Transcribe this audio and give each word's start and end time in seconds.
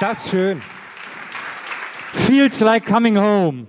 ist 0.00 0.02
das 0.02 0.30
schön. 0.30 0.62
Feels 2.14 2.60
like 2.60 2.86
coming 2.86 3.18
home. 3.18 3.66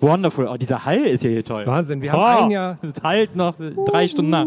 Wonderful. 0.00 0.48
Oh, 0.48 0.56
dieser 0.56 0.84
Hall 0.84 1.04
ist 1.04 1.22
ja 1.22 1.30
hier 1.30 1.44
toll. 1.44 1.64
Wahnsinn, 1.66 2.02
wir 2.02 2.12
haben 2.12 2.40
oh, 2.42 2.44
ein 2.46 2.50
Jahr. 2.50 2.78
Es 2.82 3.00
halt 3.02 3.36
noch 3.36 3.54
drei 3.86 4.08
Stunden 4.08 4.30
nach. 4.30 4.46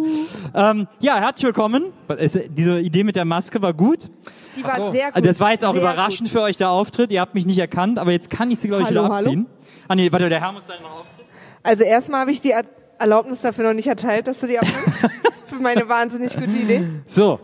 Ähm, 0.53 0.87
ja, 0.99 1.15
herzlich 1.17 1.45
willkommen. 1.45 1.93
Es- 2.17 2.37
Diese 2.49 2.79
Idee 2.81 3.05
mit 3.05 3.15
der 3.15 3.23
Maske 3.23 3.61
war 3.61 3.73
gut. 3.73 4.09
Die 4.57 4.63
war 4.63 4.75
so. 4.75 4.91
sehr 4.91 5.11
gut. 5.13 5.25
Das 5.25 5.39
war 5.39 5.51
jetzt 5.51 5.63
auch 5.63 5.71
sehr 5.73 5.81
überraschend 5.81 6.27
für 6.29 6.41
euch 6.41 6.57
der 6.57 6.69
Auftritt. 6.69 7.11
Ihr 7.11 7.21
habt 7.21 7.35
mich 7.35 7.45
nicht 7.45 7.57
erkannt, 7.59 7.99
aber 7.99 8.11
jetzt 8.11 8.29
kann 8.29 8.51
ich 8.51 8.59
sie, 8.59 8.67
glaube 8.67 8.83
ich, 8.83 8.89
Hallo, 8.89 9.05
wieder 9.05 9.15
hallo? 9.15 9.25
abziehen. 9.29 9.45
Ah 9.87 9.95
nee, 9.95 10.11
warte, 10.11 10.27
der 10.27 10.41
Herr 10.41 10.51
muss 10.51 10.65
dann 10.65 10.81
noch 10.81 10.91
aufziehen. 10.99 11.25
Gut. 11.25 11.35
Also 11.63 11.83
erstmal 11.85 12.21
habe 12.21 12.31
ich 12.31 12.41
die 12.41 12.51
Er- 12.51 12.65
Erlaubnis 12.99 13.39
dafür 13.41 13.63
noch 13.65 13.73
nicht 13.73 13.87
erteilt, 13.87 14.27
dass 14.27 14.39
du 14.41 14.47
die 14.47 14.59
abnimmst. 14.59 15.07
Für 15.47 15.55
meine 15.55 15.87
wahnsinnig 15.87 16.33
gute 16.33 16.49
Idee. 16.51 16.83
So, 17.07 17.39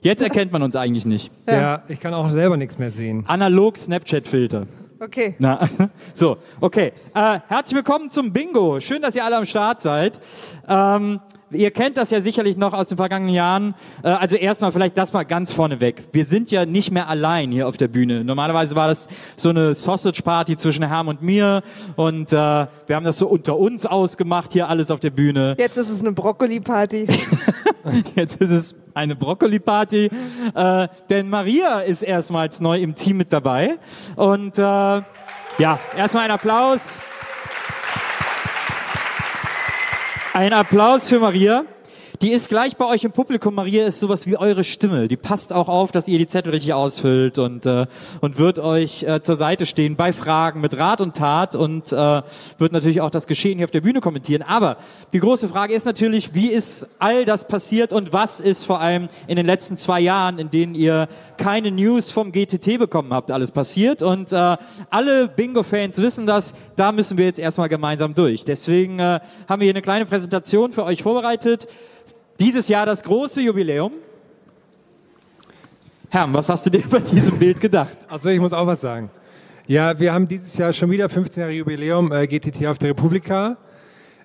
jetzt 0.00 0.22
erkennt 0.22 0.52
man 0.52 0.62
uns 0.62 0.76
eigentlich 0.76 1.06
nicht. 1.06 1.32
Ja. 1.46 1.82
ich 1.88 2.00
kann 2.00 2.14
auch 2.14 2.28
selber 2.30 2.56
nichts 2.56 2.78
mehr 2.78 2.90
sehen. 2.90 3.24
Analog 3.26 3.76
Snapchat-Filter. 3.76 4.66
Okay. 5.00 5.36
Na, 5.38 5.60
so, 6.12 6.38
okay. 6.60 6.92
Äh, 7.14 7.40
herzlich 7.46 7.76
willkommen 7.76 8.10
zum 8.10 8.32
Bingo. 8.32 8.80
Schön, 8.80 9.00
dass 9.00 9.14
ihr 9.14 9.24
alle 9.24 9.36
am 9.36 9.44
Start 9.44 9.80
seid. 9.80 10.20
Ähm, 10.68 11.20
ihr 11.50 11.70
kennt 11.70 11.96
das 11.96 12.10
ja 12.10 12.20
sicherlich 12.20 12.56
noch 12.56 12.72
aus 12.72 12.88
den 12.88 12.96
vergangenen 12.96 13.34
Jahren. 13.34 13.74
Äh, 14.02 14.08
also 14.08 14.36
erstmal 14.36 14.72
vielleicht 14.72 14.96
das 14.98 15.12
mal 15.12 15.24
ganz 15.24 15.52
vorneweg. 15.52 16.04
Wir 16.12 16.24
sind 16.24 16.50
ja 16.50 16.66
nicht 16.66 16.90
mehr 16.90 17.08
allein 17.08 17.50
hier 17.50 17.68
auf 17.68 17.76
der 17.76 17.88
Bühne. 17.88 18.24
Normalerweise 18.24 18.76
war 18.76 18.88
das 18.88 19.08
so 19.36 19.50
eine 19.50 19.74
Sausage-Party 19.74 20.56
zwischen 20.56 20.86
Herm 20.86 21.08
und 21.08 21.22
mir 21.22 21.62
und 21.96 22.32
äh, 22.32 22.36
wir 22.36 22.96
haben 22.96 23.04
das 23.04 23.18
so 23.18 23.28
unter 23.28 23.58
uns 23.58 23.86
ausgemacht, 23.86 24.52
hier 24.52 24.68
alles 24.68 24.90
auf 24.90 25.00
der 25.00 25.10
Bühne. 25.10 25.54
Jetzt 25.58 25.76
ist 25.76 25.88
es 25.88 26.00
eine 26.00 26.12
Brokkoli-Party. 26.12 27.06
Jetzt 28.14 28.40
ist 28.40 28.50
es 28.50 28.74
eine 28.94 29.16
Brokkoli-Party, 29.16 30.10
äh, 30.54 30.88
denn 31.08 31.28
Maria 31.28 31.80
ist 31.80 32.02
erstmals 32.02 32.60
neu 32.60 32.78
im 32.80 32.94
Team 32.94 33.16
mit 33.16 33.32
dabei. 33.32 33.78
Und 34.16 34.58
äh, 34.58 34.62
ja, 34.62 35.78
erstmal 35.96 36.24
ein 36.24 36.30
Applaus. 36.30 36.98
Ein 40.34 40.52
Applaus 40.52 41.08
für 41.08 41.20
Maria. 41.20 41.64
Die 42.20 42.32
ist 42.32 42.48
gleich 42.48 42.76
bei 42.76 42.84
euch 42.84 43.04
im 43.04 43.12
Publikum. 43.12 43.54
Maria 43.54 43.86
ist 43.86 44.00
sowas 44.00 44.26
wie 44.26 44.36
eure 44.36 44.64
Stimme. 44.64 45.06
Die 45.06 45.16
passt 45.16 45.52
auch 45.52 45.68
auf, 45.68 45.92
dass 45.92 46.08
ihr 46.08 46.18
die 46.18 46.26
Zettel 46.26 46.50
richtig 46.50 46.74
ausfüllt 46.74 47.38
und, 47.38 47.64
äh, 47.64 47.86
und 48.20 48.38
wird 48.38 48.58
euch 48.58 49.04
äh, 49.04 49.20
zur 49.20 49.36
Seite 49.36 49.66
stehen 49.66 49.94
bei 49.94 50.12
Fragen 50.12 50.60
mit 50.60 50.76
Rat 50.76 51.00
und 51.00 51.16
Tat 51.16 51.54
und 51.54 51.92
äh, 51.92 52.22
wird 52.58 52.72
natürlich 52.72 53.02
auch 53.02 53.10
das 53.10 53.28
Geschehen 53.28 53.58
hier 53.58 53.66
auf 53.66 53.70
der 53.70 53.82
Bühne 53.82 54.00
kommentieren. 54.00 54.42
Aber 54.42 54.78
die 55.12 55.20
große 55.20 55.46
Frage 55.46 55.74
ist 55.74 55.86
natürlich, 55.86 56.34
wie 56.34 56.48
ist 56.48 56.88
all 56.98 57.24
das 57.24 57.46
passiert 57.46 57.92
und 57.92 58.12
was 58.12 58.40
ist 58.40 58.64
vor 58.64 58.80
allem 58.80 59.08
in 59.28 59.36
den 59.36 59.46
letzten 59.46 59.76
zwei 59.76 60.00
Jahren, 60.00 60.40
in 60.40 60.50
denen 60.50 60.74
ihr 60.74 61.06
keine 61.36 61.70
News 61.70 62.10
vom 62.10 62.32
GTT 62.32 62.80
bekommen 62.80 63.14
habt, 63.14 63.30
alles 63.30 63.52
passiert? 63.52 64.02
Und 64.02 64.32
äh, 64.32 64.56
alle 64.90 65.28
Bingo-Fans 65.28 65.98
wissen 65.98 66.26
das. 66.26 66.52
Da 66.74 66.90
müssen 66.90 67.16
wir 67.16 67.26
jetzt 67.26 67.38
erstmal 67.38 67.68
gemeinsam 67.68 68.12
durch. 68.12 68.44
Deswegen 68.44 68.98
äh, 68.98 69.20
haben 69.48 69.60
wir 69.60 69.66
hier 69.66 69.72
eine 69.72 69.82
kleine 69.82 70.04
Präsentation 70.04 70.72
für 70.72 70.82
euch 70.82 71.04
vorbereitet. 71.04 71.68
Dieses 72.38 72.68
Jahr 72.68 72.86
das 72.86 73.02
große 73.02 73.40
Jubiläum. 73.40 73.92
Herr, 76.10 76.32
was 76.32 76.48
hast 76.48 76.64
du 76.66 76.70
dir 76.70 76.82
bei 76.88 77.00
diesem 77.00 77.38
Bild 77.38 77.60
gedacht? 77.60 77.98
Also 78.08 78.28
ich 78.28 78.38
muss 78.38 78.52
auch 78.52 78.66
was 78.66 78.80
sagen. 78.80 79.10
Ja, 79.66 79.98
wir 79.98 80.12
haben 80.12 80.28
dieses 80.28 80.56
Jahr 80.56 80.72
schon 80.72 80.90
wieder 80.90 81.08
15 81.08 81.40
Jahre 81.40 81.52
Jubiläum 81.52 82.12
äh, 82.12 82.26
GTT 82.26 82.66
auf 82.66 82.78
der 82.78 82.90
Republika. 82.90 83.58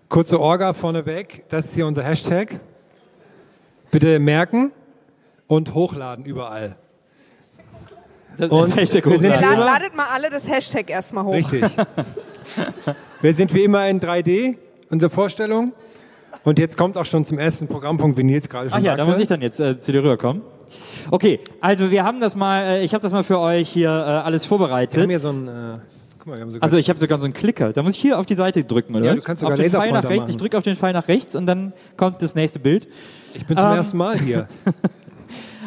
Kurze 0.10 0.40
Orga 0.40 0.74
vorneweg. 0.74 1.44
Das 1.50 1.66
ist 1.66 1.74
hier 1.74 1.88
unser 1.88 2.04
Hashtag. 2.04 2.60
Bitte 3.90 4.20
merken 4.20 4.72
und 5.48 5.74
hochladen 5.74 6.24
überall. 6.24 6.76
Das 8.38 8.50
Und 8.50 8.64
ist 8.64 8.78
Hashtag 8.78 9.06
wir 9.06 9.20
sind 9.20 9.34
hochladen. 9.34 9.60
Ja. 9.60 9.66
La 9.66 9.74
ladet 9.74 9.96
mal 9.96 10.06
alle 10.14 10.30
das 10.30 10.48
Hashtag 10.48 10.90
erstmal 10.90 11.26
hoch. 11.26 11.34
Richtig. 11.34 11.64
wir 13.22 13.34
sind 13.34 13.54
wie 13.54 13.64
immer 13.64 13.90
in 13.90 14.00
3D, 14.00 14.56
unsere 14.90 15.10
Vorstellung. 15.10 15.74
Und 16.44 16.60
jetzt 16.60 16.78
kommt 16.78 16.98
auch 16.98 17.06
schon 17.06 17.26
zum 17.26 17.40
ersten 17.40 17.68
Programmpunkt, 17.68 18.18
wie 18.18 18.24
Nils 18.24 18.50
gerade 18.50 18.70
schon 18.70 18.80
Ach 18.80 18.84
ja, 18.84 18.92
sagte. 18.92 19.04
da 19.04 19.10
muss 19.10 19.20
ich 19.20 19.28
dann 19.28 19.42
jetzt 19.42 19.60
äh, 19.60 19.80
zu 19.80 19.92
dir 19.92 20.00
rüberkommen. 20.04 20.42
Okay, 21.12 21.40
also 21.62 21.92
wir 21.92 22.04
haben 22.04 22.20
das 22.20 22.36
mal, 22.36 22.64
äh, 22.64 22.84
ich 22.84 22.94
habe 22.94 23.02
das 23.02 23.12
mal 23.12 23.24
für 23.24 23.40
euch 23.40 23.70
hier 23.70 23.90
äh, 23.90 23.92
alles 23.92 24.44
Wir 24.44 24.52
haben 24.52 24.60
vorbereitet. 24.60 25.10
hier 25.10 25.20
so 25.20 25.30
ein, 25.30 25.48
äh, 25.48 25.52
guck 26.18 26.28
mal, 26.28 26.36
wir 26.36 26.42
haben 26.42 26.52
sogar 26.52 26.64
Also 26.64 26.78
ich 26.78 26.90
habe 26.90 27.00
sogar 27.00 27.18
so 27.20 27.26
einen 27.26 27.34
Klicker. 27.34 27.72
Da 27.74 27.84
muss 27.84 27.96
ich 27.96 28.02
hier 28.02 28.20
auf 28.20 28.26
die 28.26 28.36
Seite 28.36 28.64
drücken, 28.64 28.96
oder? 28.96 29.06
Ja, 29.06 29.16
du 29.16 29.22
kannst 29.22 29.42
sogar 29.42 29.54
auf 29.54 29.60
den 29.60 29.70
Pfeil 29.70 29.92
nach 29.92 30.04
rechts. 30.04 30.24
machen. 30.24 30.30
Ich 30.32 30.38
drücke 30.38 30.58
auf 30.58 30.64
den 30.64 30.76
Pfeil 30.76 30.94
nach 30.94 31.08
rechts 31.08 31.36
und 31.36 31.46
dann 31.46 31.74
kommt 31.98 32.22
das 32.22 32.36
nächste 32.36 32.60
Bild. 32.60 32.88
ich 33.36 33.46
bin 33.46 33.58
zum 33.58 33.68
ähm, 33.68 33.76
ersten 33.76 33.98
Mal 33.98 34.18
hier. 34.20 34.48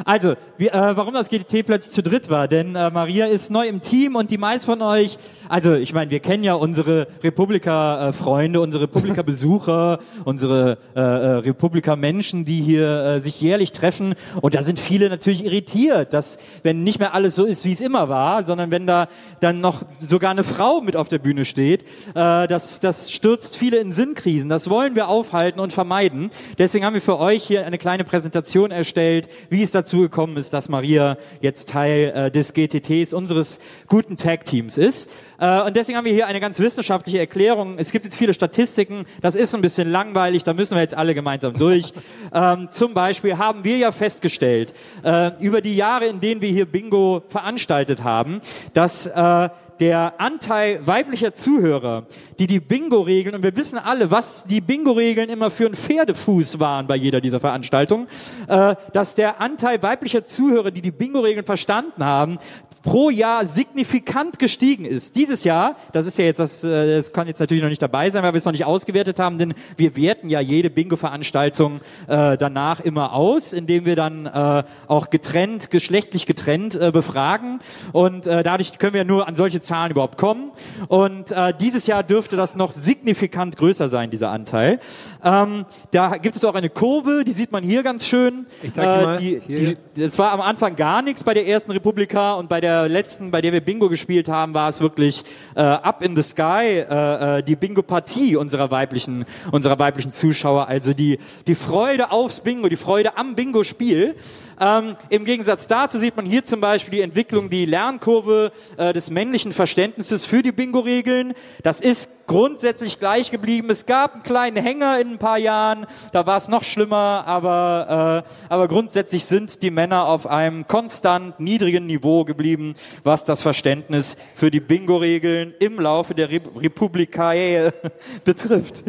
Also, 0.04 0.34
wir, 0.58 0.74
äh, 0.74 0.96
warum 0.96 1.14
das 1.14 1.28
GTT 1.28 1.64
plötzlich 1.64 1.92
zu 1.92 2.02
dritt 2.02 2.28
war, 2.30 2.48
denn 2.48 2.74
äh, 2.74 2.90
Maria 2.90 3.26
ist 3.26 3.50
neu 3.50 3.66
im 3.66 3.80
Team 3.80 4.16
und 4.16 4.30
die 4.30 4.38
meisten 4.38 4.66
von 4.66 4.82
euch, 4.82 5.18
also 5.48 5.74
ich 5.74 5.92
meine, 5.92 6.10
wir 6.10 6.20
kennen 6.20 6.44
ja 6.44 6.54
unsere 6.54 7.06
Republika-Freunde, 7.22 8.60
unsere 8.60 8.84
Republika-Besucher, 8.84 9.98
unsere 10.24 10.78
äh, 10.94 11.00
äh, 11.00 11.02
Republika-Menschen, 11.38 12.44
die 12.44 12.60
hier 12.60 13.04
äh, 13.04 13.20
sich 13.20 13.40
jährlich 13.40 13.72
treffen 13.72 14.14
und 14.42 14.54
da 14.54 14.62
sind 14.62 14.78
viele 14.78 15.08
natürlich 15.08 15.44
irritiert, 15.44 16.12
dass 16.12 16.38
wenn 16.62 16.84
nicht 16.84 16.98
mehr 16.98 17.14
alles 17.14 17.34
so 17.34 17.44
ist, 17.44 17.64
wie 17.64 17.72
es 17.72 17.80
immer 17.80 18.08
war, 18.08 18.44
sondern 18.44 18.70
wenn 18.70 18.86
da 18.86 19.08
dann 19.40 19.60
noch 19.60 19.82
sogar 19.98 20.30
eine 20.30 20.44
Frau 20.44 20.80
mit 20.80 20.96
auf 20.96 21.08
der 21.08 21.18
Bühne 21.18 21.44
steht, 21.44 21.84
äh, 22.14 22.46
das, 22.46 22.80
das 22.80 23.12
stürzt 23.12 23.56
viele 23.56 23.78
in 23.78 23.92
Sinnkrisen. 23.92 24.48
Das 24.48 24.68
wollen 24.70 24.94
wir 24.94 25.08
aufhalten 25.08 25.60
und 25.60 25.72
vermeiden. 25.72 26.30
Deswegen 26.58 26.84
haben 26.84 26.94
wir 26.94 27.00
für 27.00 27.18
euch 27.18 27.44
hier 27.44 27.66
eine 27.66 27.78
kleine 27.78 28.04
Präsentation 28.04 28.70
erstellt, 28.70 29.28
wie 29.50 29.62
es 29.62 29.70
dazu 29.70 29.85
gekommen 29.92 30.36
ist, 30.36 30.52
dass 30.52 30.68
Maria 30.68 31.16
jetzt 31.40 31.68
Teil 31.68 32.12
äh, 32.14 32.30
des 32.30 32.52
GTTs, 32.52 33.12
unseres 33.12 33.58
guten 33.86 34.16
Tag-Teams 34.16 34.78
ist. 34.78 35.10
Äh, 35.38 35.62
und 35.62 35.76
deswegen 35.76 35.98
haben 35.98 36.04
wir 36.04 36.12
hier 36.12 36.26
eine 36.26 36.40
ganz 36.40 36.58
wissenschaftliche 36.58 37.18
Erklärung. 37.18 37.78
Es 37.78 37.92
gibt 37.92 38.04
jetzt 38.04 38.16
viele 38.16 38.34
Statistiken, 38.34 39.06
das 39.20 39.34
ist 39.34 39.54
ein 39.54 39.62
bisschen 39.62 39.90
langweilig, 39.90 40.44
da 40.44 40.52
müssen 40.54 40.74
wir 40.74 40.82
jetzt 40.82 40.96
alle 40.96 41.14
gemeinsam 41.14 41.54
durch. 41.54 41.92
ähm, 42.34 42.68
zum 42.70 42.94
Beispiel 42.94 43.38
haben 43.38 43.64
wir 43.64 43.76
ja 43.76 43.92
festgestellt, 43.92 44.74
äh, 45.02 45.32
über 45.40 45.60
die 45.60 45.76
Jahre, 45.76 46.06
in 46.06 46.20
denen 46.20 46.40
wir 46.40 46.50
hier 46.50 46.66
Bingo 46.66 47.22
veranstaltet 47.28 48.04
haben, 48.04 48.40
dass 48.72 49.06
äh, 49.06 49.48
der 49.80 50.20
Anteil 50.20 50.86
weiblicher 50.86 51.32
Zuhörer, 51.32 52.06
die 52.38 52.46
die 52.46 52.60
Bingo-Regeln, 52.60 53.34
und 53.34 53.42
wir 53.42 53.56
wissen 53.56 53.78
alle, 53.78 54.10
was 54.10 54.44
die 54.44 54.60
Bingo-Regeln 54.60 55.28
immer 55.28 55.50
für 55.50 55.66
einen 55.66 55.74
Pferdefuß 55.74 56.58
waren 56.60 56.86
bei 56.86 56.96
jeder 56.96 57.20
dieser 57.20 57.40
Veranstaltungen, 57.40 58.08
äh, 58.48 58.74
dass 58.92 59.14
der 59.14 59.40
Anteil 59.40 59.82
weiblicher 59.82 60.24
Zuhörer, 60.24 60.70
die 60.70 60.82
die 60.82 60.90
Bingo-Regeln 60.90 61.44
verstanden 61.44 62.04
haben, 62.04 62.38
pro 62.86 63.10
Jahr 63.10 63.44
signifikant 63.44 64.38
gestiegen 64.38 64.84
ist. 64.84 65.16
Dieses 65.16 65.42
Jahr, 65.42 65.74
das 65.92 66.06
ist 66.06 66.18
ja 66.18 66.24
jetzt, 66.24 66.38
das, 66.38 66.62
äh, 66.62 66.96
das 66.96 67.12
kann 67.12 67.26
jetzt 67.26 67.40
natürlich 67.40 67.62
noch 67.62 67.68
nicht 67.68 67.82
dabei 67.82 68.08
sein, 68.10 68.22
weil 68.22 68.32
wir 68.32 68.38
es 68.38 68.44
noch 68.44 68.52
nicht 68.52 68.64
ausgewertet 68.64 69.18
haben, 69.18 69.38
denn 69.38 69.54
wir 69.76 69.96
werten 69.96 70.30
ja 70.30 70.40
jede 70.40 70.70
Bingo-Veranstaltung 70.70 71.80
äh, 72.06 72.36
danach 72.38 72.78
immer 72.78 73.12
aus, 73.12 73.52
indem 73.52 73.86
wir 73.86 73.96
dann 73.96 74.26
äh, 74.26 74.62
auch 74.86 75.10
getrennt, 75.10 75.70
geschlechtlich 75.72 76.26
getrennt 76.26 76.76
äh, 76.76 76.92
befragen 76.92 77.58
und 77.92 78.28
äh, 78.28 78.44
dadurch 78.44 78.78
können 78.78 78.94
wir 78.94 79.04
nur 79.04 79.26
an 79.26 79.34
solche 79.34 79.58
Zahlen 79.58 79.90
überhaupt 79.90 80.16
kommen 80.16 80.52
und 80.86 81.32
äh, 81.32 81.52
dieses 81.60 81.88
Jahr 81.88 82.04
dürfte 82.04 82.36
das 82.36 82.54
noch 82.54 82.70
signifikant 82.70 83.56
größer 83.56 83.88
sein, 83.88 84.10
dieser 84.10 84.30
Anteil. 84.30 84.78
Ähm, 85.24 85.66
da 85.90 86.18
gibt 86.18 86.36
es 86.36 86.44
auch 86.44 86.54
eine 86.54 86.70
Kurve, 86.70 87.24
die 87.26 87.32
sieht 87.32 87.50
man 87.50 87.64
hier 87.64 87.82
ganz 87.82 88.06
schön. 88.06 88.46
Ich 88.62 88.72
zeig 88.72 88.84
dir 88.84 89.06
mal. 89.06 89.18
die, 89.18 89.42
Hier. 89.44 89.76
die, 89.96 90.02
es 90.02 90.16
war 90.20 90.30
am 90.30 90.40
Anfang 90.40 90.76
gar 90.76 91.02
nichts 91.02 91.24
bei 91.24 91.34
der 91.34 91.48
ersten 91.48 91.72
Republika 91.72 92.34
und 92.34 92.48
bei 92.48 92.60
der 92.60 92.75
letzten, 92.86 93.30
bei 93.30 93.40
der 93.40 93.52
wir 93.52 93.60
Bingo 93.60 93.88
gespielt 93.88 94.28
haben, 94.28 94.54
war 94.54 94.68
es 94.68 94.80
wirklich 94.80 95.24
äh, 95.54 95.60
up 95.60 96.02
in 96.02 96.14
the 96.16 96.22
sky, 96.22 96.84
äh, 96.88 97.38
äh, 97.38 97.42
die 97.42 97.56
Bingo-Partie 97.56 98.36
unserer 98.36 98.70
weiblichen, 98.70 99.24
unserer 99.52 99.78
weiblichen 99.78 100.12
Zuschauer. 100.12 100.68
Also 100.68 100.92
die, 100.92 101.18
die 101.46 101.54
Freude 101.54 102.12
aufs 102.12 102.40
Bingo, 102.40 102.68
die 102.68 102.76
Freude 102.76 103.16
am 103.16 103.34
Bingo-Spiel. 103.34 104.16
Ähm, 104.58 104.96
Im 105.10 105.24
Gegensatz 105.24 105.66
dazu 105.66 105.98
sieht 105.98 106.16
man 106.16 106.24
hier 106.24 106.44
zum 106.44 106.60
Beispiel 106.60 106.92
die 106.92 107.02
Entwicklung, 107.02 107.50
die 107.50 107.66
Lernkurve 107.66 108.52
äh, 108.76 108.92
des 108.92 109.10
männlichen 109.10 109.52
Verständnisses 109.52 110.24
für 110.24 110.42
die 110.42 110.52
Bingo-Regeln. 110.52 111.34
Das 111.62 111.80
ist 111.80 112.10
grundsätzlich 112.26 112.98
gleich 112.98 113.30
geblieben. 113.30 113.70
Es 113.70 113.86
gab 113.86 114.14
einen 114.14 114.22
kleinen 114.22 114.56
Hänger 114.56 115.00
in 115.00 115.12
ein 115.12 115.18
paar 115.18 115.38
Jahren, 115.38 115.86
da 116.12 116.26
war 116.26 116.36
es 116.36 116.48
noch 116.48 116.64
schlimmer, 116.64 117.24
aber, 117.26 118.24
äh, 118.26 118.52
aber 118.52 118.68
grundsätzlich 118.68 119.24
sind 119.24 119.62
die 119.62 119.70
Männer 119.70 120.06
auf 120.06 120.26
einem 120.26 120.66
konstant 120.66 121.38
niedrigen 121.40 121.86
Niveau 121.86 122.24
geblieben, 122.24 122.74
was 123.04 123.24
das 123.24 123.42
Verständnis 123.42 124.16
für 124.34 124.50
die 124.50 124.60
Bingo-Regeln 124.60 125.54
im 125.58 125.80
Laufe 125.80 126.14
der 126.14 126.30
Re 126.30 126.40
Republikae 126.56 127.72
betrifft. 128.24 128.84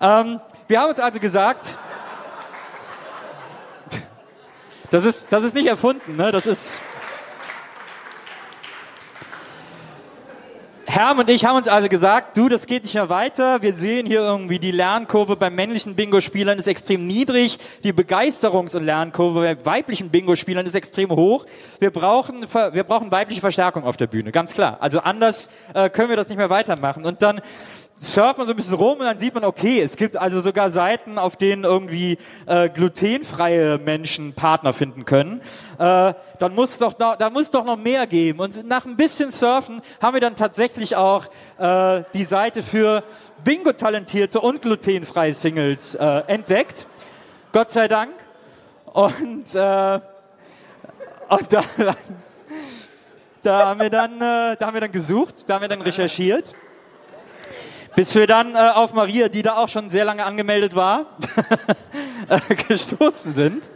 Ähm, 0.00 0.40
wir 0.68 0.80
haben 0.80 0.90
uns 0.90 1.00
also 1.00 1.18
gesagt, 1.20 1.78
das 4.90 5.04
ist, 5.04 5.32
das 5.32 5.42
ist 5.42 5.54
nicht 5.54 5.66
erfunden, 5.66 6.16
ne? 6.16 6.30
das 6.30 6.46
ist... 6.46 6.80
Herm 10.86 11.18
und 11.18 11.30
ich 11.30 11.44
haben 11.46 11.56
uns 11.56 11.66
also 11.66 11.88
gesagt, 11.88 12.36
du, 12.36 12.48
das 12.48 12.66
geht 12.66 12.82
nicht 12.82 12.94
mehr 12.94 13.08
weiter. 13.08 13.62
Wir 13.62 13.72
sehen 13.72 14.06
hier 14.06 14.20
irgendwie, 14.20 14.58
die 14.58 14.70
Lernkurve 14.70 15.34
bei 15.34 15.48
männlichen 15.48 15.94
Bingo-Spielern 15.94 16.58
ist 16.58 16.68
extrem 16.68 17.06
niedrig. 17.06 17.58
Die 17.82 17.92
Begeisterungs- 17.92 18.76
und 18.76 18.84
Lernkurve 18.84 19.40
bei 19.40 19.64
weiblichen 19.64 20.10
Bingo-Spielern 20.10 20.66
ist 20.66 20.74
extrem 20.74 21.10
hoch. 21.10 21.46
Wir 21.80 21.90
brauchen, 21.90 22.42
wir 22.42 22.84
brauchen 22.84 23.10
weibliche 23.10 23.40
Verstärkung 23.40 23.84
auf 23.84 23.96
der 23.96 24.08
Bühne, 24.08 24.30
ganz 24.30 24.52
klar. 24.52 24.76
Also 24.80 25.00
anders 25.00 25.48
äh, 25.72 25.88
können 25.88 26.10
wir 26.10 26.16
das 26.16 26.28
nicht 26.28 26.38
mehr 26.38 26.50
weitermachen. 26.50 27.06
Und 27.06 27.22
dann 27.22 27.40
surft 27.96 28.38
man 28.38 28.46
so 28.46 28.52
ein 28.52 28.56
bisschen 28.56 28.74
rum 28.74 28.98
und 28.98 29.04
dann 29.04 29.18
sieht 29.18 29.34
man, 29.34 29.44
okay, 29.44 29.80
es 29.80 29.96
gibt 29.96 30.16
also 30.16 30.40
sogar 30.40 30.70
Seiten, 30.70 31.18
auf 31.18 31.36
denen 31.36 31.64
irgendwie 31.64 32.18
äh, 32.46 32.68
glutenfreie 32.68 33.78
Menschen 33.78 34.32
Partner 34.32 34.72
finden 34.72 35.04
können. 35.04 35.40
Äh, 35.78 36.14
dann 36.44 36.54
muss 36.54 36.76
doch 36.76 36.98
noch, 36.98 37.16
da 37.16 37.30
muss 37.30 37.50
doch 37.50 37.64
noch 37.64 37.78
mehr 37.78 38.06
geben. 38.06 38.40
Und 38.40 38.68
nach 38.68 38.84
ein 38.84 38.96
bisschen 38.96 39.30
Surfen 39.30 39.80
haben 39.98 40.12
wir 40.12 40.20
dann 40.20 40.36
tatsächlich 40.36 40.94
auch 40.94 41.24
äh, 41.56 42.02
die 42.12 42.24
Seite 42.24 42.62
für 42.62 43.02
Bingo-talentierte 43.44 44.42
und 44.42 44.60
glutenfreie 44.60 45.32
Singles 45.32 45.94
äh, 45.94 46.22
entdeckt. 46.26 46.86
Gott 47.52 47.70
sei 47.70 47.88
Dank. 47.88 48.12
Und, 48.92 49.54
äh, 49.54 50.00
und 51.30 51.50
da, 51.50 51.64
da 53.40 53.66
haben 53.68 53.80
wir 53.80 53.88
dann, 53.88 54.16
äh, 54.16 54.56
da 54.58 54.66
haben 54.66 54.74
wir 54.74 54.82
dann 54.82 54.92
gesucht, 54.92 55.48
da 55.48 55.54
haben 55.54 55.62
wir 55.62 55.68
dann 55.68 55.80
recherchiert. 55.80 56.52
Bis 57.96 58.14
wir 58.14 58.26
dann 58.26 58.54
äh, 58.54 58.58
auf 58.74 58.92
Maria, 58.92 59.30
die 59.30 59.40
da 59.40 59.54
auch 59.54 59.70
schon 59.70 59.88
sehr 59.88 60.04
lange 60.04 60.26
angemeldet 60.26 60.76
war, 60.76 61.16
äh, 62.28 62.54
gestoßen 62.68 63.32
sind. 63.32 63.70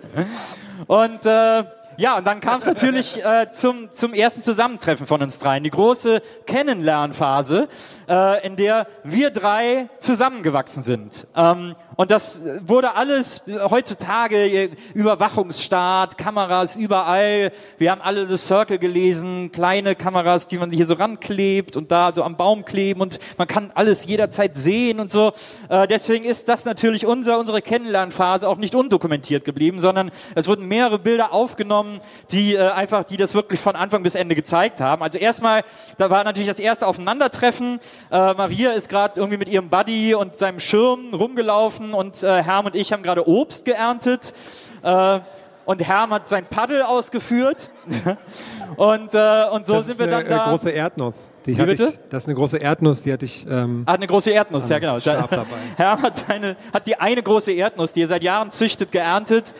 Und 0.87 1.25
äh, 1.25 1.64
ja, 1.99 2.17
und 2.17 2.25
dann 2.29 2.39
kam 2.39 2.61
es 2.61 2.67
natürlich 2.67 3.25
äh, 3.25 3.50
zum, 3.50 3.91
zum 3.91 4.15
ersten 4.15 4.41
Zusammentreffen 4.41 5.09
von 5.09 5.21
uns 5.21 5.41
dreien. 5.41 5.65
Die 5.65 5.71
große 5.71 6.23
Kennenlernphase, 6.47 7.69
äh, 8.09 8.47
in 8.47 8.55
der 8.55 8.87
wir 9.03 9.31
drei 9.31 9.89
zusammengewachsen 9.99 10.85
sind. 10.85 11.27
Ähm, 11.35 11.75
und 12.00 12.12
das 12.12 12.43
wurde 12.61 12.95
alles 12.95 13.43
heutzutage 13.49 14.71
Überwachungsstaat, 14.95 16.17
Kameras 16.17 16.77
überall. 16.77 17.50
Wir 17.77 17.91
haben 17.91 18.00
alle 18.00 18.25
The 18.25 18.37
Circle 18.37 18.79
gelesen, 18.79 19.50
kleine 19.50 19.97
Kameras, 19.97 20.47
die 20.47 20.59
man 20.59 20.71
hier 20.71 20.87
so 20.87 20.95
ranklebt 20.95 21.77
und 21.77 21.91
da 21.91 22.12
so 22.12 22.23
am 22.23 22.37
Baum 22.37 22.65
kleben 22.65 23.00
und 23.00 23.19
man 23.37 23.49
kann 23.49 23.73
alles 23.75 24.06
jederzeit 24.06 24.55
sehen 24.55 25.00
und 25.00 25.11
so. 25.11 25.33
Äh, 25.69 25.89
deswegen 25.89 26.25
ist 26.25 26.49
das 26.49 26.65
natürlich 26.65 27.05
unser, 27.05 27.37
unsere 27.37 27.62
Kennenlernphase 27.62 28.49
auch 28.49 28.59
nicht 28.59 28.77
undokumentiert 28.77 29.45
geblieben, 29.45 29.81
sondern 29.81 30.12
es 30.37 30.47
wurden 30.47 30.69
mehrere 30.69 31.00
Bilder 31.00 31.33
aufgenommen, 31.33 32.00
die 32.31 32.55
äh, 32.55 32.61
einfach, 32.61 33.03
die 33.03 33.17
das 33.17 33.35
wirklich 33.35 33.59
von 33.59 33.75
Anfang 33.75 34.05
bis 34.05 34.15
Ende 34.15 34.37
gezeigt 34.37 34.81
haben. 34.81 35.03
Also 35.03 35.19
erstmal, 35.19 35.65
da 35.97 36.11
war 36.11 36.23
natürlich 36.23 36.49
das 36.49 36.61
erste 36.61 36.87
Aufeinandertreffen. 36.87 37.81
Äh, 38.12 38.35
Maria 38.35 38.71
ist 38.71 38.89
gerade 38.89 39.19
irgendwie 39.19 39.39
mit 39.39 39.49
ihrem 39.49 39.69
Buddy 39.69 40.15
und 40.15 40.37
seinem 40.37 40.61
Schirm 40.61 41.12
rumgelaufen 41.12 41.88
und 41.94 42.23
äh, 42.23 42.43
Herm 42.43 42.67
und 42.67 42.75
ich 42.75 42.93
haben 42.93 43.02
gerade 43.02 43.29
Obst 43.29 43.64
geerntet. 43.64 44.35
Äh, 44.82 45.20
und 45.69 45.87
Herm 45.87 46.14
hat 46.14 46.26
sein 46.26 46.46
Paddel 46.46 46.81
ausgeführt. 46.81 47.70
und, 48.76 49.12
äh, 49.12 49.44
und 49.50 49.67
so 49.67 49.75
das 49.75 49.87
sind 49.87 49.99
wir 49.99 50.06
dann 50.06 50.26
da. 50.26 50.44
Eine 50.44 50.50
große 50.52 50.70
Erdnuss. 50.70 51.31
Die 51.44 51.58
Wie 51.58 51.62
bitte? 51.62 51.88
Ich, 51.88 51.99
das 52.08 52.23
ist 52.23 52.29
eine 52.31 52.37
große 52.37 52.56
Erdnuss, 52.56 53.02
die 53.02 53.12
hatte 53.12 53.26
ich. 53.26 53.46
Ähm, 53.46 53.85
hat 53.87 53.96
eine 53.96 54.06
große 54.06 54.31
Erdnuss, 54.31 54.67
ja 54.70 54.79
genau. 54.79 54.99
Stab 54.99 55.31
dabei. 55.31 55.56
Herm 55.76 56.00
hat, 56.00 56.17
seine, 56.17 56.56
hat 56.73 56.87
die 56.87 56.99
eine 56.99 57.23
große 57.23 57.52
Erdnuss, 57.52 57.93
die 57.93 58.00
er 58.00 58.06
seit 58.06 58.23
Jahren 58.23 58.50
züchtet, 58.50 58.93
geerntet. 58.93 59.55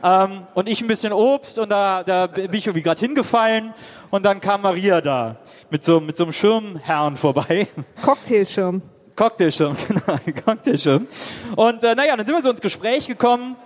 Ja. 0.00 0.26
Ähm, 0.26 0.46
und 0.54 0.68
ich 0.68 0.80
ein 0.80 0.86
bisschen 0.86 1.12
Obst 1.12 1.58
und 1.58 1.70
da, 1.70 2.04
da 2.04 2.28
bin 2.28 2.54
ich 2.54 2.68
irgendwie 2.68 2.82
gerade 2.82 3.00
hingefallen. 3.00 3.74
Und 4.10 4.24
dann 4.24 4.40
kam 4.40 4.62
Maria 4.62 5.00
da 5.00 5.38
mit 5.70 5.82
so, 5.82 5.98
mit 5.98 6.16
so 6.16 6.22
einem 6.22 6.32
Schirmherrn 6.32 7.16
vorbei. 7.16 7.66
Cocktailschirm. 8.04 8.80
Cocktailschirm, 9.18 9.76
genau, 9.88 10.20
Cocktailschirm. 10.44 11.08
Und 11.56 11.82
äh, 11.82 11.96
naja, 11.96 12.16
dann 12.16 12.24
sind 12.24 12.36
wir 12.36 12.40
so 12.40 12.50
ins 12.50 12.60
Gespräch 12.60 13.08
gekommen, 13.08 13.56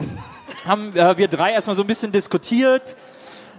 haben 0.64 0.96
äh, 0.96 1.18
wir 1.18 1.28
drei 1.28 1.52
erstmal 1.52 1.76
so 1.76 1.82
ein 1.82 1.86
bisschen 1.86 2.10
diskutiert. 2.10 2.96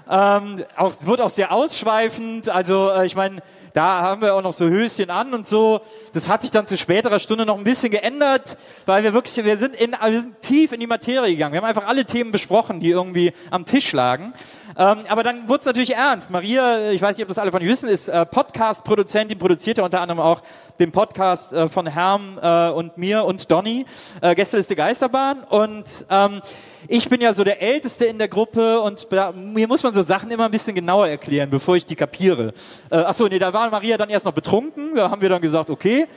Ähm, 0.09 0.65
auch, 0.75 0.89
es 0.89 1.05
wurde 1.05 1.23
auch 1.23 1.29
sehr 1.29 1.51
ausschweifend. 1.51 2.49
Also 2.49 2.89
äh, 2.89 3.05
ich 3.05 3.15
meine, 3.15 3.43
da 3.73 4.01
haben 4.01 4.21
wir 4.21 4.35
auch 4.35 4.41
noch 4.41 4.53
so 4.53 4.65
Höschen 4.65 5.09
an 5.09 5.33
und 5.33 5.47
so. 5.47 5.81
Das 6.13 6.29
hat 6.29 6.41
sich 6.41 6.51
dann 6.51 6.67
zu 6.67 6.77
späterer 6.77 7.19
Stunde 7.19 7.45
noch 7.45 7.57
ein 7.57 7.63
bisschen 7.63 7.89
geändert, 7.91 8.57
weil 8.85 9.03
wir 9.03 9.13
wirklich, 9.13 9.43
wir 9.43 9.57
sind, 9.57 9.75
in, 9.75 9.91
wir 9.91 10.21
sind 10.21 10.41
tief 10.41 10.71
in 10.71 10.79
die 10.79 10.87
Materie 10.87 11.31
gegangen. 11.31 11.53
Wir 11.53 11.61
haben 11.61 11.67
einfach 11.67 11.87
alle 11.87 12.05
Themen 12.05 12.31
besprochen, 12.31 12.79
die 12.79 12.91
irgendwie 12.91 13.33
am 13.49 13.65
Tisch 13.65 13.91
lagen. 13.91 14.33
Ähm, 14.77 14.99
aber 15.07 15.23
dann 15.23 15.49
wurde 15.49 15.59
es 15.59 15.65
natürlich 15.65 15.95
ernst. 15.95 16.29
Maria, 16.29 16.91
ich 16.91 17.01
weiß 17.01 17.17
nicht, 17.17 17.23
ob 17.23 17.29
das 17.29 17.37
alle 17.37 17.51
von 17.51 17.61
euch 17.61 17.67
wissen, 17.67 17.89
ist 17.89 18.07
äh, 18.07 18.25
Podcast-Produzentin, 18.25 19.37
produziert 19.37 19.77
ja 19.77 19.83
unter 19.83 20.01
anderem 20.01 20.19
auch 20.19 20.41
den 20.79 20.91
Podcast 20.91 21.53
äh, 21.53 21.67
von 21.67 21.87
Herm 21.87 22.39
äh, 22.41 22.69
und 22.69 22.97
mir 22.97 23.25
und 23.25 23.51
Donny, 23.51 23.85
äh, 24.21 24.35
Gästeliste 24.35 24.75
Geisterbahn. 24.75 25.43
Und 25.43 26.05
ähm, 26.09 26.41
ich 26.87 27.07
bin 27.07 27.21
ja 27.21 27.33
so 27.33 27.43
der 27.43 27.61
Älteste 27.61 28.05
in 28.05 28.17
der 28.17 28.27
Gruppe 28.27 28.81
und 28.81 29.07
mir 29.35 29.67
muss 29.67 29.83
man 29.83 29.93
so 29.93 30.01
Sachen 30.01 30.29
immer 30.31 30.45
ein 30.45 30.51
bisschen 30.51 30.75
genauer 30.75 31.07
erklären, 31.07 31.49
bevor 31.49 31.75
ich 31.75 31.85
die 31.85 31.95
kapiere. 31.95 32.53
Äh, 32.89 32.97
achso, 32.97 33.27
nee, 33.27 33.39
da 33.39 33.53
war 33.53 33.69
Maria 33.69 33.97
dann 33.97 34.09
erst 34.09 34.25
noch 34.25 34.33
betrunken. 34.33 34.95
Da 34.95 35.09
haben 35.09 35.21
wir 35.21 35.29
dann 35.29 35.41
gesagt, 35.41 35.69
okay, 35.69 36.07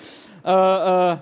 äh, 0.45 1.13
äh, 1.13 1.17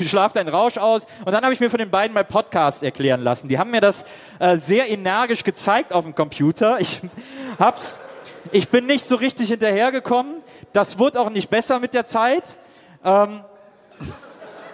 schlaf 0.04 0.32
deinen 0.32 0.48
Rausch 0.48 0.78
aus. 0.78 1.06
Und 1.24 1.32
dann 1.32 1.42
habe 1.42 1.52
ich 1.52 1.60
mir 1.60 1.70
von 1.70 1.78
den 1.78 1.90
beiden 1.90 2.14
mal 2.14 2.24
Podcast 2.24 2.84
erklären 2.84 3.22
lassen. 3.22 3.48
Die 3.48 3.58
haben 3.58 3.70
mir 3.70 3.80
das 3.80 4.04
äh, 4.38 4.56
sehr 4.56 4.88
energisch 4.88 5.44
gezeigt 5.44 5.92
auf 5.92 6.04
dem 6.04 6.14
Computer. 6.14 6.80
Ich 6.80 7.00
hab's, 7.58 7.98
ich 8.52 8.68
bin 8.68 8.86
nicht 8.86 9.04
so 9.04 9.16
richtig 9.16 9.48
hinterhergekommen. 9.48 10.36
Das 10.72 10.98
wurde 10.98 11.20
auch 11.20 11.30
nicht 11.30 11.50
besser 11.50 11.80
mit 11.80 11.94
der 11.94 12.04
Zeit. 12.04 12.58
Ähm, 13.04 13.40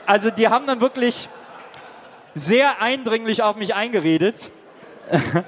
also 0.06 0.30
die 0.30 0.48
haben 0.48 0.66
dann 0.66 0.80
wirklich 0.80 1.28
sehr 2.34 2.80
eindringlich 2.80 3.42
auf 3.42 3.56
mich 3.56 3.74
eingeredet. 3.74 4.52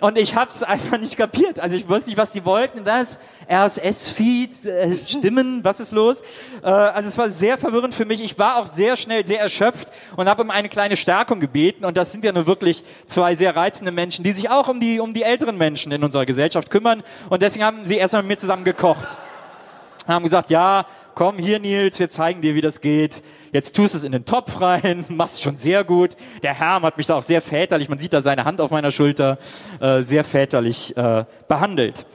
Und 0.00 0.16
ich 0.16 0.36
habe 0.36 0.50
es 0.50 0.62
einfach 0.62 0.96
nicht 0.98 1.16
kapiert. 1.16 1.58
Also 1.58 1.74
ich 1.74 1.88
wusste 1.88 2.10
nicht, 2.10 2.18
was 2.18 2.30
die 2.30 2.44
wollten. 2.44 2.84
Das 2.84 3.18
RSS-Feed, 3.50 4.66
äh, 4.66 4.96
Stimmen, 5.04 5.64
was 5.64 5.80
ist 5.80 5.90
los? 5.90 6.22
Äh, 6.62 6.68
also 6.68 7.08
es 7.08 7.18
war 7.18 7.30
sehr 7.30 7.58
verwirrend 7.58 7.96
für 7.96 8.04
mich. 8.04 8.22
Ich 8.22 8.38
war 8.38 8.58
auch 8.58 8.68
sehr 8.68 8.94
schnell 8.94 9.26
sehr 9.26 9.40
erschöpft 9.40 9.88
und 10.16 10.28
habe 10.28 10.42
um 10.44 10.52
eine 10.52 10.68
kleine 10.68 10.94
Stärkung 10.94 11.40
gebeten. 11.40 11.84
Und 11.84 11.96
das 11.96 12.12
sind 12.12 12.22
ja 12.22 12.30
nur 12.30 12.46
wirklich 12.46 12.84
zwei 13.06 13.34
sehr 13.34 13.56
reizende 13.56 13.90
Menschen, 13.90 14.22
die 14.22 14.30
sich 14.30 14.48
auch 14.48 14.68
um 14.68 14.78
die, 14.78 15.00
um 15.00 15.14
die 15.14 15.24
älteren 15.24 15.58
Menschen 15.58 15.90
in 15.90 16.04
unserer 16.04 16.26
Gesellschaft 16.26 16.70
kümmern. 16.70 17.02
Und 17.28 17.42
deswegen 17.42 17.64
haben 17.64 17.84
sie 17.84 17.96
erstmal 17.96 18.22
mit 18.22 18.28
mir 18.28 18.38
zusammen 18.38 18.62
gekocht. 18.62 19.16
Haben 20.06 20.22
gesagt, 20.22 20.48
ja, 20.48 20.86
komm 21.18 21.36
hier 21.36 21.58
Nils, 21.58 21.98
wir 21.98 22.08
zeigen 22.08 22.42
dir, 22.42 22.54
wie 22.54 22.60
das 22.60 22.80
geht. 22.80 23.24
Jetzt 23.50 23.74
tust 23.74 23.92
du 23.92 23.98
es 23.98 24.04
in 24.04 24.12
den 24.12 24.24
Topf 24.24 24.60
rein, 24.60 25.04
machst 25.08 25.42
schon 25.42 25.58
sehr 25.58 25.82
gut. 25.82 26.10
Der 26.44 26.54
Herr 26.54 26.80
hat 26.80 26.96
mich 26.96 27.08
da 27.08 27.16
auch 27.16 27.24
sehr 27.24 27.42
väterlich, 27.42 27.88
man 27.88 27.98
sieht 27.98 28.12
da 28.12 28.20
seine 28.20 28.44
Hand 28.44 28.60
auf 28.60 28.70
meiner 28.70 28.92
Schulter, 28.92 29.36
äh, 29.80 29.98
sehr 29.98 30.22
väterlich 30.22 30.96
äh, 30.96 31.24
behandelt. 31.48 32.06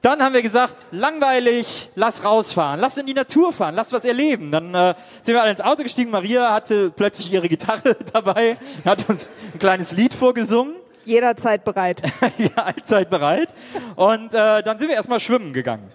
Dann 0.00 0.22
haben 0.22 0.32
wir 0.32 0.42
gesagt, 0.42 0.86
langweilig, 0.92 1.88
lass 1.96 2.24
rausfahren, 2.24 2.78
lass 2.78 2.96
in 2.98 3.06
die 3.06 3.14
Natur 3.14 3.52
fahren, 3.52 3.74
lass 3.74 3.92
was 3.92 4.04
erleben. 4.04 4.52
Dann 4.52 4.72
äh, 4.76 4.94
sind 5.22 5.34
wir 5.34 5.42
alle 5.42 5.50
ins 5.50 5.60
Auto 5.60 5.82
gestiegen. 5.82 6.12
Maria 6.12 6.52
hatte 6.52 6.92
plötzlich 6.94 7.32
ihre 7.32 7.48
Gitarre 7.48 7.96
dabei, 8.12 8.56
hat 8.84 9.08
uns 9.08 9.28
ein 9.54 9.58
kleines 9.58 9.90
Lied 9.90 10.14
vorgesungen. 10.14 10.76
Jederzeit 11.04 11.64
bereit. 11.64 12.00
ja, 12.38 12.62
allzeit 12.62 13.10
bereit. 13.10 13.52
Und 13.96 14.34
äh, 14.34 14.62
dann 14.62 14.78
sind 14.78 14.86
wir 14.86 14.94
erstmal 14.94 15.18
schwimmen 15.18 15.52
gegangen. 15.52 15.90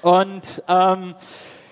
Und 0.00 0.62
ähm, 0.66 1.14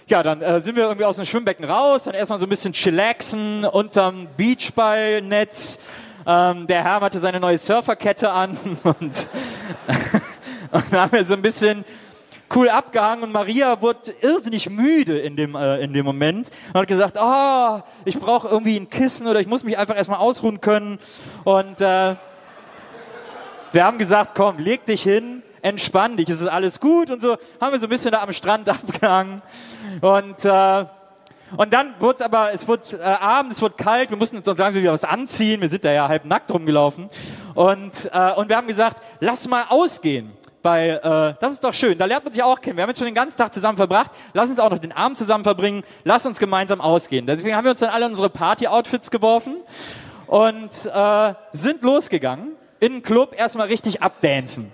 ja, 0.08 0.22
dann 0.22 0.40
äh, 0.40 0.60
sind 0.60 0.76
wir 0.76 0.84
irgendwie 0.84 1.04
aus 1.04 1.16
dem 1.16 1.25
Schwimmbecken 1.25 1.64
raus, 1.64 2.04
dann 2.04 2.14
erstmal 2.14 2.38
so 2.38 2.46
ein 2.46 2.48
bisschen 2.48 2.72
chillaxen 2.72 3.64
unterm 3.64 4.28
Beachballnetz. 4.36 5.78
Ähm, 6.25 6.68
der 6.68 6.84
Herr 6.84 7.00
hatte 7.00 7.18
seine 7.18 7.40
neue 7.40 7.58
Surferkette 7.58 8.30
an 8.30 8.56
und, 8.84 8.94
und 10.70 10.84
dann 10.92 11.00
haben 11.00 11.12
wir 11.12 11.25
so 11.25 11.34
ein 11.34 11.42
bisschen 11.42 11.84
cool 12.54 12.68
abgehangen 12.68 13.25
und 13.25 13.32
Maria 13.32 13.80
wurde 13.82 14.14
irrsinnig 14.20 14.70
müde 14.70 15.18
in 15.18 15.34
dem, 15.34 15.56
äh, 15.56 15.78
in 15.78 15.92
dem 15.92 16.04
Moment 16.04 16.50
und 16.72 16.80
hat 16.80 16.86
gesagt, 16.86 17.16
oh, 17.20 17.80
ich 18.04 18.16
brauche 18.20 18.46
irgendwie 18.46 18.76
ein 18.76 18.88
Kissen 18.88 19.26
oder 19.26 19.40
ich 19.40 19.48
muss 19.48 19.64
mich 19.64 19.76
einfach 19.76 19.96
erstmal 19.96 20.20
ausruhen 20.20 20.60
können. 20.60 21.00
Und 21.42 21.80
äh, 21.80 22.14
wir 23.72 23.84
haben 23.84 23.98
gesagt, 23.98 24.36
komm, 24.36 24.58
leg 24.58 24.84
dich 24.84 25.02
hin, 25.02 25.42
entspann 25.66 26.16
dich, 26.16 26.28
es 26.28 26.40
ist 26.40 26.46
alles 26.46 26.78
gut 26.78 27.11
und 27.11 27.20
so. 27.20 27.37
Haben 27.61 27.73
wir 27.73 27.80
so 27.80 27.87
ein 27.87 27.90
bisschen 27.90 28.12
da 28.12 28.23
am 28.23 28.32
Strand 28.32 28.68
abgehangen 28.68 29.42
und 30.00 30.44
äh, 30.44 30.85
und 31.56 31.73
dann 31.73 31.94
wurde 32.00 32.16
es 32.16 32.23
aber, 32.23 32.52
es 32.52 32.66
wurde 32.66 32.82
äh, 32.99 33.04
abends, 33.04 33.56
es 33.56 33.62
wurde 33.62 33.76
kalt, 33.76 34.11
wir 34.11 34.16
mussten 34.16 34.37
uns 34.37 34.46
sagen, 34.46 34.75
wir 34.75 34.82
wieder 34.82 34.92
was 34.92 35.04
anziehen, 35.04 35.61
wir 35.61 35.68
sind 35.68 35.85
da 35.85 35.92
ja 35.92 36.08
halb 36.08 36.25
nackt 36.25 36.52
rumgelaufen 36.52 37.06
und, 37.54 38.11
äh, 38.12 38.32
und 38.32 38.49
wir 38.49 38.56
haben 38.56 38.66
gesagt, 38.66 39.00
lass 39.20 39.46
mal 39.46 39.64
ausgehen. 39.68 40.32
Weil 40.62 41.00
äh, 41.00 41.35
das 41.40 41.52
ist 41.52 41.62
doch 41.62 41.73
schön, 41.73 41.96
da 41.96 42.06
lernt 42.06 42.25
man 42.25 42.32
sich 42.32 42.42
auch 42.42 42.61
kennen. 42.61 42.76
Wir 42.76 42.82
haben 42.82 42.90
jetzt 42.90 42.99
schon 42.99 43.06
den 43.06 43.14
ganzen 43.14 43.38
Tag 43.38 43.52
zusammen 43.52 43.76
verbracht, 43.76 44.11
lass 44.32 44.50
uns 44.50 44.58
auch 44.58 44.70
noch 44.70 44.78
den 44.80 44.90
Abend 44.90 45.16
zusammen 45.16 45.44
verbringen, 45.44 45.85
lass 46.02 46.26
uns 46.26 46.40
gemeinsam 46.40 46.80
ausgehen. 46.80 47.26
Deswegen 47.26 47.54
haben 47.54 47.62
wir 47.62 47.70
uns 47.70 47.78
dann 47.78 47.90
alle 47.90 48.06
unsere 48.06 48.28
Party-Outfits 48.28 49.12
geworfen 49.12 49.58
und 50.26 50.70
äh, 50.92 51.35
sind 51.52 51.82
losgegangen 51.82 52.56
in 52.80 52.94
den 52.94 53.02
Club 53.02 53.35
erstmal 53.38 53.68
richtig 53.68 54.02
abdancen. 54.02 54.73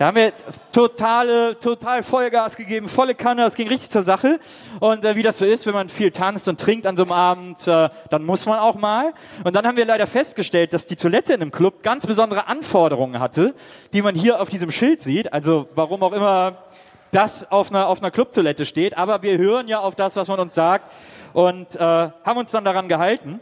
Da 0.00 0.06
haben 0.06 0.16
wir 0.16 0.32
totale, 0.72 1.60
total 1.60 2.02
Vollgas 2.02 2.56
gegeben, 2.56 2.88
volle 2.88 3.14
Kanne, 3.14 3.44
es 3.44 3.54
ging 3.54 3.68
richtig 3.68 3.90
zur 3.90 4.02
Sache. 4.02 4.40
Und 4.80 5.04
äh, 5.04 5.14
wie 5.14 5.22
das 5.22 5.36
so 5.36 5.44
ist, 5.44 5.66
wenn 5.66 5.74
man 5.74 5.90
viel 5.90 6.10
tanzt 6.10 6.48
und 6.48 6.58
trinkt 6.58 6.86
an 6.86 6.96
so 6.96 7.02
einem 7.02 7.12
Abend, 7.12 7.68
äh, 7.68 7.90
dann 8.08 8.24
muss 8.24 8.46
man 8.46 8.60
auch 8.60 8.76
mal. 8.76 9.12
Und 9.44 9.54
dann 9.54 9.66
haben 9.66 9.76
wir 9.76 9.84
leider 9.84 10.06
festgestellt, 10.06 10.72
dass 10.72 10.86
die 10.86 10.96
Toilette 10.96 11.34
in 11.34 11.42
einem 11.42 11.52
Club 11.52 11.82
ganz 11.82 12.06
besondere 12.06 12.48
Anforderungen 12.48 13.20
hatte, 13.20 13.54
die 13.92 14.00
man 14.00 14.14
hier 14.14 14.40
auf 14.40 14.48
diesem 14.48 14.70
Schild 14.70 15.02
sieht. 15.02 15.34
Also 15.34 15.68
warum 15.74 16.02
auch 16.02 16.12
immer 16.12 16.64
das 17.10 17.52
auf 17.52 17.68
einer, 17.68 17.86
auf 17.86 18.00
einer 18.00 18.10
Clubtoilette 18.10 18.64
steht. 18.64 18.96
Aber 18.96 19.20
wir 19.20 19.36
hören 19.36 19.68
ja 19.68 19.80
auf 19.80 19.96
das, 19.96 20.16
was 20.16 20.28
man 20.28 20.40
uns 20.40 20.54
sagt 20.54 20.90
und 21.34 21.76
äh, 21.76 21.78
haben 21.78 22.38
uns 22.38 22.50
dann 22.50 22.64
daran 22.64 22.88
gehalten. 22.88 23.38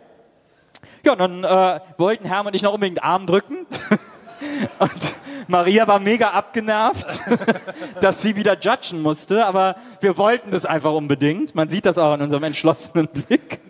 Ja, 1.05 1.13
und 1.13 1.21
dann 1.21 1.45
äh, 1.45 1.81
wollten 1.99 2.25
Hermann 2.25 2.49
und 2.49 2.55
ich 2.55 2.63
noch 2.63 2.75
unbedingt 2.75 3.05
Arm 3.05 3.27
drücken. 3.27 3.65
Und 4.79 5.17
Maria 5.47 5.87
war 5.89 5.99
mega 5.99 6.31
abgenervt, 6.31 7.23
dass 8.01 8.23
sie 8.23 8.37
wieder 8.37 8.59
judgen 8.59 9.03
musste, 9.03 9.47
aber 9.47 9.77
wir 10.01 10.17
wollten 10.17 10.51
das 10.51 10.67
einfach 10.67 10.93
unbedingt. 10.93 11.55
Man 11.55 11.69
sieht 11.69 11.87
das 11.87 11.99
auch 11.99 12.15
in 12.15 12.23
unserem 12.23 12.45
entschlossenen 12.45 13.09
Blick. 13.13 13.61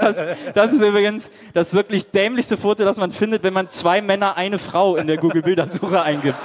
Das, 0.00 0.16
das 0.54 0.72
ist 0.72 0.80
übrigens 0.80 1.30
das 1.52 1.74
wirklich 1.74 2.10
dämlichste 2.10 2.56
Foto, 2.56 2.84
das 2.84 2.96
man 2.96 3.12
findet, 3.12 3.42
wenn 3.42 3.52
man 3.52 3.68
zwei 3.68 4.00
Männer, 4.00 4.36
eine 4.36 4.58
Frau 4.58 4.96
in 4.96 5.06
der 5.06 5.18
Google-Bildersuche 5.18 6.00
eingibt. 6.00 6.38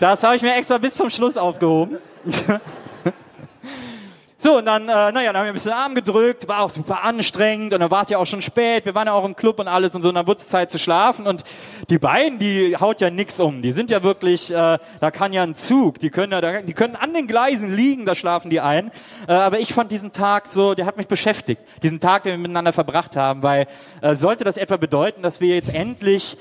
Das 0.00 0.24
habe 0.24 0.34
ich 0.34 0.42
mir 0.42 0.54
extra 0.54 0.78
bis 0.78 0.94
zum 0.94 1.10
Schluss 1.10 1.36
aufgehoben. 1.36 1.98
So, 4.42 4.58
und 4.58 4.64
dann, 4.64 4.88
äh, 4.88 5.12
naja, 5.12 5.32
dann 5.32 5.36
haben 5.36 5.44
wir 5.44 5.52
ein 5.52 5.54
bisschen 5.54 5.70
Arm 5.70 5.94
gedrückt, 5.94 6.48
war 6.48 6.62
auch 6.62 6.70
super 6.70 7.04
anstrengend 7.04 7.74
und 7.74 7.78
dann 7.78 7.92
war 7.92 8.02
es 8.02 8.08
ja 8.08 8.18
auch 8.18 8.26
schon 8.26 8.42
spät, 8.42 8.84
wir 8.84 8.92
waren 8.92 9.06
ja 9.06 9.12
auch 9.12 9.24
im 9.24 9.36
Club 9.36 9.60
und 9.60 9.68
alles 9.68 9.94
und 9.94 10.02
so, 10.02 10.08
und 10.08 10.16
dann 10.16 10.26
wurde 10.26 10.38
es 10.38 10.48
Zeit 10.48 10.68
zu 10.68 10.80
schlafen 10.80 11.28
und 11.28 11.44
die 11.90 11.98
beiden, 12.00 12.40
die 12.40 12.76
haut 12.76 13.00
ja 13.00 13.08
nix 13.08 13.38
um, 13.38 13.62
die 13.62 13.70
sind 13.70 13.88
ja 13.88 14.02
wirklich, 14.02 14.50
äh, 14.50 14.78
da 14.98 15.10
kann 15.12 15.32
ja 15.32 15.44
ein 15.44 15.54
Zug, 15.54 16.00
die 16.00 16.10
können 16.10 16.32
ja, 16.32 16.60
die 16.60 16.72
können 16.72 16.96
an 16.96 17.14
den 17.14 17.28
Gleisen 17.28 17.70
liegen, 17.70 18.04
da 18.04 18.16
schlafen 18.16 18.50
die 18.50 18.60
ein, 18.60 18.90
äh, 19.28 19.32
aber 19.32 19.60
ich 19.60 19.72
fand 19.72 19.92
diesen 19.92 20.10
Tag 20.10 20.48
so, 20.48 20.74
der 20.74 20.86
hat 20.86 20.96
mich 20.96 21.06
beschäftigt, 21.06 21.62
diesen 21.84 22.00
Tag, 22.00 22.24
den 22.24 22.32
wir 22.32 22.38
miteinander 22.38 22.72
verbracht 22.72 23.14
haben, 23.14 23.44
weil 23.44 23.68
äh, 24.00 24.16
sollte 24.16 24.42
das 24.42 24.56
etwa 24.56 24.76
bedeuten, 24.76 25.22
dass 25.22 25.40
wir 25.40 25.54
jetzt 25.54 25.72
endlich 25.72 26.36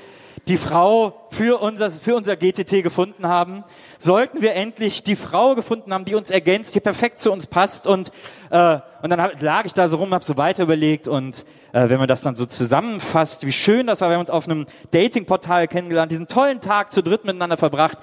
die 0.48 0.58
Frau 0.58 1.28
für 1.30 1.62
unser, 1.62 1.92
für 1.92 2.16
unser 2.16 2.36
GTT 2.36 2.84
gefunden 2.84 3.28
haben, 3.28 3.64
sollten 3.98 4.42
wir 4.42 4.56
endlich 4.56 5.04
die 5.04 5.16
Frau 5.16 5.56
gefunden 5.56 5.94
haben, 5.94 6.06
die 6.06 6.16
uns 6.16 6.32
ergänzt, 6.32 6.74
die 6.76 6.80
perfekt 6.80 7.20
zu 7.20 7.32
uns 7.32 7.48
passt. 7.48 7.88
Und, 7.88 8.12
äh, 8.50 8.80
und 9.02 9.10
dann 9.10 9.22
hab, 9.22 9.42
lag 9.42 9.66
ich 9.66 9.74
da 9.74 9.88
so 9.88 9.98
rum, 9.98 10.14
habe 10.14 10.24
so 10.24 10.38
weiter 10.38 10.64
überlegt 10.64 11.08
und 11.08 11.46
äh, 11.74 11.90
wenn 11.90 12.00
man 12.00 12.08
das 12.08 12.22
dann 12.22 12.36
so 12.36 12.46
zusammenfasst, 12.46 13.46
wie 13.46 13.52
schön 13.52 13.88
das 13.88 14.02
war, 14.02 14.10
wir 14.10 14.16
haben 14.16 14.22
uns 14.22 14.30
auf 14.30 14.48
einem 14.48 14.66
Datingportal 14.92 15.68
kennengelernt, 15.68 16.12
diesen 16.12 16.28
tollen 16.28 16.60
Tag 16.62 16.92
zu 16.92 17.02
dritt 17.04 17.24
miteinander 17.24 17.58
verbracht, 17.58 17.98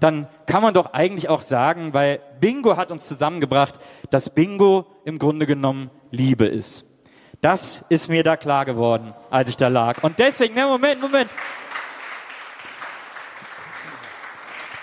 dann 0.00 0.28
kann 0.46 0.62
man 0.62 0.74
doch 0.74 0.92
eigentlich 0.92 1.28
auch 1.28 1.40
sagen, 1.40 1.94
weil 1.94 2.20
Bingo 2.40 2.76
hat 2.76 2.92
uns 2.92 3.08
zusammengebracht, 3.08 3.76
dass 4.10 4.30
Bingo 4.30 4.86
im 5.04 5.18
Grunde 5.18 5.46
genommen 5.46 5.90
Liebe 6.10 6.46
ist. 6.46 6.84
Das 7.40 7.84
ist 7.88 8.08
mir 8.08 8.22
da 8.22 8.36
klar 8.36 8.64
geworden, 8.64 9.14
als 9.30 9.48
ich 9.48 9.56
da 9.56 9.68
lag. 9.68 10.02
Und 10.02 10.18
deswegen, 10.18 10.54
ne, 10.54 10.66
Moment, 10.66 11.00
Moment. 11.00 11.30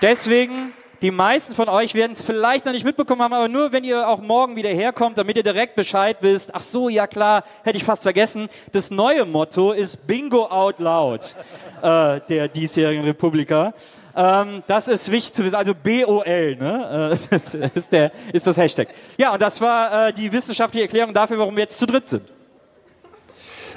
Deswegen, 0.02 0.74
die 1.02 1.12
meisten 1.12 1.54
von 1.54 1.70
euch 1.70 1.94
werden 1.94 2.14
es 2.14 2.24
vielleicht 2.24 2.66
noch 2.66 2.74
nicht 2.74 2.86
mitbekommen 2.86 3.22
haben, 3.22 3.34
aber 3.34 3.50
nur 3.50 3.72
wenn 3.72 3.84
ihr 3.84 4.08
auch 4.08 4.22
morgen 4.22 4.56
wieder 4.56 4.70
herkommt, 4.70 5.18
damit 5.18 5.38
ihr 5.38 5.44
direkt 5.44 5.76
Bescheid 5.76 6.18
wisst. 6.22 6.56
Ach 6.56 6.62
so, 6.62 6.90
ja 6.90 7.08
klar, 7.08 7.44
hätte 7.64 7.78
ich 7.78 7.84
fast 7.84 8.04
vergessen. 8.04 8.48
Das 8.72 8.90
neue 8.90 9.26
Motto 9.26 9.74
ist 9.74 10.08
Bingo 10.08 10.46
out 10.46 10.80
loud 10.80 11.36
äh, 11.82 12.22
der 12.30 12.48
diesjährigen 12.48 13.04
Republika. 13.04 13.74
Ähm, 14.16 14.64
das 14.68 14.88
ist 14.88 15.12
wichtig 15.12 15.34
zu 15.34 15.44
wissen, 15.44 15.56
also 15.56 15.74
B-O-L, 15.74 16.56
ne? 16.56 17.12
Äh, 17.14 17.28
das 17.32 17.54
ist, 17.54 17.92
der, 17.92 18.12
ist 18.32 18.48
das 18.48 18.58
Hashtag. 18.58 18.88
Ja, 19.18 19.34
und 19.34 19.42
das 19.42 19.60
war 19.60 20.08
äh, 20.08 20.14
die 20.14 20.32
wissenschaftliche 20.32 20.86
Erklärung 20.86 21.14
dafür, 21.14 21.40
warum 21.40 21.56
wir 21.56 21.64
jetzt 21.64 21.78
zu 21.78 21.86
dritt 21.86 22.08
sind. 22.08 22.32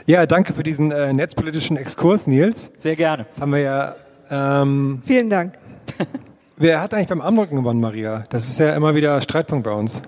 Ja, 0.07 0.25
danke 0.27 0.55
für 0.55 0.63
diesen 0.63 0.93
äh, 0.93 1.13
netzpolitischen 1.13 1.77
Exkurs, 1.77 2.29
Nils. 2.29 2.71
Sehr 2.79 2.95
gerne. 2.95 3.27
Das 3.31 3.41
haben 3.41 3.53
wir 3.53 3.61
ja. 3.61 3.97
Ähm, 4.31 5.03
Vielen 5.05 5.31
Dank. 5.31 5.55
wer 6.57 6.81
hat 6.81 6.95
eigentlich 6.95 7.09
beim 7.09 7.21
Armdrücken 7.21 7.57
gewonnen, 7.57 7.81
Maria? 7.81 8.25
Das 8.31 8.49
ist 8.49 8.59
ja 8.59 8.75
immer 8.75 8.95
wieder 8.95 9.21
Streitpunkt 9.21 9.65
bei 9.65 9.73
uns. 9.73 10.01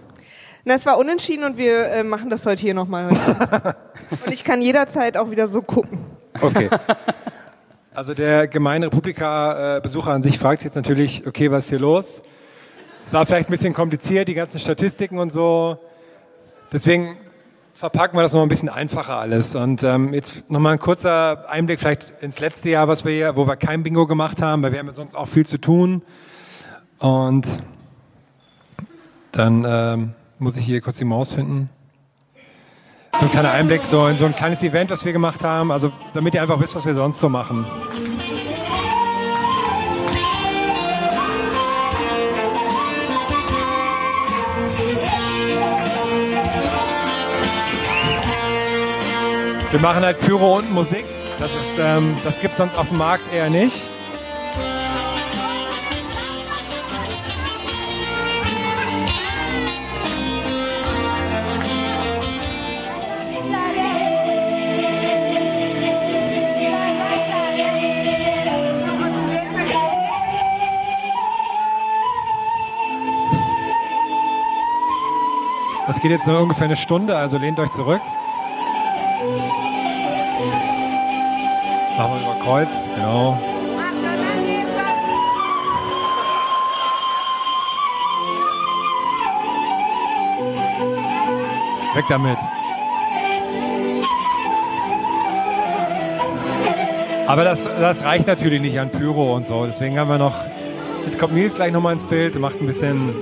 Na, 0.64 0.74
es 0.74 0.84
war 0.86 0.98
unentschieden 0.98 1.44
und 1.44 1.56
wir 1.56 1.88
äh, 1.88 2.02
machen 2.02 2.30
das 2.30 2.44
heute 2.44 2.60
hier 2.60 2.74
nochmal. 2.74 3.08
und 4.26 4.32
ich 4.32 4.44
kann 4.44 4.60
jederzeit 4.60 5.16
auch 5.16 5.30
wieder 5.30 5.46
so 5.46 5.62
gucken. 5.62 6.00
Okay. 6.40 6.68
Also 7.94 8.14
der 8.14 8.46
gemeine 8.46 8.86
Republika-Besucher 8.86 10.12
an 10.12 10.22
sich 10.22 10.38
fragt 10.38 10.60
sich 10.60 10.66
jetzt 10.66 10.76
natürlich, 10.76 11.26
okay, 11.26 11.50
was 11.50 11.64
ist 11.64 11.70
hier 11.70 11.80
los? 11.80 12.22
War 13.10 13.26
vielleicht 13.26 13.48
ein 13.48 13.50
bisschen 13.50 13.74
kompliziert, 13.74 14.28
die 14.28 14.34
ganzen 14.34 14.60
Statistiken 14.60 15.18
und 15.18 15.32
so. 15.32 15.78
Deswegen 16.72 17.16
verpacken 17.78 18.18
wir 18.18 18.22
das 18.22 18.32
noch 18.32 18.42
ein 18.42 18.48
bisschen 18.48 18.68
einfacher 18.68 19.18
alles. 19.18 19.54
Und 19.54 19.84
ähm, 19.84 20.12
jetzt 20.12 20.50
nochmal 20.50 20.72
ein 20.72 20.78
kurzer 20.80 21.48
Einblick 21.48 21.78
vielleicht 21.78 22.12
ins 22.20 22.40
letzte 22.40 22.70
Jahr, 22.70 22.88
was 22.88 23.04
wir 23.04 23.12
hier, 23.12 23.36
wo 23.36 23.46
wir 23.46 23.54
kein 23.54 23.84
Bingo 23.84 24.08
gemacht 24.08 24.42
haben, 24.42 24.62
weil 24.62 24.72
wir 24.72 24.80
haben 24.80 24.88
ja 24.88 24.92
sonst 24.92 25.14
auch 25.14 25.28
viel 25.28 25.46
zu 25.46 25.58
tun. 25.58 26.02
Und 26.98 27.46
dann 29.30 29.64
ähm, 29.64 30.14
muss 30.40 30.56
ich 30.56 30.64
hier 30.64 30.80
kurz 30.80 30.96
die 30.96 31.04
Maus 31.04 31.34
finden. 31.34 31.70
So 33.12 33.26
ein 33.26 33.30
kleiner 33.30 33.52
Einblick 33.52 33.86
so 33.86 34.08
in 34.08 34.18
so 34.18 34.26
ein 34.26 34.34
kleines 34.34 34.60
Event, 34.64 34.90
was 34.90 35.04
wir 35.04 35.12
gemacht 35.12 35.44
haben, 35.44 35.70
also 35.70 35.92
damit 36.14 36.34
ihr 36.34 36.42
einfach 36.42 36.60
wisst, 36.60 36.74
was 36.74 36.84
wir 36.84 36.94
sonst 36.94 37.20
so 37.20 37.28
machen. 37.28 37.64
Wir 49.70 49.80
machen 49.80 50.02
halt 50.02 50.18
Pyro 50.20 50.56
und 50.56 50.72
Musik. 50.72 51.04
Das, 51.38 51.78
ähm, 51.78 52.14
das 52.24 52.40
gibt 52.40 52.52
es 52.52 52.58
sonst 52.58 52.76
auf 52.76 52.88
dem 52.88 52.96
Markt 52.96 53.30
eher 53.32 53.50
nicht. 53.50 53.76
Das 75.86 76.00
geht 76.00 76.10
jetzt 76.10 76.26
nur 76.26 76.40
ungefähr 76.40 76.64
eine 76.64 76.76
Stunde, 76.76 77.16
also 77.16 77.38
lehnt 77.38 77.58
euch 77.58 77.70
zurück. 77.70 78.02
Kreuz, 82.48 82.88
genau. 82.96 83.38
Weg 91.94 92.04
damit. 92.08 92.38
Aber 97.26 97.44
das, 97.44 97.64
das 97.64 98.04
reicht 98.04 98.26
natürlich 98.26 98.62
nicht 98.62 98.80
an 98.80 98.90
Pyro 98.90 99.36
und 99.36 99.46
so. 99.46 99.66
Deswegen 99.66 99.98
haben 99.98 100.08
wir 100.08 100.16
noch. 100.16 100.34
Jetzt 101.04 101.18
kommt 101.18 101.34
Nils 101.34 101.54
gleich 101.54 101.70
nochmal 101.70 101.92
ins 101.92 102.04
Bild 102.04 102.34
und 102.34 102.40
macht 102.40 102.62
ein 102.62 102.66
bisschen, 102.66 103.14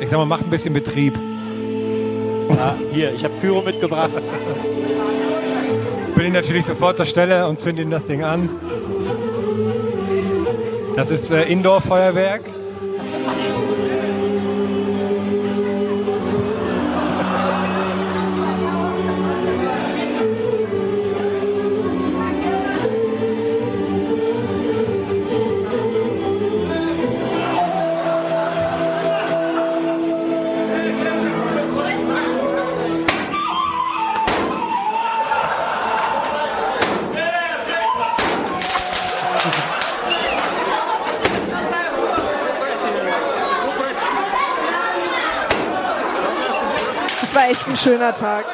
ich 0.00 0.08
sag 0.08 0.18
mal, 0.18 0.26
macht 0.26 0.42
ein 0.42 0.50
bisschen 0.50 0.74
Betrieb. 0.74 1.16
Ja, 2.48 2.74
hier, 2.92 3.14
ich 3.14 3.22
habe 3.22 3.34
Pyro 3.40 3.62
mitgebracht. 3.62 4.10
Bin 6.16 6.26
ihn 6.26 6.32
natürlich 6.32 6.66
sofort 6.66 6.96
zur 6.96 7.06
Stelle 7.06 7.46
und 7.46 7.60
zünde 7.60 7.82
ihm 7.82 7.90
das 7.90 8.06
Ding 8.06 8.24
an. 8.24 8.50
Das 10.94 11.10
ist 11.10 11.30
äh, 11.30 11.44
Indoor-Feuerwerk. 11.44 12.42
schöner 47.82 48.14
Tag. 48.14 48.44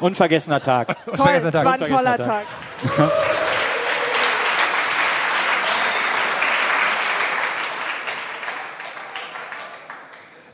Unvergessener 0.00 0.60
Tag. 0.60 0.86
Toll, 0.86 1.12
Unvergessener 1.12 1.52
Tag. 1.52 1.64
war 1.64 1.72
ein 1.74 1.80
toller 1.80 2.16
Tag. 2.16 2.44
Tag. 2.96 3.12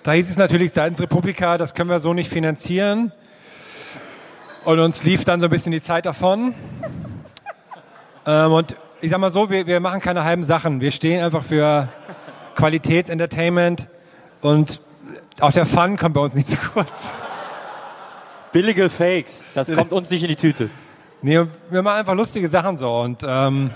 Da 0.02 0.12
hieß 0.12 0.30
es 0.30 0.36
natürlich 0.36 0.72
seitens 0.72 1.00
Republika, 1.00 1.58
das 1.58 1.74
können 1.74 1.88
wir 1.88 2.00
so 2.00 2.12
nicht 2.12 2.28
finanzieren. 2.28 3.12
Und 4.64 4.80
uns 4.80 5.04
lief 5.04 5.24
dann 5.24 5.40
so 5.40 5.46
ein 5.46 5.50
bisschen 5.50 5.70
die 5.70 5.82
Zeit 5.82 6.06
davon. 6.06 6.54
ähm, 8.26 8.52
und 8.52 8.76
ich 9.00 9.10
sag 9.10 9.18
mal 9.18 9.30
so, 9.30 9.48
wir, 9.48 9.66
wir 9.66 9.78
machen 9.78 10.00
keine 10.00 10.24
halben 10.24 10.42
Sachen. 10.42 10.80
Wir 10.80 10.90
stehen 10.90 11.22
einfach 11.22 11.44
für 11.44 11.88
Qualitätsentertainment 12.56 13.86
und 14.40 14.80
auch 15.40 15.52
der 15.52 15.66
Fun 15.66 15.96
kommt 15.96 16.14
bei 16.14 16.20
uns 16.20 16.34
nicht 16.34 16.48
zu 16.48 16.56
kurz. 16.56 17.12
Billige 18.50 18.88
Fakes, 18.88 19.46
das 19.54 19.72
kommt 19.72 19.92
uns 19.92 20.10
nicht 20.10 20.22
in 20.22 20.28
die 20.28 20.36
Tüte. 20.36 20.68
Nee, 21.22 21.46
wir 21.70 21.82
machen 21.82 22.00
einfach 22.00 22.14
lustige 22.14 22.48
Sachen 22.48 22.76
so 22.76 22.92
und 23.00 23.24
ähm, 23.24 23.70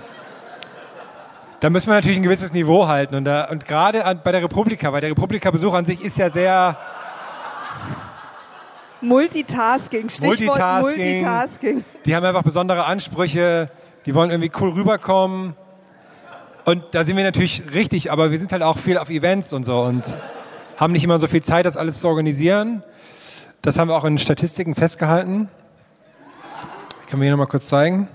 da 1.60 1.70
müssen 1.70 1.88
wir 1.88 1.94
natürlich 1.94 2.18
ein 2.18 2.22
gewisses 2.22 2.52
Niveau 2.52 2.86
halten 2.86 3.14
und, 3.14 3.24
da, 3.24 3.44
und 3.48 3.64
gerade 3.66 4.04
an- 4.04 4.20
bei 4.22 4.32
der 4.32 4.42
Republika, 4.42 4.92
weil 4.92 5.00
der 5.00 5.10
Republika-Besuch 5.10 5.74
an 5.74 5.86
sich 5.86 6.02
ist 6.02 6.18
ja 6.18 6.30
sehr 6.30 6.76
Multitasking, 9.00 10.08
Stichwort 10.08 10.58
Multitasking. 10.58 11.12
Multitasking. 11.14 11.84
Die 12.06 12.16
haben 12.16 12.24
einfach 12.24 12.42
besondere 12.42 12.84
Ansprüche, 12.84 13.70
die 14.06 14.14
wollen 14.14 14.30
irgendwie 14.30 14.50
cool 14.60 14.70
rüberkommen. 14.70 15.54
Und 16.64 16.82
da 16.92 17.04
sind 17.04 17.16
wir 17.16 17.22
natürlich 17.24 17.62
richtig, 17.74 18.10
aber 18.10 18.30
wir 18.30 18.38
sind 18.38 18.52
halt 18.52 18.62
auch 18.62 18.78
viel 18.78 18.98
auf 18.98 19.08
Events 19.10 19.52
und 19.52 19.64
so 19.64 19.80
und 19.82 20.14
haben 20.78 20.92
nicht 20.92 21.04
immer 21.04 21.18
so 21.18 21.26
viel 21.28 21.42
Zeit, 21.42 21.64
das 21.66 21.76
alles 21.76 22.00
zu 22.00 22.08
organisieren. 22.08 22.82
Das 23.62 23.78
haben 23.78 23.88
wir 23.88 23.94
auch 23.96 24.04
in 24.04 24.18
Statistiken 24.18 24.74
festgehalten. 24.74 25.48
Können 27.08 27.22
wir 27.22 27.26
hier 27.26 27.32
nochmal 27.32 27.46
kurz 27.46 27.68
zeigen? 27.68 28.08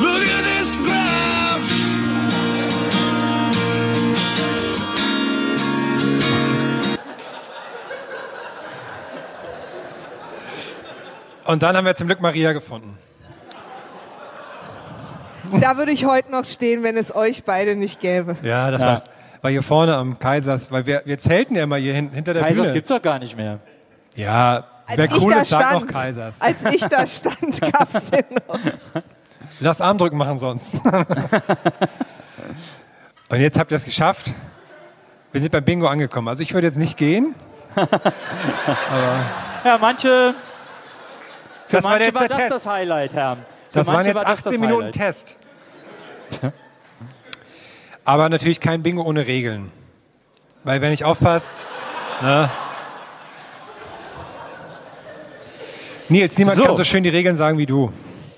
Look 0.00 0.35
Und 11.44 11.62
dann 11.62 11.76
haben 11.76 11.84
wir 11.84 11.94
zum 11.94 12.08
Glück 12.08 12.20
Maria 12.20 12.52
gefunden. 12.52 12.98
Da 15.60 15.76
würde 15.76 15.92
ich 15.92 16.04
heute 16.06 16.32
noch 16.32 16.44
stehen, 16.44 16.82
wenn 16.82 16.96
es 16.96 17.14
euch 17.14 17.44
beide 17.44 17.76
nicht 17.76 18.00
gäbe. 18.00 18.36
Ja, 18.42 18.70
das 18.72 18.80
Ja. 18.80 18.86
War, 18.88 19.02
war 19.42 19.50
hier 19.52 19.62
vorne 19.62 19.94
am 19.94 20.18
Kaisers, 20.18 20.72
weil 20.72 20.86
wir, 20.86 21.02
wir 21.04 21.18
zelten 21.18 21.54
ja 21.54 21.62
immer 21.62 21.76
hier 21.76 21.94
hin, 21.94 22.10
hinter 22.10 22.34
der 22.34 22.42
Kaisers 22.42 22.62
Bühne. 22.66 22.74
gibt's 22.74 22.88
doch 22.88 23.00
gar 23.00 23.20
nicht 23.20 23.36
mehr. 23.36 23.60
Ja, 24.16 24.64
Als 24.86 24.98
wer 24.98 25.04
ich 25.04 25.22
cool 25.22 25.32
da 25.32 25.40
ist, 25.42 25.50
sagt 25.50 25.72
noch 25.72 25.80
stand, 25.82 25.92
Kaisers. 25.92 26.40
als 26.40 26.56
ich 26.74 26.80
da 26.86 27.06
stand, 27.06 27.60
gab 27.60 27.94
es 27.94 28.10
den 28.10 28.24
noch. 28.48 28.58
Lass 29.60 29.80
Armdrücken 29.80 30.18
machen 30.18 30.38
sonst. 30.38 30.80
Und 33.28 33.40
jetzt 33.40 33.58
habt 33.58 33.72
ihr 33.72 33.76
es 33.76 33.84
geschafft. 33.84 34.32
Wir 35.32 35.40
sind 35.40 35.50
beim 35.50 35.64
Bingo 35.64 35.86
angekommen. 35.88 36.28
Also 36.28 36.42
ich 36.42 36.52
würde 36.54 36.66
jetzt 36.66 36.76
nicht 36.78 36.96
gehen. 36.96 37.34
Ja, 39.64 39.78
manche. 39.78 40.34
Für 41.66 41.76
Das 41.76 41.84
war 41.84 41.90
manche 41.90 42.06
jetzt 42.06 42.14
war 42.14 42.20
der 42.20 42.28
das 42.28 42.36
Test. 42.38 42.50
das 42.52 42.66
Highlight, 42.66 43.14
Herr. 43.14 43.36
Für 43.36 43.78
Das 43.80 43.86
waren 43.88 44.06
jetzt 44.06 44.14
war 44.14 44.24
das 44.24 44.38
18 44.38 44.52
das 44.52 44.60
Minuten 44.60 44.82
Highlight. 44.84 44.94
Test. 44.94 45.36
Aber 48.04 48.28
natürlich 48.28 48.60
kein 48.60 48.84
Bingo 48.84 49.02
ohne 49.02 49.26
Regeln. 49.26 49.72
Weil 50.62 50.80
wer 50.80 50.90
nicht 50.90 51.02
aufpasst. 51.04 51.66
Ne? 52.22 52.48
Nils, 56.08 56.38
niemand 56.38 56.56
So. 56.58 56.64
kann 56.64 56.76
so 56.76 56.84
schön 56.84 57.02
die 57.02 57.08
Regeln 57.10 57.34
sagen 57.34 57.58
wie 57.58 57.66
du. 57.66 57.92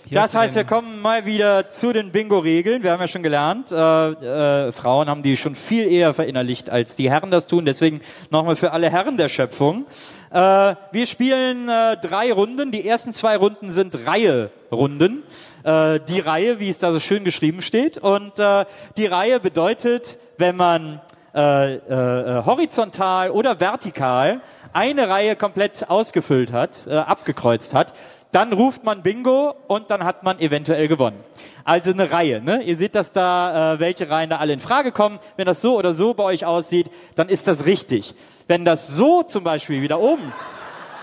Hier 0.08 0.22
Das 0.22 0.34
heißt, 0.34 0.54
wir 0.54 0.64
kommen 0.64 1.02
mal 1.02 1.26
wieder 1.26 1.68
zu 1.68 1.92
den 1.92 2.12
Bingo-Regeln. 2.12 2.82
Wir 2.82 2.92
haben 2.92 3.00
ja 3.00 3.06
schon 3.06 3.22
gelernt, 3.22 3.70
äh, 3.70 3.76
äh, 3.76 4.72
Frauen 4.72 5.10
haben 5.10 5.22
die 5.22 5.36
schon 5.36 5.54
viel 5.54 5.92
eher 5.92 6.14
verinnerlicht, 6.14 6.70
als 6.70 6.96
die 6.96 7.10
Herren 7.10 7.30
das 7.30 7.46
tun. 7.46 7.66
Deswegen 7.66 8.00
nochmal 8.30 8.56
für 8.56 8.72
alle 8.72 8.88
Herren 8.88 9.18
der 9.18 9.28
Schöpfung. 9.28 9.84
Äh, 10.30 10.76
wir 10.92 11.06
spielen 11.06 11.68
äh, 11.68 11.98
drei 11.98 12.32
Runden. 12.32 12.70
Die 12.70 12.88
ersten 12.88 13.12
zwei 13.12 13.36
Runden 13.36 13.70
sind 13.70 14.06
Reihe-Runden. 14.06 15.24
Äh, 15.62 16.00
die 16.08 16.20
Reihe, 16.20 16.58
wie 16.58 16.70
es 16.70 16.78
da 16.78 16.90
so 16.90 17.00
schön 17.00 17.24
geschrieben 17.24 17.60
steht. 17.60 17.98
Und 17.98 18.38
äh, 18.38 18.64
die 18.96 19.04
Reihe 19.04 19.40
bedeutet, 19.40 20.16
wenn 20.38 20.56
man 20.56 21.02
äh, 21.34 21.74
äh, 21.74 22.44
horizontal 22.46 23.30
oder 23.30 23.60
vertikal 23.60 24.40
eine 24.72 25.08
Reihe 25.08 25.36
komplett 25.36 25.88
ausgefüllt 25.88 26.52
hat, 26.52 26.86
äh, 26.86 26.96
abgekreuzt 26.96 27.74
hat, 27.74 27.92
dann 28.32 28.52
ruft 28.52 28.84
man 28.84 29.02
Bingo 29.02 29.54
und 29.68 29.90
dann 29.90 30.04
hat 30.04 30.22
man 30.22 30.38
eventuell 30.38 30.86
gewonnen. 30.88 31.22
Also 31.64 31.90
eine 31.92 32.10
Reihe. 32.10 32.42
Ne? 32.42 32.62
Ihr 32.62 32.76
seht, 32.76 32.94
dass 32.94 33.12
da 33.12 33.74
äh, 33.74 33.80
welche 33.80 34.10
Reihen 34.10 34.30
da 34.30 34.36
alle 34.36 34.52
in 34.52 34.60
Frage 34.60 34.92
kommen. 34.92 35.18
Wenn 35.36 35.46
das 35.46 35.60
so 35.60 35.76
oder 35.78 35.94
so 35.94 36.14
bei 36.14 36.24
euch 36.24 36.44
aussieht, 36.44 36.90
dann 37.14 37.28
ist 37.28 37.48
das 37.48 37.64
richtig. 37.64 38.14
Wenn 38.46 38.64
das 38.64 38.88
so 38.88 39.22
zum 39.22 39.44
Beispiel 39.44 39.82
wieder 39.82 39.98
oben 40.00 40.32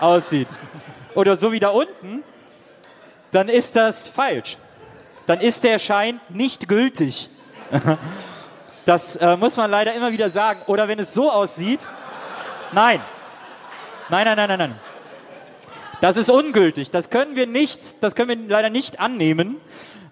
aussieht 0.00 0.48
oder 1.14 1.36
so 1.36 1.52
wieder 1.52 1.74
unten, 1.74 2.22
dann 3.32 3.48
ist 3.48 3.76
das 3.76 4.08
falsch. 4.08 4.56
Dann 5.26 5.40
ist 5.40 5.64
der 5.64 5.78
Schein 5.78 6.20
nicht 6.28 6.68
gültig. 6.68 7.30
Das 8.86 9.16
äh, 9.16 9.36
muss 9.36 9.56
man 9.56 9.68
leider 9.68 9.94
immer 9.94 10.12
wieder 10.12 10.30
sagen. 10.30 10.60
Oder 10.68 10.86
wenn 10.86 11.00
es 11.00 11.12
so 11.12 11.28
aussieht, 11.28 11.88
nein. 12.70 13.00
Nein, 14.08 14.24
nein, 14.24 14.36
nein, 14.36 14.48
nein, 14.48 14.58
nein. 14.58 14.80
Das 16.00 16.16
ist 16.16 16.30
ungültig. 16.30 16.90
Das 16.90 17.08
können 17.10 17.36
wir 17.36 17.46
nicht, 17.46 18.02
das 18.02 18.14
können 18.14 18.28
wir 18.28 18.48
leider 18.48 18.70
nicht 18.70 19.00
annehmen. 19.00 19.56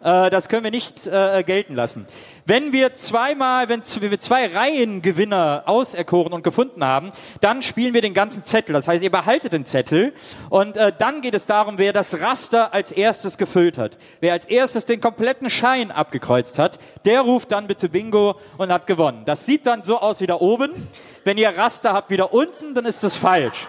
Äh, 0.05 0.31
das 0.31 0.49
können 0.49 0.65
wir 0.65 0.71
nicht 0.71 1.07
äh, 1.07 1.43
gelten 1.45 1.75
lassen. 1.75 2.07
Wenn 2.47 2.73
wir 2.73 2.93
zweimal, 2.93 3.69
wenn 3.71 3.83
wir 3.83 4.19
zwei 4.19 4.47
Reihengewinner 4.47 5.65
auserkoren 5.67 6.33
und 6.35 6.43
gefunden 6.43 6.85
haben, 6.85 7.11
dann 7.41 7.63
spielen 7.63 7.95
wir 7.95 8.03
den 8.03 8.13
ganzen 8.13 8.45
Zettel. 8.45 8.75
Das 8.75 8.87
heißt, 8.87 9.03
ihr 9.03 9.11
behaltet 9.11 9.55
den 9.55 9.65
Zettel 9.65 10.13
und 10.51 10.77
äh, 10.77 10.93
dann 10.97 11.23
geht 11.23 11.35
es 11.35 11.47
darum, 11.47 11.79
wer 11.79 11.93
das 11.93 12.21
Raster 12.21 12.75
als 12.75 12.93
erstes 12.93 13.39
gefüllt 13.39 13.79
hat. 13.79 13.97
Wer 14.21 14.35
als 14.35 14.47
erstes 14.47 14.85
den 14.85 15.01
kompletten 15.01 15.49
Schein 15.49 15.91
abgekreuzt 15.91 16.59
hat, 16.59 16.79
der 17.07 17.23
ruft 17.23 17.53
dann 17.53 17.67
bitte 17.67 17.89
Bingo 17.89 18.37
und 18.59 18.71
hat 18.71 18.87
gewonnen. 18.87 19.23
Das 19.25 19.47
sieht 19.47 19.67
dann 19.67 19.83
so 19.83 19.99
aus 19.99 20.21
wie 20.21 20.27
da 20.27 20.37
oben. 20.37 20.73
Wenn 21.25 21.39
ihr 21.39 21.57
Raster 21.57 21.95
habt 21.95 22.11
wieder 22.11 22.35
unten, 22.35 22.75
dann 22.75 22.85
ist 22.85 23.03
das 23.05 23.17
falsch. 23.17 23.67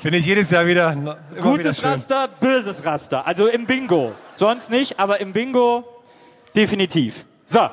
Finde 0.00 0.18
ich 0.18 0.26
jedes 0.26 0.50
Jahr 0.50 0.66
wieder. 0.66 0.96
Wieder 0.96 1.16
Gutes 1.40 1.78
schön. 1.80 1.90
Raster, 1.90 2.28
böses 2.40 2.84
Raster. 2.84 3.26
Also 3.26 3.46
im 3.46 3.66
Bingo. 3.66 4.12
Sonst 4.34 4.70
nicht, 4.70 4.98
aber 4.98 5.20
im 5.20 5.32
Bingo 5.32 5.84
definitiv. 6.56 7.24
So. 7.44 7.68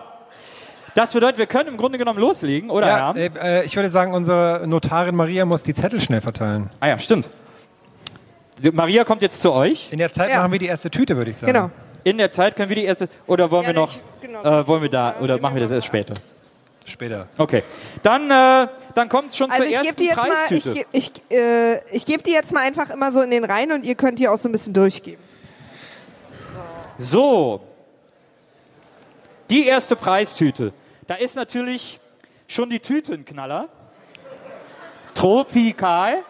Das 0.96 1.14
bedeutet, 1.14 1.38
wir 1.38 1.46
können 1.48 1.70
im 1.70 1.78
Grunde 1.78 1.98
genommen 1.98 2.20
loslegen, 2.20 2.70
oder? 2.70 2.88
Ja, 2.88 3.14
Herr? 3.14 3.16
äh, 3.16 3.60
äh, 3.62 3.66
ich 3.66 3.76
würde 3.76 3.90
sagen, 3.90 4.14
unsere 4.14 4.64
Notarin 4.68 5.16
Maria 5.16 5.46
muss 5.46 5.64
die 5.64 5.74
Zettel 5.74 6.02
schnell 6.02 6.22
verteilen. 6.22 6.70
ah 6.80 6.88
ja, 6.88 6.98
stimmt. 7.00 7.30
Maria 8.74 9.04
kommt 9.06 9.22
jetzt 9.22 9.40
zu 9.42 9.54
euch. 9.54 9.88
In 9.92 10.00
der 10.00 10.12
Zeit 10.12 10.32
Ja. 10.32 10.40
machen 10.40 10.52
wir 10.52 10.60
die 10.60 10.66
erste 10.66 10.90
Tüte, 10.92 11.16
würde 11.16 11.32
ich 11.32 11.38
sagen. 11.38 11.54
Genau. 11.54 11.70
In 12.04 12.18
der 12.18 12.32
Zeit 12.32 12.56
können 12.56 12.70
wir 12.70 12.76
die 12.76 12.86
erste, 12.86 13.08
oder 13.28 13.50
wollen 13.52 13.64
Ja, 13.64 13.70
wir 13.70 13.76
noch, 13.76 13.90
ich- 13.90 14.02
genau. 14.22 14.44
äh, 14.44 14.68
wollen 14.68 14.82
wir 14.82 14.90
da, 14.90 15.16
oder 15.22 15.40
machen 15.40 15.56
wir 15.56 15.62
das 15.62 15.72
erst 15.72 15.88
später? 15.88 16.16
Später. 16.90 17.28
Okay. 17.38 17.64
Dann, 18.04 18.30
äh, 18.30 18.68
dann 18.96 19.10
kommt 19.10 19.30
es 19.30 19.38
schon 19.38 19.50
Also 19.50 19.64
zur 19.64 19.72
ich 19.72 19.78
ersten 19.78 19.96
die 19.96 20.06
jetzt 20.06 20.18
mal, 20.18 20.28
ich, 20.28 20.64
Preistüte. 20.64 20.86
ich, 20.92 21.12
äh, 21.32 21.96
ich 21.96 22.06
gebe 22.06 22.24
die 22.24 22.32
jetzt 22.32 22.52
mal 22.52 22.62
einfach 22.62 22.90
immer 22.90 23.12
so 23.12 23.22
in 23.22 23.32
den 23.32 23.46
Reihen 23.46 23.72
und 23.72 23.86
ihr 23.86 23.96
könnt 23.96 24.20
die 24.20 24.28
auch 24.28 24.38
so 24.38 24.50
ein 24.50 24.52
bisschen 24.52 24.74
durchgeben. 24.74 25.24
So. 26.98 27.62
Die 29.50 29.66
erste 29.66 29.96
Preistüte. 29.96 30.74
Da 31.08 31.16
ist 31.16 31.36
natürlich 31.36 32.00
schon 32.48 32.70
die 32.70 32.80
Tüte 32.80 33.14
ein 33.14 33.26
Knaller. 33.26 33.70
Tropikal. 35.16 36.24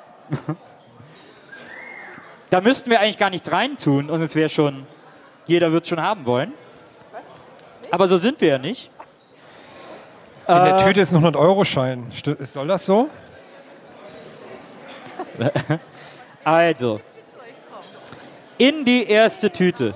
da 2.49 2.61
müssten 2.61 2.89
wir 2.89 2.99
eigentlich 2.99 3.17
gar 3.17 3.29
nichts 3.29 3.51
reintun 3.51 4.09
und 4.09 4.21
es 4.21 4.35
wäre 4.35 4.49
schon, 4.49 4.85
jeder 5.47 5.71
wird 5.71 5.87
schon 5.87 6.01
haben 6.01 6.25
wollen. 6.25 6.53
Aber 7.91 8.07
so 8.07 8.17
sind 8.17 8.39
wir 8.41 8.49
ja 8.49 8.57
nicht. 8.57 8.91
In 10.49 10.55
der 10.63 10.77
Äh, 10.77 10.83
Tüte 10.83 11.01
ist 11.01 11.13
ein 11.13 11.23
100-Euro-Schein. 11.23 12.11
Sti- 12.11 12.43
Soll 12.43 12.67
das 12.67 12.85
so? 12.85 13.07
Also, 16.43 16.99
in 18.57 18.83
die 18.83 19.07
erste 19.07 19.51
Tüte 19.51 19.93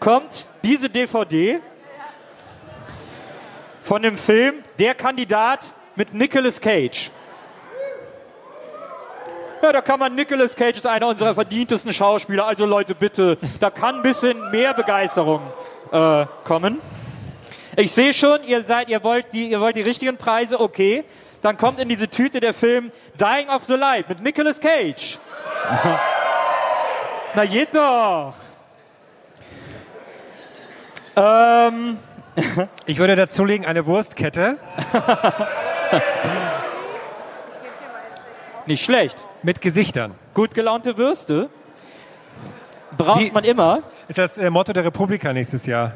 kommt 0.00 0.50
diese 0.62 0.90
DVD 0.90 1.60
von 3.82 4.02
dem 4.02 4.16
Film 4.18 4.56
Der 4.78 4.94
Kandidat 4.94 5.74
mit 5.96 6.12
Nicolas 6.12 6.60
Cage. 6.60 7.10
Ja, 9.62 9.72
da 9.72 9.80
kann 9.80 9.98
man, 10.00 10.14
Nicolas 10.14 10.54
Cage 10.54 10.76
ist 10.78 10.86
einer 10.86 11.06
unserer 11.08 11.34
verdientesten 11.34 11.92
Schauspieler, 11.92 12.46
also 12.46 12.66
Leute, 12.66 12.94
bitte, 12.94 13.38
da 13.58 13.70
kann 13.70 13.96
ein 13.96 14.02
bisschen 14.02 14.50
mehr 14.50 14.74
Begeisterung 14.74 15.40
äh, 15.92 16.26
kommen. 16.44 16.80
Ich 17.76 17.92
sehe 17.92 18.12
schon, 18.12 18.42
ihr 18.44 18.64
seid, 18.64 18.88
ihr 18.88 19.02
wollt 19.04 19.32
die, 19.32 19.50
ihr 19.50 19.60
wollt 19.60 19.76
die 19.76 19.82
richtigen 19.82 20.16
Preise, 20.16 20.60
okay. 20.60 21.04
Dann 21.42 21.56
kommt 21.56 21.78
in 21.78 21.88
diese 21.88 22.08
Tüte 22.08 22.40
der 22.40 22.52
Film 22.52 22.90
Dying 23.18 23.48
of 23.48 23.64
the 23.64 23.74
Light 23.74 24.08
mit 24.08 24.20
Nicolas 24.22 24.60
Cage. 24.60 25.18
Na 27.34 27.44
geht 27.46 27.74
doch. 27.74 28.34
Ähm, 31.16 31.98
Ich 32.86 32.98
würde 32.98 33.16
dazulegen 33.16 33.66
eine 33.66 33.86
Wurstkette 33.86 34.56
nicht 38.66 38.84
schlecht. 38.84 39.24
mit 39.42 39.60
Gesichtern. 39.60 40.14
Gut 40.34 40.54
gelaunte 40.54 40.96
Würste 40.98 41.48
braucht 42.96 43.20
Wie- 43.20 43.30
man 43.30 43.44
immer. 43.44 43.82
Ist 44.08 44.18
das 44.18 44.38
äh, 44.38 44.50
Motto 44.50 44.72
der 44.72 44.84
Republika 44.84 45.32
nächstes 45.32 45.66
Jahr. 45.66 45.92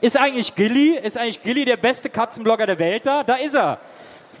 Ist 0.00 0.16
eigentlich 0.16 0.54
Gilly, 0.54 0.96
ist 0.96 1.16
eigentlich 1.16 1.42
Gilly 1.42 1.64
der 1.64 1.76
beste 1.76 2.08
Katzenblogger 2.08 2.66
der 2.66 2.78
Welt 2.78 3.06
da? 3.06 3.24
Da 3.24 3.34
ist 3.34 3.54
er. 3.54 3.78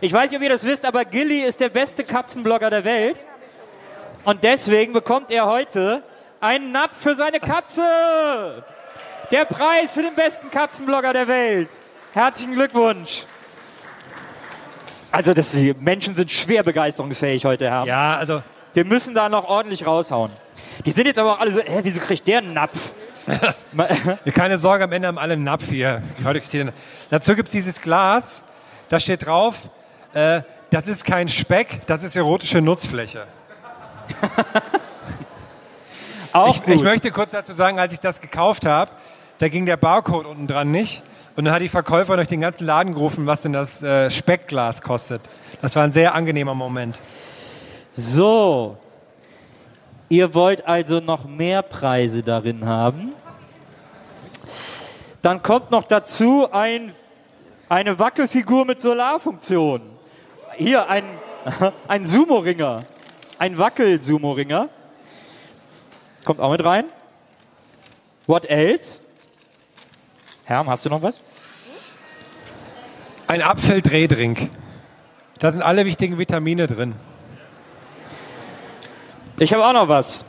Ich 0.00 0.12
weiß 0.12 0.30
nicht, 0.30 0.38
ob 0.38 0.42
ihr 0.42 0.48
das 0.48 0.64
wisst, 0.64 0.84
aber 0.84 1.04
Gilly 1.04 1.40
ist 1.40 1.60
der 1.60 1.68
beste 1.68 2.04
Katzenblogger 2.04 2.70
der 2.70 2.84
Welt. 2.84 3.20
Und 4.24 4.44
deswegen 4.44 4.92
bekommt 4.92 5.30
er 5.30 5.46
heute 5.46 6.02
einen 6.40 6.70
Napf 6.70 7.00
für 7.00 7.16
seine 7.16 7.40
Katze. 7.40 7.82
Der 9.30 9.44
Preis 9.44 9.92
für 9.92 10.02
den 10.02 10.14
besten 10.14 10.50
Katzenblogger 10.50 11.12
der 11.12 11.26
Welt. 11.26 11.68
Herzlichen 12.12 12.54
Glückwunsch. 12.54 13.24
Also, 15.10 15.34
das, 15.34 15.52
die 15.52 15.74
Menschen 15.78 16.14
sind 16.14 16.30
schwer 16.30 16.62
begeisterungsfähig 16.62 17.44
heute, 17.44 17.68
Herr. 17.68 17.84
Ja, 17.86 18.16
also 18.16 18.42
Wir 18.74 18.84
müssen 18.84 19.14
da 19.14 19.28
noch 19.28 19.48
ordentlich 19.48 19.86
raushauen. 19.86 20.30
Die 20.84 20.90
sind 20.90 21.06
jetzt 21.06 21.18
aber 21.18 21.32
auch 21.32 21.40
alle 21.40 21.50
so, 21.50 21.60
hä, 21.60 21.80
wieso 21.82 21.98
kriegt 21.98 22.26
der 22.28 22.38
einen 22.38 22.52
Napf? 22.52 22.92
keine 24.34 24.58
Sorge, 24.58 24.84
am 24.84 24.92
Ende 24.92 25.08
haben 25.08 25.18
alle 25.18 25.34
einen 25.34 25.44
Napf 25.44 25.68
hier. 25.68 26.02
Dazu 27.10 27.34
gibt 27.34 27.48
es 27.48 27.52
dieses 27.52 27.80
Glas, 27.80 28.44
da 28.88 28.98
steht 29.00 29.26
drauf, 29.26 29.68
äh, 30.14 30.42
das 30.70 30.88
ist 30.88 31.04
kein 31.04 31.28
Speck, 31.28 31.82
das 31.86 32.02
ist 32.04 32.16
erotische 32.16 32.60
Nutzfläche. 32.60 33.26
Auch 36.32 36.54
Ich, 36.56 36.62
gut. 36.62 36.74
ich 36.74 36.82
möchte 36.82 37.10
kurz 37.10 37.32
dazu 37.32 37.52
sagen, 37.52 37.78
als 37.78 37.92
ich 37.92 38.00
das 38.00 38.20
gekauft 38.20 38.66
habe, 38.66 38.90
da 39.38 39.48
ging 39.48 39.66
der 39.66 39.76
Barcode 39.76 40.26
unten 40.26 40.46
dran 40.46 40.70
nicht. 40.70 41.02
Und 41.36 41.44
dann 41.44 41.54
hat 41.54 41.62
die 41.62 41.68
Verkäuferin 41.68 42.16
durch 42.16 42.28
den 42.28 42.40
ganzen 42.40 42.66
Laden 42.66 42.94
gerufen, 42.94 43.26
was 43.26 43.42
denn 43.42 43.52
das 43.52 43.82
äh, 43.82 44.10
Speckglas 44.10 44.82
kostet. 44.82 45.20
Das 45.62 45.76
war 45.76 45.84
ein 45.84 45.92
sehr 45.92 46.14
angenehmer 46.14 46.54
Moment. 46.54 46.98
So. 47.92 48.76
Ihr 50.08 50.32
wollt 50.34 50.66
also 50.66 51.00
noch 51.00 51.26
mehr 51.26 51.62
Preise 51.62 52.22
darin 52.22 52.64
haben. 52.64 53.12
Dann 55.20 55.42
kommt 55.42 55.70
noch 55.70 55.84
dazu 55.84 56.50
ein, 56.50 56.92
eine 57.68 57.98
Wackelfigur 57.98 58.64
mit 58.64 58.80
Solarfunktion. 58.80 59.82
Hier 60.56 60.88
ein, 60.88 61.04
ein 61.88 62.04
Sumo-Ringer. 62.04 62.80
Ein 63.38 63.58
Wackel-Sumo-Ringer. 63.58 64.68
Kommt 66.24 66.40
auch 66.40 66.50
mit 66.50 66.64
rein. 66.64 66.86
What 68.26 68.46
else? 68.46 69.00
Herm, 70.44 70.68
hast 70.68 70.84
du 70.86 70.88
noch 70.88 71.02
was? 71.02 71.22
Ein 73.26 73.42
Apfeldrehdrink. 73.42 74.50
Da 75.38 75.50
sind 75.50 75.62
alle 75.62 75.84
wichtigen 75.84 76.18
Vitamine 76.18 76.66
drin. 76.66 76.94
Ich 79.40 79.52
habe 79.52 79.64
auch 79.64 79.72
noch 79.72 79.86
was. 79.86 80.24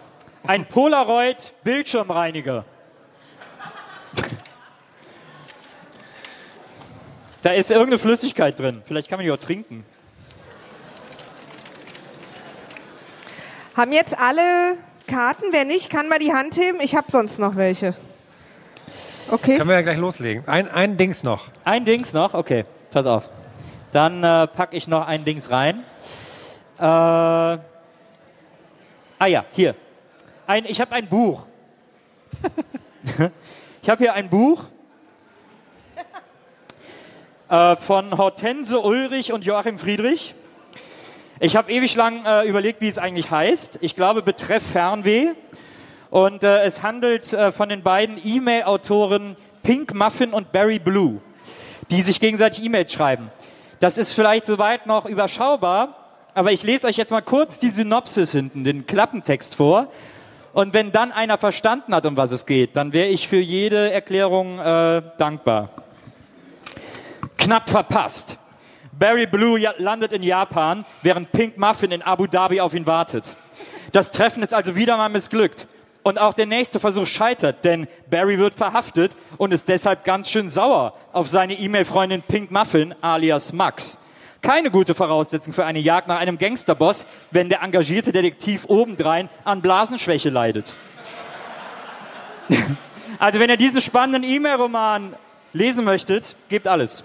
Ein 0.45 0.65
Polaroid-Bildschirmreiniger. 0.65 2.63
Da 7.41 7.52
ist 7.52 7.72
irgendeine 7.72 8.00
Flüssigkeit 8.00 8.60
drin. 8.60 8.82
Vielleicht 8.86 9.08
kann 9.08 9.17
man 9.17 9.26
die 9.26 9.32
auch 9.32 9.38
trinken. 9.38 9.86
Haben 13.78 13.93
jetzt 13.93 14.19
alle 14.19 14.76
Karten? 15.08 15.45
Wer 15.52 15.63
nicht, 15.63 15.89
kann 15.89 16.10
mal 16.10 16.19
die 16.19 16.34
Hand 16.34 16.58
heben. 16.58 16.82
Ich 16.82 16.98
habe 16.98 17.10
sonst 17.10 17.39
noch 17.39 17.56
welche. 17.56 17.95
Okay. 19.32 19.56
Können 19.56 19.69
wir 19.69 19.76
ja 19.78 19.84
gleich 19.84 19.98
loslegen. 19.98 20.45
Ein, 20.50 20.69
ein 20.69 20.98
Dings 20.98 21.24
noch. 21.24 21.45
Ein 21.63 21.86
Dings 21.86 22.12
noch? 22.12 22.34
Okay, 22.34 22.65
pass 22.91 23.06
auf. 23.06 23.30
Dann 23.93 24.22
äh, 24.22 24.48
packe 24.48 24.76
ich 24.76 24.89
noch 24.89 25.08
ein 25.08 25.24
Dings 25.24 25.50
rein. 25.50 25.86
Äh, 26.78 27.58
ah 29.19 29.27
ja, 29.27 29.45
hier. 29.51 29.75
Ein, 30.47 30.65
ich 30.65 30.82
habe 30.82 30.93
ein 30.93 31.08
Buch. 31.08 31.45
ich 33.84 33.89
habe 33.89 34.03
hier 34.03 34.13
ein 34.13 34.29
Buch 34.29 34.63
äh, 37.49 37.75
von 37.75 38.17
Hortense 38.17 38.79
Ulrich 38.79 39.32
und 39.32 39.45
Joachim 39.45 39.77
Friedrich. 39.77 40.34
Ich 41.39 41.55
habe 41.55 41.71
ewig 41.71 41.95
lang 41.95 42.25
äh, 42.25 42.47
überlegt, 42.47 42.82
wie 42.82 42.88
es 42.88 42.97
eigentlich 42.97 43.29
heißt. 43.29 43.79
Ich 43.82 43.93
glaube, 43.93 44.21
betreff 44.21 44.63
Fernweh. 44.63 45.34
Und 46.10 46.43
äh, 46.43 46.63
es 46.63 46.82
handelt 46.82 47.32
äh, 47.34 47.51
von 47.51 47.69
den 47.69 47.84
beiden 47.84 48.19
E-Mail-Autoren 48.23 49.36
Pink 49.62 49.93
Muffin 49.93 50.34
und 50.34 50.51
Barry 50.51 50.79
Blue, 50.79 51.21
die 51.91 52.01
sich 52.01 52.19
gegenseitig 52.19 52.63
E-Mails 52.63 52.91
schreiben. 52.91 53.29
Das 53.79 53.97
ist 53.97 54.13
vielleicht 54.13 54.45
soweit 54.45 54.88
noch 54.88 55.05
überschaubar, 55.05 55.99
aber 56.39 56.54
ich 56.54 56.63
lese 56.63 56.88
euch 56.88 56.95
jetzt 56.95 57.12
mal 57.12 57.19
kurz 57.19 57.60
die 57.60 57.69
Synopsis 57.69 58.32
hinten, 58.32 58.63
den 58.63 58.88
Klappentext 58.88 59.56
vor. 59.56 59.91
Und 60.54 60.73
wenn 60.73 60.93
dann 60.93 61.12
einer 61.12 61.38
verstanden 61.38 61.93
hat, 61.93 62.06
um 62.06 62.15
was 62.15 62.32
es 62.32 62.45
geht, 62.45 62.78
dann 62.78 62.93
wäre 62.93 63.10
ich 63.10 63.28
für 63.28 63.41
jede 63.41 63.91
Erklärung 63.91 64.58
äh, 64.58 65.02
dankbar. 65.17 65.69
Knapp 67.38 67.69
verpasst. 67.69 68.38
Barry 68.93 69.28
Blue 69.28 69.60
landet 69.80 70.13
in 70.13 70.23
Japan, 70.23 70.86
während 71.02 71.30
Pink 71.34 71.58
Muffin 71.58 71.91
in 71.91 72.02
Abu 72.02 72.25
Dhabi 72.25 72.62
auf 72.62 72.73
ihn 72.73 72.86
wartet. 72.86 73.36
Das 73.91 74.10
Treffen 74.10 74.41
ist 74.41 74.54
also 74.54 74.78
wieder 74.78 74.95
mal 74.95 75.10
missglückt. 75.10 75.67
Und 76.04 76.19
auch 76.19 76.34
der 76.34 76.45
nächste 76.45 76.80
Versuch 76.80 77.06
scheitert, 77.06 77.65
denn 77.65 77.86
Barry 78.10 78.39
wird 78.39 78.54
verhaftet 78.54 79.17
und 79.38 79.52
ist 79.52 79.67
deshalb 79.67 80.06
ganz 80.06 80.30
schön 80.30 80.49
sauer 80.49 80.93
auf 81.12 81.28
seine 81.28 81.60
E-Mail-Freundin 81.60 82.21
Pink 82.21 82.49
Muffin 82.49 82.95
alias 83.02 83.52
Max. 83.52 83.99
Keine 84.41 84.71
gute 84.71 84.95
Voraussetzung 84.95 85.54
für 85.54 85.65
eine 85.65 85.80
Jagd 85.80 86.08
nach 86.08 86.19
einem 86.19 86.38
Gangsterboss, 86.38 87.06
wenn 87.32 87.49
der 87.49 87.62
engagierte 87.62 88.12
Detektiv 88.12 88.65
obendrein 88.67 89.30
an 89.43 89.62
Blasenschwäche 89.62 90.30
leidet. 90.30 90.73
Also 93.21 93.38
wenn 93.39 93.49
ihr 93.49 93.58
diesen 93.58 93.82
spannenden 93.82 94.23
E-Mail-Roman 94.23 95.13
lesen 95.52 95.84
möchtet, 95.84 96.38
gebt 96.47 96.67
alles. 96.67 97.04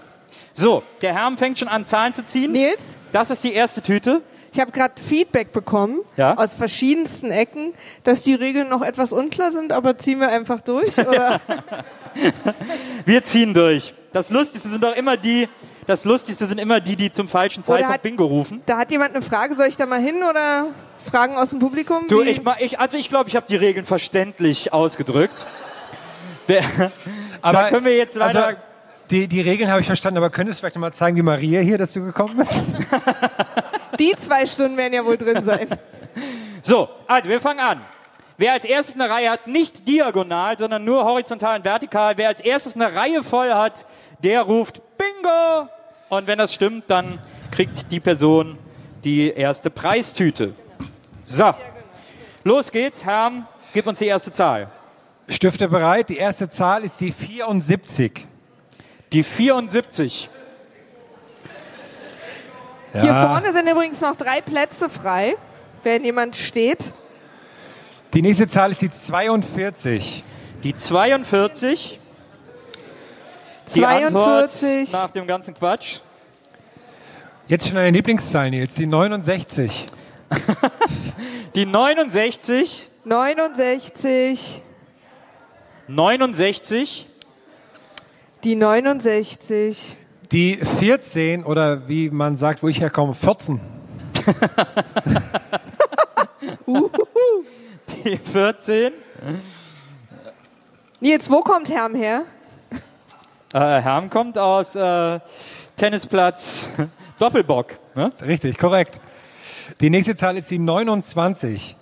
So, 0.53 0.81
der 1.01 1.13
Herr 1.13 1.29
fängt 1.35 1.59
schon 1.59 1.67
an, 1.67 1.83
Zahlen 1.85 2.13
zu 2.13 2.23
ziehen. 2.23 2.53
Nils, 2.53 2.95
Das 3.11 3.29
ist 3.31 3.43
die 3.43 3.51
erste 3.51 3.81
Tüte. 3.81 4.21
ich 4.53 4.59
habe 4.61 4.71
gerade 4.71 4.93
Feedback 5.01 5.51
bekommen 5.51 5.99
Ja? 6.15 6.37
aus 6.37 6.55
verschiedensten 6.55 7.31
Ecken, 7.31 7.73
dass 8.05 8.23
die 8.23 8.33
Regeln 8.33 8.69
noch 8.69 8.81
etwas 8.81 9.11
unklar 9.11 9.51
sind, 9.51 9.73
aber 9.73 9.97
ziehen 9.97 10.21
wir 10.21 10.29
einfach 10.29 10.61
durch. 10.61 10.97
Oder? 10.97 11.41
Wir 13.05 13.21
ziehen 13.23 13.53
durch. 13.53 13.93
Das 14.13 14.29
Lustigste 14.29 14.69
sind 14.69 14.81
doch 14.81 14.95
immer 14.95 15.17
die, 15.17 15.49
das 15.87 16.05
Lustigste 16.05 16.47
sind 16.47 16.57
immer 16.57 16.79
die, 16.79 16.95
die 16.95 17.11
zum 17.11 17.27
falschen 17.27 17.63
Zeitpunkt 17.63 17.93
hat- 17.93 18.01
Bingo 18.01 18.25
rufen. 18.25 18.61
da 18.65 18.77
hat 18.77 18.91
jemand 18.91 19.13
eine 19.15 19.21
Frage, 19.21 19.55
soll 19.55 19.67
ich 19.67 19.77
da 19.77 19.85
mal 19.85 19.99
hin 19.99 20.17
oder 20.23 20.67
Fragen 21.03 21.35
aus 21.35 21.51
dem 21.51 21.59
Publikum? 21.59 22.07
Du, 22.07 22.21
ich, 22.21 22.41
ich, 22.59 22.79
also 22.79 22.97
ich 22.97 23.09
glaube, 23.09 23.29
ich 23.29 23.35
habe 23.35 23.45
die 23.47 23.55
Regeln 23.55 23.85
verständlich 23.85 24.73
ausgedrückt. 24.73 25.45
Der, 26.47 26.63
da 27.41 27.69
können 27.69 27.85
wir 27.85 27.95
jetzt 27.97 28.15
leider. 28.15 28.45
Also, 28.47 28.57
die, 29.11 29.27
die 29.27 29.41
Regeln 29.41 29.69
habe 29.69 29.81
ich 29.81 29.87
verstanden, 29.87 30.17
aber 30.17 30.31
könntest 30.31 30.57
du 30.57 30.61
vielleicht 30.61 30.75
noch 30.75 30.81
mal 30.81 30.91
zeigen, 30.91 31.15
wie 31.15 31.21
Maria 31.21 31.61
hier 31.61 31.77
dazu 31.77 32.01
gekommen 32.01 32.39
ist? 32.39 32.63
die 33.99 34.13
zwei 34.17 34.47
Stunden 34.47 34.77
werden 34.77 34.93
ja 34.93 35.05
wohl 35.05 35.17
drin 35.17 35.45
sein. 35.45 35.67
so, 36.63 36.89
also 37.05 37.29
wir 37.29 37.39
fangen 37.39 37.59
an. 37.59 37.81
Wer 38.37 38.53
als 38.53 38.65
erstes 38.65 38.95
eine 38.95 39.09
Reihe 39.09 39.29
hat, 39.29 39.47
nicht 39.47 39.87
diagonal, 39.87 40.57
sondern 40.57 40.83
nur 40.83 41.05
horizontal 41.05 41.57
und 41.59 41.65
vertikal, 41.65 42.17
wer 42.17 42.29
als 42.29 42.41
erstes 42.41 42.75
eine 42.75 42.93
Reihe 42.95 43.23
voll 43.23 43.53
hat, 43.53 43.85
der 44.23 44.41
ruft 44.41 44.81
Bingo! 44.97 45.69
Und 46.09 46.27
wenn 46.27 46.37
das 46.37 46.53
stimmt, 46.53 46.85
dann 46.87 47.19
kriegt 47.51 47.91
die 47.91 47.99
Person 47.99 48.57
die 49.03 49.31
erste 49.31 49.69
Preistüte. 49.69 50.53
So, 51.23 51.53
los 52.43 52.71
geht's. 52.71 53.03
Herr, 53.03 53.47
gib 53.73 53.87
uns 53.87 53.99
die 53.99 54.07
erste 54.07 54.31
Zahl. 54.31 54.69
Stifte 55.27 55.67
bereit. 55.67 56.09
Die 56.09 56.17
erste 56.17 56.49
Zahl 56.49 56.83
ist 56.83 57.01
die 57.01 57.11
74. 57.11 58.27
Die 59.11 59.23
74. 59.23 60.29
Hier 62.93 63.13
vorne 63.13 63.51
sind 63.51 63.69
übrigens 63.69 63.99
noch 63.99 64.15
drei 64.15 64.39
Plätze 64.41 64.89
frei, 64.89 65.35
wenn 65.83 66.05
jemand 66.05 66.35
steht. 66.35 66.93
Die 68.13 68.21
nächste 68.21 68.47
Zahl 68.47 68.71
ist 68.71 68.81
die 68.81 68.89
42. 68.89 70.23
Die 70.63 70.73
42. 70.73 71.99
Die 73.73 73.85
Antwort 73.85 74.49
42. 74.49 74.91
nach 74.91 75.11
dem 75.11 75.27
ganzen 75.27 75.53
Quatsch. 75.53 75.99
Jetzt 77.47 77.67
schon 77.67 77.75
deine 77.75 77.91
Lieblingszahl, 77.91 78.49
Nils. 78.49 78.75
Die 78.75 78.85
69. 78.85 79.85
Die 81.55 81.65
69. 81.65 82.89
69. 83.05 84.61
69. 85.87 87.07
Die 88.43 88.55
69. 88.55 89.97
Die 90.31 90.57
14 90.57 91.43
oder 91.43 91.87
wie 91.87 92.09
man 92.09 92.35
sagt, 92.35 92.63
wo 92.63 92.67
ich 92.67 92.81
herkomme, 92.81 93.13
14. 93.13 93.61
Die 98.03 98.17
14. 98.17 98.91
Nils, 100.99 101.29
wo 101.29 101.41
kommt 101.41 101.69
Herm 101.69 101.93
her? 101.93 102.23
Äh, 103.55 103.81
Herm 103.81 104.09
kommt 104.09 104.37
aus 104.37 104.75
äh, 104.75 105.19
Tennisplatz 105.77 106.67
Doppelbock. 107.19 107.67
Ne? 107.95 108.11
Richtig, 108.21 108.57
korrekt. 108.57 108.99
Die 109.79 109.89
nächste 109.89 110.13
Zahl 110.13 110.35
ist 110.35 110.51
die 110.51 110.59
29. 110.59 111.77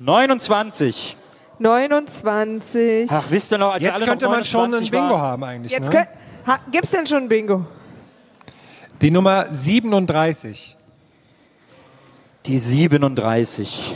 29. 0.00 1.16
29. 1.60 3.08
Ach, 3.08 3.22
wisst 3.30 3.52
ihr 3.52 3.58
noch, 3.58 3.74
als 3.74 3.84
Jetzt 3.84 3.94
alle 3.94 4.04
könnte 4.06 4.24
noch 4.24 4.32
man 4.32 4.44
schon 4.44 4.64
ein 4.64 4.70
29 4.72 4.90
Bingo 4.90 5.10
waren? 5.10 5.20
haben 5.20 5.44
eigentlich. 5.44 5.70
Jetzt 5.70 5.92
ne? 5.92 6.08
ha, 6.44 6.58
gibt's 6.72 6.90
denn 6.90 7.06
schon 7.06 7.22
ein 7.22 7.28
Bingo? 7.28 7.64
Die 9.00 9.12
Nummer 9.12 9.46
37. 9.48 10.76
Die 12.46 12.58
37. 12.58 13.94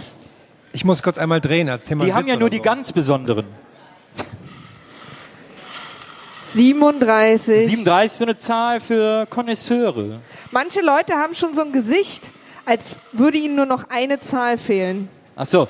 Ich 0.72 0.84
muss 0.84 1.02
kurz 1.02 1.18
einmal 1.18 1.40
drehen. 1.40 1.66
Erzähl 1.66 1.96
mal 1.96 2.04
Die 2.04 2.14
haben 2.14 2.26
Witz 2.26 2.30
ja 2.30 2.36
nur 2.36 2.42
oder 2.46 2.50
die 2.50 2.56
so. 2.58 2.62
ganz 2.62 2.92
besonderen. 2.92 3.46
37. 6.52 7.66
37 7.68 8.06
ist 8.12 8.18
so 8.18 8.24
eine 8.24 8.36
Zahl 8.36 8.80
für 8.80 9.26
Konnoisseure. 9.26 10.20
Manche 10.50 10.80
Leute 10.80 11.14
haben 11.14 11.34
schon 11.34 11.54
so 11.54 11.62
ein 11.62 11.72
Gesicht, 11.72 12.30
als 12.64 12.96
würde 13.12 13.38
ihnen 13.38 13.54
nur 13.56 13.66
noch 13.66 13.84
eine 13.88 14.20
Zahl 14.20 14.58
fehlen. 14.58 15.08
Ach 15.36 15.46
so. 15.46 15.68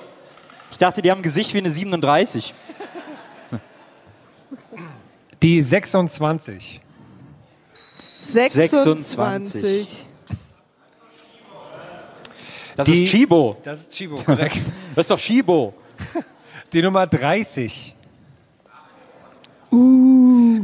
Ich 0.70 0.78
dachte, 0.78 1.02
die 1.02 1.10
haben 1.10 1.18
ein 1.18 1.22
Gesicht 1.22 1.52
wie 1.54 1.58
eine 1.58 1.70
37. 1.70 2.54
Die 5.42 5.62
26. 5.62 6.80
26. 8.20 10.06
Das 12.76 12.86
Die- 12.86 13.04
ist 13.04 13.10
Chibo. 13.10 13.56
Das 13.62 13.80
ist 13.80 13.90
Chibo, 13.92 14.14
korrekt. 14.16 14.58
Das 14.94 15.04
ist 15.04 15.10
doch 15.10 15.18
Chibo. 15.18 15.74
Die 16.72 16.82
Nummer 16.82 17.06
30. 17.06 17.94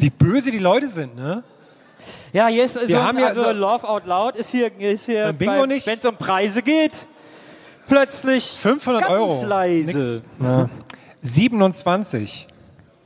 Wie 0.01 0.11
böse 0.11 0.51
die 0.51 0.59
Leute 0.59 0.89
sind, 0.89 1.17
ne? 1.17 1.43
Ja, 2.33 2.49
hier 2.49 2.65
ist 2.65 2.75
so, 2.75 3.03
haben 3.03 3.19
ja 3.19 3.29
also 3.29 3.43
so- 3.45 3.51
Love 3.53 3.89
Out 3.89 4.07
Loud 4.07 4.37
ist 4.37 4.51
hier, 4.51 4.71
ist 4.79 5.07
hier 5.07 5.27
Beim 5.27 5.39
Bingo 5.39 5.67
nicht? 5.67 5.87
wenn 5.87 5.99
es 5.99 6.05
um 6.05 6.17
Preise 6.17 6.63
geht, 6.63 7.07
plötzlich 7.89 8.45
500 8.59 9.03
ganz 9.03 9.13
Euro. 9.13 9.45
leise. 9.47 10.23
Ja. 10.41 10.69
27. 11.23 12.47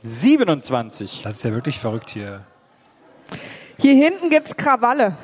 27. 0.01 1.21
Das 1.23 1.35
ist 1.35 1.43
ja 1.43 1.51
wirklich 1.53 1.79
verrückt 1.79 2.09
hier. 2.09 2.41
Hier 3.79 3.95
hinten 3.95 4.29
gibt's 4.29 4.55
Krawalle. 4.57 5.15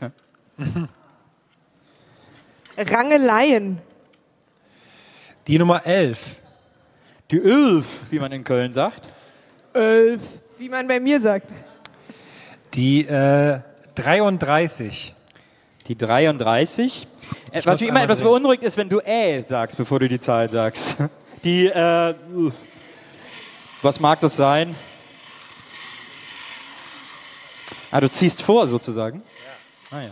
Rangeleien. 2.78 3.78
Die 5.46 5.58
Nummer 5.58 5.86
11. 5.86 6.36
Die 7.30 7.38
Ölf, 7.38 8.02
wie 8.10 8.18
man 8.18 8.32
in 8.32 8.44
Köln 8.44 8.72
sagt. 8.72 9.08
Elf. 9.72 10.22
Wie 10.58 10.68
man 10.68 10.88
bei 10.88 11.00
mir 11.00 11.20
sagt. 11.20 11.48
Die 12.74 13.00
äh, 13.06 13.60
33. 13.94 15.14
Die 15.86 15.96
33. 15.96 17.06
Äh, 17.52 17.62
Was 17.64 17.80
mich 17.80 17.88
immer 17.88 18.02
etwas 18.02 18.22
beunruhigt 18.22 18.62
ist, 18.62 18.76
wenn 18.76 18.88
du 18.88 19.00
äh 19.00 19.42
sagst, 19.42 19.76
bevor 19.76 20.00
du 20.00 20.08
die 20.08 20.18
Zahl 20.18 20.48
sagst. 20.50 20.96
Die, 21.44 21.66
äh, 21.66 22.14
was 23.82 24.00
mag 24.00 24.18
das 24.18 24.34
sein? 24.34 24.74
Ah, 27.90 28.00
du 28.00 28.10
ziehst 28.10 28.42
vor 28.42 28.66
sozusagen? 28.66 29.22
Ah 29.92 30.00
ja. 30.00 30.10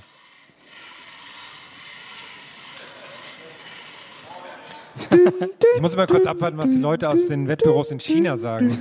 Ich 5.75 5.81
muss 5.81 5.97
mal 5.97 6.07
kurz 6.07 6.27
abwarten, 6.27 6.57
was 6.57 6.71
die 6.71 6.79
Leute 6.79 7.09
aus 7.09 7.27
den 7.27 7.49
Wettbüros 7.49 7.91
in 7.91 7.99
China 7.99 8.37
sagen. 8.37 8.77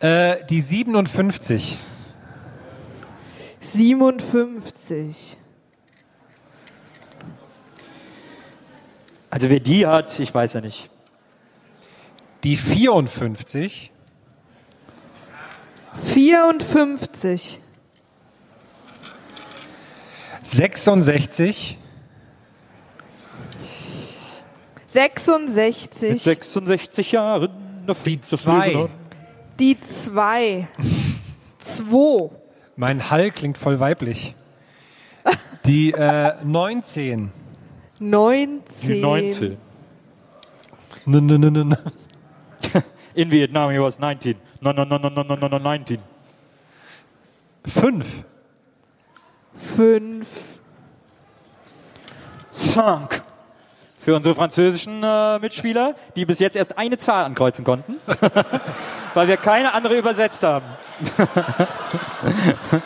äh, 0.00 0.44
die 0.48 0.60
57. 0.60 1.78
57. 3.60 5.36
Also 9.28 9.50
wer 9.50 9.60
die 9.60 9.86
hat, 9.86 10.18
ich 10.18 10.34
weiß 10.34 10.54
ja 10.54 10.60
nicht. 10.62 10.88
Die 12.44 12.56
54. 12.56 13.92
54. 16.04 17.60
66. 20.42 21.78
66. 24.96 26.10
Mit 26.10 26.20
66 26.20 27.12
Jahren. 27.12 27.50
da 27.86 27.92
Die 27.92 28.00
fliegt 28.00 28.32
das 28.32 28.46
Leben 28.46 28.58
2. 28.58 28.76
an. 28.76 28.90
Die 29.58 29.78
2. 29.78 30.68
2. 31.58 32.30
Mein 32.76 33.10
Hall 33.10 33.30
klingt 33.30 33.58
voll 33.58 33.78
weiblich. 33.78 34.34
Die 35.66 35.92
äh, 35.92 36.32
19. 36.42 37.30
19. 37.98 38.88
Die 38.88 39.00
19. 39.00 39.56
N 41.06 41.14
-n 41.14 41.30
-n 41.30 41.44
-n 41.44 41.72
-n. 41.72 41.76
In 43.14 43.30
Vietnam, 43.30 43.70
he 43.70 43.78
was 43.78 43.98
19. 43.98 44.36
No, 44.60 44.72
no, 44.72 44.84
no, 44.84 44.96
no, 44.98 45.10
no, 45.10 45.22
no, 45.22 45.34
no, 45.36 45.48
no, 45.48 45.58
19. 45.58 45.98
5. 47.66 48.24
5. 49.56 50.26
Cinq. 52.54 53.25
Für 54.06 54.14
unsere 54.14 54.34
französischen 54.36 55.02
äh, 55.02 55.40
Mitspieler, 55.40 55.96
die 56.14 56.24
bis 56.24 56.38
jetzt 56.38 56.56
erst 56.56 56.78
eine 56.78 56.96
Zahl 56.96 57.24
ankreuzen 57.24 57.64
konnten, 57.64 57.96
weil 59.14 59.26
wir 59.26 59.36
keine 59.36 59.74
andere 59.74 59.98
übersetzt 59.98 60.44
haben. 60.44 60.64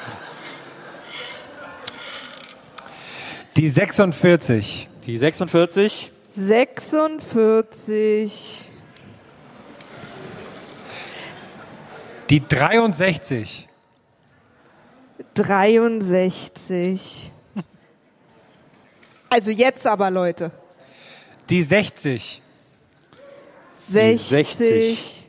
Die 3.58 3.68
46. 3.68 4.88
Die 5.04 5.18
46. 5.18 6.10
46. 6.34 8.70
Die 12.30 12.48
63. 12.48 13.68
63. 15.34 17.32
Also 19.28 19.50
jetzt 19.50 19.86
aber, 19.86 20.10
Leute. 20.10 20.52
Die 21.50 21.64
60. 21.64 22.40
60. 23.88 24.28
60. 24.28 25.24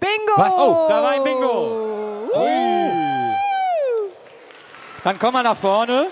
Bingo! 0.00 0.32
Was? 0.34 0.54
Oh, 0.54 0.86
da 0.88 1.02
war 1.04 1.10
ein 1.10 1.22
Bingo. 1.22 2.28
Ui. 2.34 3.36
Dann 5.04 5.18
komm 5.20 5.34
mal 5.34 5.44
nach 5.44 5.56
vorne. 5.56 6.08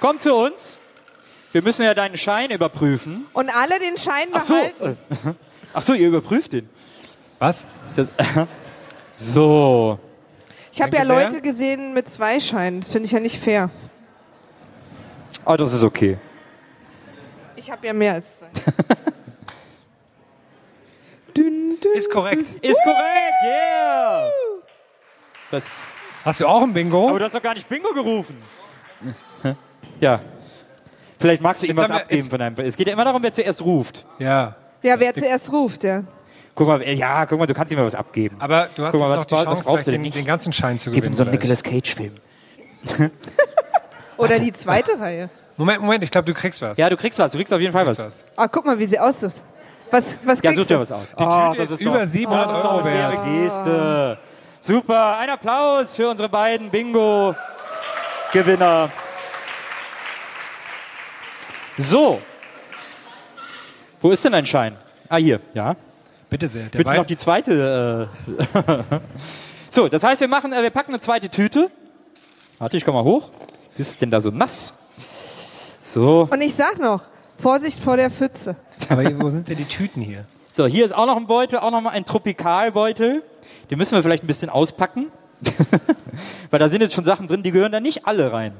Komm 0.00 0.18
zu 0.18 0.34
uns. 0.34 0.76
Wir 1.52 1.62
müssen 1.62 1.84
ja 1.84 1.94
deinen 1.94 2.16
Schein 2.16 2.50
überprüfen. 2.50 3.26
Und 3.32 3.48
alle 3.56 3.78
den 3.78 3.96
Schein 3.96 4.26
Ach 4.32 4.40
so. 4.40 4.54
behalten. 4.54 4.98
äh, 5.10 5.34
Ach 5.72 5.82
so, 5.82 5.94
ihr 5.94 6.08
überprüft 6.08 6.52
den. 6.52 6.68
Was? 7.38 7.68
Das, 7.94 8.10
so. 9.12 10.00
Ich 10.72 10.82
habe 10.82 10.96
ja. 10.96 11.04
Leute 11.04 11.40
gesehen 11.40 11.94
mit 11.94 12.12
zwei 12.12 12.40
Scheinen. 12.40 12.80
Das 12.80 12.90
finde 12.90 13.06
ich 13.06 13.12
ja 13.12 13.20
nicht 13.20 13.40
fair. 13.40 13.70
Oh, 15.46 15.56
das 15.56 15.72
ist 15.72 15.82
okay. 15.84 16.18
Ich 17.54 17.70
habe 17.70 17.86
ja 17.86 17.92
mehr 17.92 18.14
als 18.14 18.36
zwei. 18.36 18.46
dün, 21.36 21.78
dün. 21.82 21.92
Ist 21.94 22.10
korrekt. 22.10 22.54
Ist 22.60 22.80
korrekt, 22.82 23.34
yeah! 23.44 24.28
Das, 25.50 25.66
Hast 26.24 26.40
du 26.40 26.46
auch 26.46 26.62
ein 26.62 26.72
Bingo? 26.72 27.08
aber 27.08 27.18
du 27.20 27.24
hast 27.24 27.34
doch 27.34 27.42
gar 27.42 27.54
nicht 27.54 27.68
Bingo 27.68 27.92
gerufen. 27.92 28.36
Ja. 30.00 30.20
Vielleicht 31.18 31.40
magst 31.40 31.62
du 31.62 31.66
ihm 31.68 31.70
Jetzt 31.76 31.84
was 31.84 31.88
wir- 31.88 31.96
abgeben 32.02 32.28
von 32.28 32.38
deinem. 32.38 32.54
Es 32.58 32.76
geht 32.76 32.86
ja 32.86 32.92
immer 32.92 33.04
darum, 33.06 33.22
wer 33.22 33.32
zuerst 33.32 33.62
ruft. 33.62 34.04
Ja. 34.18 34.54
Ja, 34.82 35.00
wer 35.00 35.14
zuerst 35.14 35.50
ruft, 35.50 35.84
ja. 35.84 36.02
Guck 36.54 36.66
mal, 36.68 36.82
ja, 36.86 37.24
guck 37.24 37.38
mal, 37.38 37.46
du 37.46 37.54
kannst 37.54 37.72
ihm 37.72 37.78
mal 37.78 37.86
was 37.86 37.94
abgeben. 37.94 38.36
Aber 38.38 38.68
du 38.74 38.84
hast 38.84 38.92
Guck 38.92 39.00
mal, 39.00 39.16
jetzt 39.16 39.30
was 39.32 39.44
noch 39.46 39.54
die 39.54 39.58
was 39.60 39.64
Chance, 39.66 39.84
denn 39.84 39.92
den, 39.94 40.02
nicht? 40.02 40.16
den 40.16 40.26
ganzen 40.26 40.52
Schein 40.52 40.78
zu 40.78 40.90
Gib 40.90 41.00
gewinnen. 41.00 41.14
ihm 41.14 41.16
so 41.16 41.22
einen. 41.22 41.32
Nicolas 41.32 41.62
Cage-Film. 41.62 42.12
Oder 44.16 44.38
die 44.38 44.52
zweite 44.52 44.98
Reihe. 44.98 45.28
Moment, 45.56 45.80
Moment, 45.80 46.04
ich 46.04 46.10
glaube, 46.10 46.26
du 46.26 46.34
kriegst 46.34 46.60
was. 46.62 46.76
Ja, 46.76 46.90
du 46.90 46.96
kriegst 46.96 47.18
was, 47.18 47.32
du 47.32 47.38
kriegst 47.38 47.52
auf 47.52 47.60
jeden 47.60 47.72
Fall 47.72 47.86
was. 47.86 47.98
was. 47.98 48.24
Ah, 48.36 48.46
guck 48.48 48.64
mal, 48.66 48.78
wie 48.78 48.86
sie 48.86 48.98
aussieht. 48.98 49.32
Was, 49.90 50.18
was 50.24 50.42
Ja, 50.42 50.52
such 50.52 50.66
dir 50.66 50.80
was 50.80 50.92
aus. 50.92 51.14
Die 51.18 51.24
Tüte 51.24 51.62
ist 51.62 51.80
über 51.80 52.06
700 52.06 52.48
das 52.48 52.56
ist 52.56 52.62
doch 52.64 52.72
Euro 52.74 52.84
wert. 52.84 53.24
Geste. 53.24 54.18
Super, 54.60 55.16
ein 55.18 55.30
Applaus 55.30 55.96
für 55.96 56.10
unsere 56.10 56.28
beiden 56.28 56.70
Bingo-Gewinner. 56.70 58.90
So. 61.78 62.20
Wo 64.00 64.10
ist 64.10 64.24
denn 64.24 64.32
dein 64.32 64.46
Schein? 64.46 64.76
Ah, 65.08 65.16
hier, 65.16 65.40
ja. 65.54 65.76
Bitte 66.28 66.48
sehr. 66.48 66.64
Der 66.64 66.80
Willst 66.80 66.92
du 66.92 66.96
noch 66.96 67.06
die 67.06 67.16
zweite? 67.16 68.08
Äh 68.26 68.34
so, 69.70 69.88
das 69.88 70.02
heißt, 70.02 70.20
wir 70.20 70.28
machen, 70.28 70.52
äh, 70.52 70.62
wir 70.62 70.70
packen 70.70 70.90
eine 70.90 70.98
zweite 70.98 71.28
Tüte. 71.28 71.70
Warte, 72.58 72.76
ich 72.76 72.84
komm 72.84 72.94
mal 72.94 73.04
hoch. 73.04 73.30
Wie 73.76 73.82
ist 73.82 73.90
es 73.90 73.96
denn 73.96 74.10
da 74.10 74.20
so 74.20 74.30
nass? 74.30 74.72
So, 75.80 76.28
Und 76.30 76.40
ich 76.40 76.54
sag 76.54 76.78
noch, 76.78 77.02
Vorsicht 77.38 77.80
vor 77.80 77.96
der 77.96 78.10
Pfütze. 78.10 78.56
Aber 78.88 79.04
wo 79.20 79.30
sind 79.30 79.48
denn 79.48 79.56
die 79.56 79.64
Tüten 79.66 80.00
hier? 80.02 80.24
so, 80.50 80.66
hier 80.66 80.86
ist 80.86 80.94
auch 80.94 81.06
noch 81.06 81.16
ein 81.16 81.26
Beutel, 81.26 81.58
auch 81.58 81.70
noch 81.70 81.82
mal 81.82 81.90
ein 81.90 82.06
Tropikalbeutel. 82.06 83.22
Den 83.70 83.78
müssen 83.78 83.94
wir 83.94 84.02
vielleicht 84.02 84.24
ein 84.24 84.26
bisschen 84.26 84.48
auspacken. 84.48 85.12
Weil 86.50 86.58
da 86.58 86.68
sind 86.68 86.80
jetzt 86.80 86.94
schon 86.94 87.04
Sachen 87.04 87.28
drin, 87.28 87.42
die 87.42 87.50
gehören 87.50 87.72
da 87.72 87.80
nicht 87.80 88.06
alle 88.06 88.32
rein. 88.32 88.54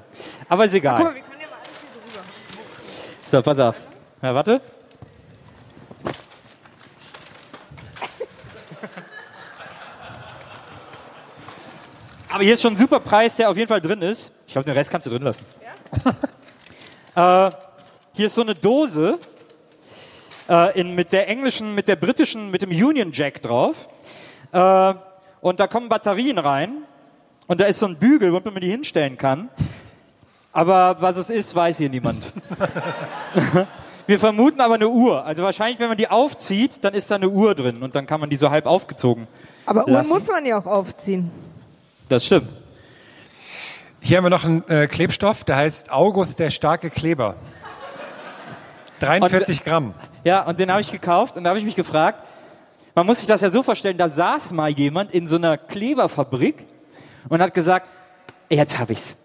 Aber 0.48 0.66
ist 0.66 0.74
egal. 0.74 0.96
Guck 0.96 1.06
mal, 1.06 1.14
wir 1.14 1.22
können 1.22 1.40
ja 1.40 1.48
mal 1.48 1.56
alles 1.56 1.70
hier 1.80 2.12
so 2.12 2.18
rüber. 2.18 2.24
So, 3.30 3.42
pass 3.42 3.58
auf. 3.60 3.76
Ja, 4.20 4.34
warte. 4.34 4.60
Aber 12.28 12.44
hier 12.44 12.52
ist 12.52 12.60
schon 12.60 12.74
ein 12.74 12.76
super 12.76 13.00
Preis, 13.00 13.36
der 13.36 13.48
auf 13.48 13.56
jeden 13.56 13.68
Fall 13.68 13.80
drin 13.80 14.02
ist. 14.02 14.30
Ich 14.56 14.58
glaube, 14.58 14.70
den 14.70 14.78
Rest 14.78 14.90
kannst 14.90 15.06
du 15.06 15.10
drin 15.10 15.20
lassen. 15.20 15.44
äh, 17.14 17.50
hier 18.14 18.26
ist 18.26 18.34
so 18.34 18.40
eine 18.40 18.54
Dose 18.54 19.18
äh, 20.48 20.80
in, 20.80 20.94
mit 20.94 21.12
der 21.12 21.28
englischen, 21.28 21.74
mit 21.74 21.88
der 21.88 21.96
britischen, 21.96 22.50
mit 22.50 22.62
dem 22.62 22.70
Union 22.70 23.12
Jack 23.12 23.42
drauf. 23.42 23.86
Äh, 24.52 24.94
und 25.42 25.60
da 25.60 25.66
kommen 25.66 25.90
Batterien 25.90 26.38
rein. 26.38 26.84
Und 27.48 27.60
da 27.60 27.66
ist 27.66 27.80
so 27.80 27.86
ein 27.86 27.98
Bügel, 27.98 28.32
wo 28.32 28.40
man 28.40 28.58
die 28.58 28.70
hinstellen 28.70 29.18
kann. 29.18 29.50
Aber 30.54 30.96
was 31.00 31.18
es 31.18 31.28
ist, 31.28 31.54
weiß 31.54 31.76
hier 31.76 31.90
niemand. 31.90 32.32
Wir 34.06 34.18
vermuten 34.18 34.62
aber 34.62 34.76
eine 34.76 34.88
Uhr. 34.88 35.22
Also 35.22 35.42
wahrscheinlich, 35.42 35.78
wenn 35.80 35.88
man 35.88 35.98
die 35.98 36.08
aufzieht, 36.08 36.82
dann 36.82 36.94
ist 36.94 37.10
da 37.10 37.16
eine 37.16 37.28
Uhr 37.28 37.54
drin 37.54 37.82
und 37.82 37.94
dann 37.94 38.06
kann 38.06 38.20
man 38.20 38.30
die 38.30 38.36
so 38.36 38.48
halb 38.48 38.64
aufgezogen. 38.64 39.28
Aber 39.66 39.82
Uhren 39.82 39.92
Lassen. 39.92 40.08
muss 40.08 40.26
man 40.28 40.46
ja 40.46 40.58
auch 40.58 40.64
aufziehen. 40.64 41.30
Das 42.08 42.24
stimmt. 42.24 42.65
Hier 44.06 44.18
haben 44.18 44.24
wir 44.24 44.30
noch 44.30 44.44
einen 44.44 44.62
äh, 44.68 44.86
Klebstoff, 44.86 45.42
der 45.42 45.56
heißt 45.56 45.90
August 45.90 46.38
der 46.38 46.50
starke 46.50 46.90
Kleber. 46.90 47.34
43 49.00 49.64
Gramm. 49.64 49.94
Ja, 50.22 50.42
und 50.42 50.60
den 50.60 50.70
habe 50.70 50.80
ich 50.80 50.92
gekauft 50.92 51.36
und 51.36 51.42
da 51.42 51.50
habe 51.50 51.58
ich 51.58 51.64
mich 51.64 51.74
gefragt, 51.74 52.22
man 52.94 53.04
muss 53.04 53.18
sich 53.18 53.26
das 53.26 53.40
ja 53.40 53.50
so 53.50 53.64
vorstellen, 53.64 53.98
da 53.98 54.08
saß 54.08 54.52
mal 54.52 54.70
jemand 54.70 55.10
in 55.10 55.26
so 55.26 55.34
einer 55.34 55.58
Kleberfabrik 55.58 56.66
und 57.28 57.42
hat 57.42 57.52
gesagt, 57.52 57.88
jetzt 58.48 58.78
habe 58.78 58.92
ich's. 58.92 59.18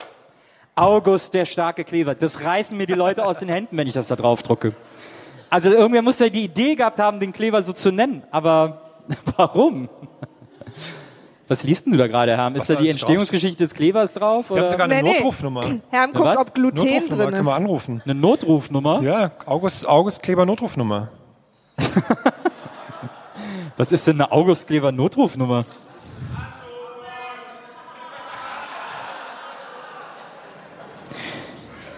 August 0.74 1.36
der 1.36 1.46
starke 1.46 1.84
Kleber. 1.84 2.16
Das 2.16 2.44
reißen 2.44 2.76
mir 2.76 2.88
die 2.88 2.96
Leute 2.96 3.24
aus 3.24 3.38
den 3.38 3.50
Händen, 3.50 3.78
wenn 3.78 3.86
ich 3.86 3.94
das 3.94 4.08
da 4.08 4.16
drauf 4.16 4.42
drucke. 4.42 4.74
Also 5.52 5.70
irgendwer 5.70 6.02
muss 6.02 6.18
ja 6.18 6.30
die 6.30 6.46
Idee 6.46 6.74
gehabt 6.74 6.98
haben, 6.98 7.20
den 7.20 7.34
Kleber 7.34 7.62
so 7.62 7.72
zu 7.72 7.92
nennen. 7.92 8.24
Aber 8.32 8.82
warum? 9.38 9.90
Was 11.52 11.64
liest 11.64 11.86
denn 11.86 11.92
du 11.92 11.98
da 11.98 12.08
gerade, 12.08 12.38
Herr? 12.38 12.48
Ist 12.56 12.62
Was 12.62 12.68
da 12.68 12.76
die 12.76 12.88
Entstehungsgeschichte 12.88 13.58
des 13.62 13.74
Klebers 13.74 14.14
drauf? 14.14 14.46
Ich 14.46 14.50
habe 14.52 14.62
Oder 14.62 14.70
sogar 14.70 14.86
eine 14.86 14.96
Nee, 14.96 15.02
nee. 15.02 15.14
Notrufnummer. 15.16 15.66
Herrn 15.90 16.14
guckt, 16.14 16.24
was? 16.26 16.38
ob 16.38 16.54
Gluten 16.54 16.78
Notrufnummer, 16.78 17.24
drin 17.26 17.34
können 17.34 17.46
wir 17.46 17.52
ist. 17.52 17.58
anrufen. 17.58 18.02
eine 18.06 18.16
Notrufnummer? 18.16 19.02
Ja, 19.02 19.32
August, 19.46 19.86
August 19.86 20.24
Kleber 20.24 20.46
Notrufnummer. 20.46 21.10
Was 23.76 23.92
ist 23.92 24.08
denn 24.08 24.22
eine 24.22 24.32
August 24.32 24.66
Kleber 24.68 24.94
Notrufnummer? 24.94 25.66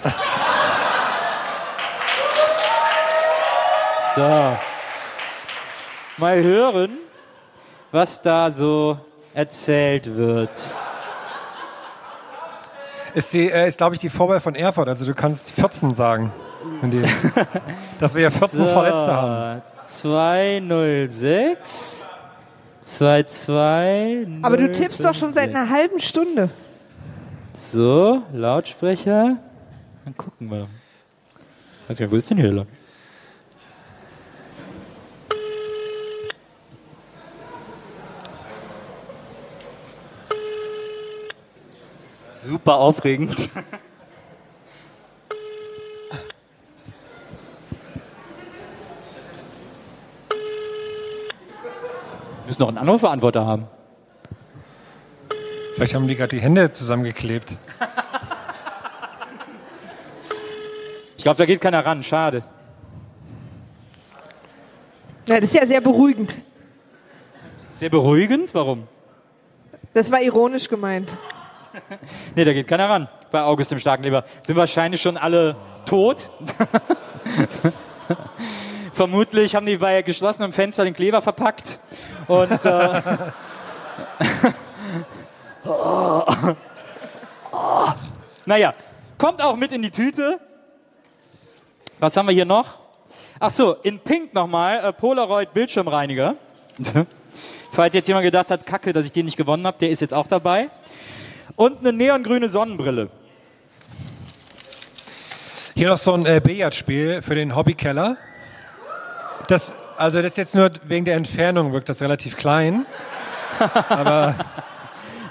So. 4.16 4.58
Mal 6.18 6.44
hören, 6.44 6.98
was 7.92 8.22
da 8.22 8.52
so 8.52 8.98
erzählt 9.34 10.15
wird. 10.15 10.52
Ist, 13.13 13.34
die, 13.34 13.50
äh, 13.50 13.67
ist 13.67 13.78
glaube 13.78 13.96
ich, 13.96 14.02
die 14.02 14.10
Vorwahl 14.10 14.39
von 14.39 14.56
Erfurt. 14.56 14.88
Also 14.89 15.06
du 15.06 15.13
kannst 15.13 15.52
14 15.52 15.93
sagen. 15.93 16.32
Wenn 16.82 16.89
die, 16.91 17.04
dass 18.00 18.15
wir 18.15 18.24
ja 18.24 18.32
14 18.32 18.65
Verletzte 18.65 19.13
haben. 19.13 19.62
206 19.86 22.08
22 22.80 24.43
Aber 24.43 24.58
du 24.58 24.72
tippst 24.72 25.06
doch 25.06 25.13
schon 25.13 25.34
seit 25.34 25.50
einer 25.50 25.69
halben 25.69 26.00
Stunde. 26.00 26.50
So, 27.54 28.24
Lautsprecher. 28.34 29.38
Dann 30.06 30.17
gucken 30.17 30.50
wir. 30.50 30.67
Weiß 31.88 31.98
gar 31.98 32.06
nicht, 32.06 32.12
wo 32.12 32.17
ist 32.17 32.30
denn 32.30 32.38
hier 32.38 32.48
der 32.48 32.56
Super 42.43 42.75
aufregend. 42.75 43.49
Wir 43.49 43.67
müssen 52.45 52.62
noch 52.62 52.67
einen 52.67 52.79
Anrufbeantworter 52.79 53.45
haben. 53.45 53.67
Vielleicht 55.75 55.95
haben 55.95 56.06
die 56.10 56.15
gerade 56.15 56.36
die 56.36 56.41
Hände 56.41 56.73
zusammengeklebt. 56.73 57.56
Ich 61.15 61.23
glaube, 61.23 61.38
da 61.38 61.45
geht 61.45 61.62
keiner 61.62 61.86
ran. 61.86 62.03
Schade. 62.03 62.43
Ja, 65.29 65.39
das 65.39 65.45
ist 65.45 65.56
ja 65.56 65.65
sehr 65.65 65.79
beruhigend. 65.79 66.41
Sehr 67.69 67.89
beruhigend. 67.89 68.53
Warum? 68.53 68.89
Das 69.93 70.12
war 70.12 70.21
ironisch 70.21 70.67
gemeint. 70.67 71.17
Nee, 72.36 72.43
da 72.43 72.53
geht 72.53 72.67
keiner 72.67 72.89
ran. 72.89 73.09
Bei 73.31 73.43
August 73.43 73.71
dem 73.71 73.79
Starkenleber. 73.79 74.23
Sind 74.45 74.55
wahrscheinlich 74.55 75.01
schon 75.01 75.17
alle 75.17 75.55
tot. 75.86 76.29
Vermutlich 78.93 79.55
haben 79.55 79.65
die 79.65 79.77
bei 79.77 80.03
geschlossenem 80.03 80.53
Fenster 80.53 80.83
den 80.83 80.93
Kleber 80.93 81.21
verpackt. 81.21 81.79
Und 82.27 82.65
äh, 82.65 83.01
naja, 88.45 88.73
kommt 89.17 89.41
auch 89.41 89.55
mit 89.55 89.73
in 89.73 89.81
die 89.81 89.91
Tüte. 89.91 90.39
Was 91.99 92.17
haben 92.17 92.27
wir 92.27 92.33
hier 92.33 92.45
noch? 92.45 92.79
Ach 93.39 93.51
so, 93.51 93.75
in 93.75 93.99
Pink 93.99 94.33
nochmal, 94.33 94.86
äh, 94.86 94.93
Polaroid 94.93 95.53
Bildschirmreiniger. 95.53 96.36
Falls 97.73 97.95
jetzt 97.95 98.07
jemand 98.07 98.25
gedacht 98.25 98.51
hat, 98.51 98.65
kacke, 98.65 98.93
dass 98.93 99.05
ich 99.05 99.12
den 99.12 99.25
nicht 99.25 99.38
gewonnen 99.38 99.65
habe, 99.65 99.77
der 99.79 99.89
ist 99.89 100.01
jetzt 100.01 100.13
auch 100.13 100.27
dabei. 100.27 100.69
Und 101.56 101.80
eine 101.80 101.94
neongrüne 101.94 102.50
Sonnenbrille. 102.50 103.10
Hier 105.76 105.89
noch 105.89 105.98
so 105.98 106.13
ein 106.13 106.26
äh, 106.26 106.42
Billardspiel 106.44 107.22
für 107.22 107.36
den 107.36 107.56
Hobbykeller. 107.56 108.18
Das, 109.48 109.76
also 109.98 110.22
das 110.22 110.38
jetzt 110.38 110.56
nur 110.56 110.72
wegen 110.86 111.06
der 111.06 111.16
Entfernung 111.16 111.74
wirkt 111.74 111.89
das 111.89 112.02
relativ 112.02 112.38
klein. 112.38 112.86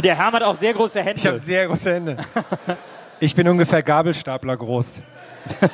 Der 0.02 0.16
Herr 0.16 0.32
hat 0.32 0.42
auch 0.42 0.54
sehr 0.54 0.74
große 0.74 1.00
Hände. 1.00 1.20
Ich 1.20 1.26
habe 1.26 1.38
sehr 1.38 1.66
große 1.66 1.92
Hände. 1.94 2.16
Ich 3.20 3.34
bin 3.34 3.48
ungefähr 3.48 3.82
Gabelstapler 3.82 4.56
groß. 4.56 5.02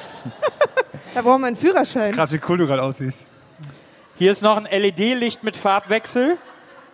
Da 1.15 1.23
braucht 1.23 1.41
man 1.41 1.49
einen 1.49 1.57
Führerschein. 1.57 2.13
Krass, 2.13 2.33
wie 2.33 2.41
cool 2.49 2.59
du 2.59 2.67
gerade 2.67 2.83
aussiehst. 2.83 3.27
Hier 4.19 4.31
ist 4.31 4.43
noch 4.43 4.57
ein 4.57 4.67
LED-Licht 4.67 5.43
mit 5.43 5.57
Farbwechsel. 5.57 6.37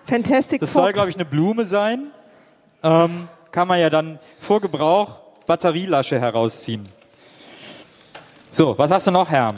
Fantastic 0.04 0.60
Das 0.60 0.72
soll, 0.72 0.84
Fox. 0.84 0.94
glaube 0.94 1.10
ich, 1.10 1.16
eine 1.16 1.26
Blume 1.26 1.66
sein. 1.66 2.06
Ähm, 2.82 3.28
kann 3.54 3.68
man 3.68 3.78
ja 3.78 3.88
dann 3.88 4.18
vor 4.40 4.60
Gebrauch 4.60 5.20
Batterielasche 5.46 6.20
herausziehen. 6.20 6.88
So, 8.50 8.76
was 8.76 8.90
hast 8.90 9.06
du 9.06 9.12
noch, 9.12 9.30
Herr? 9.30 9.54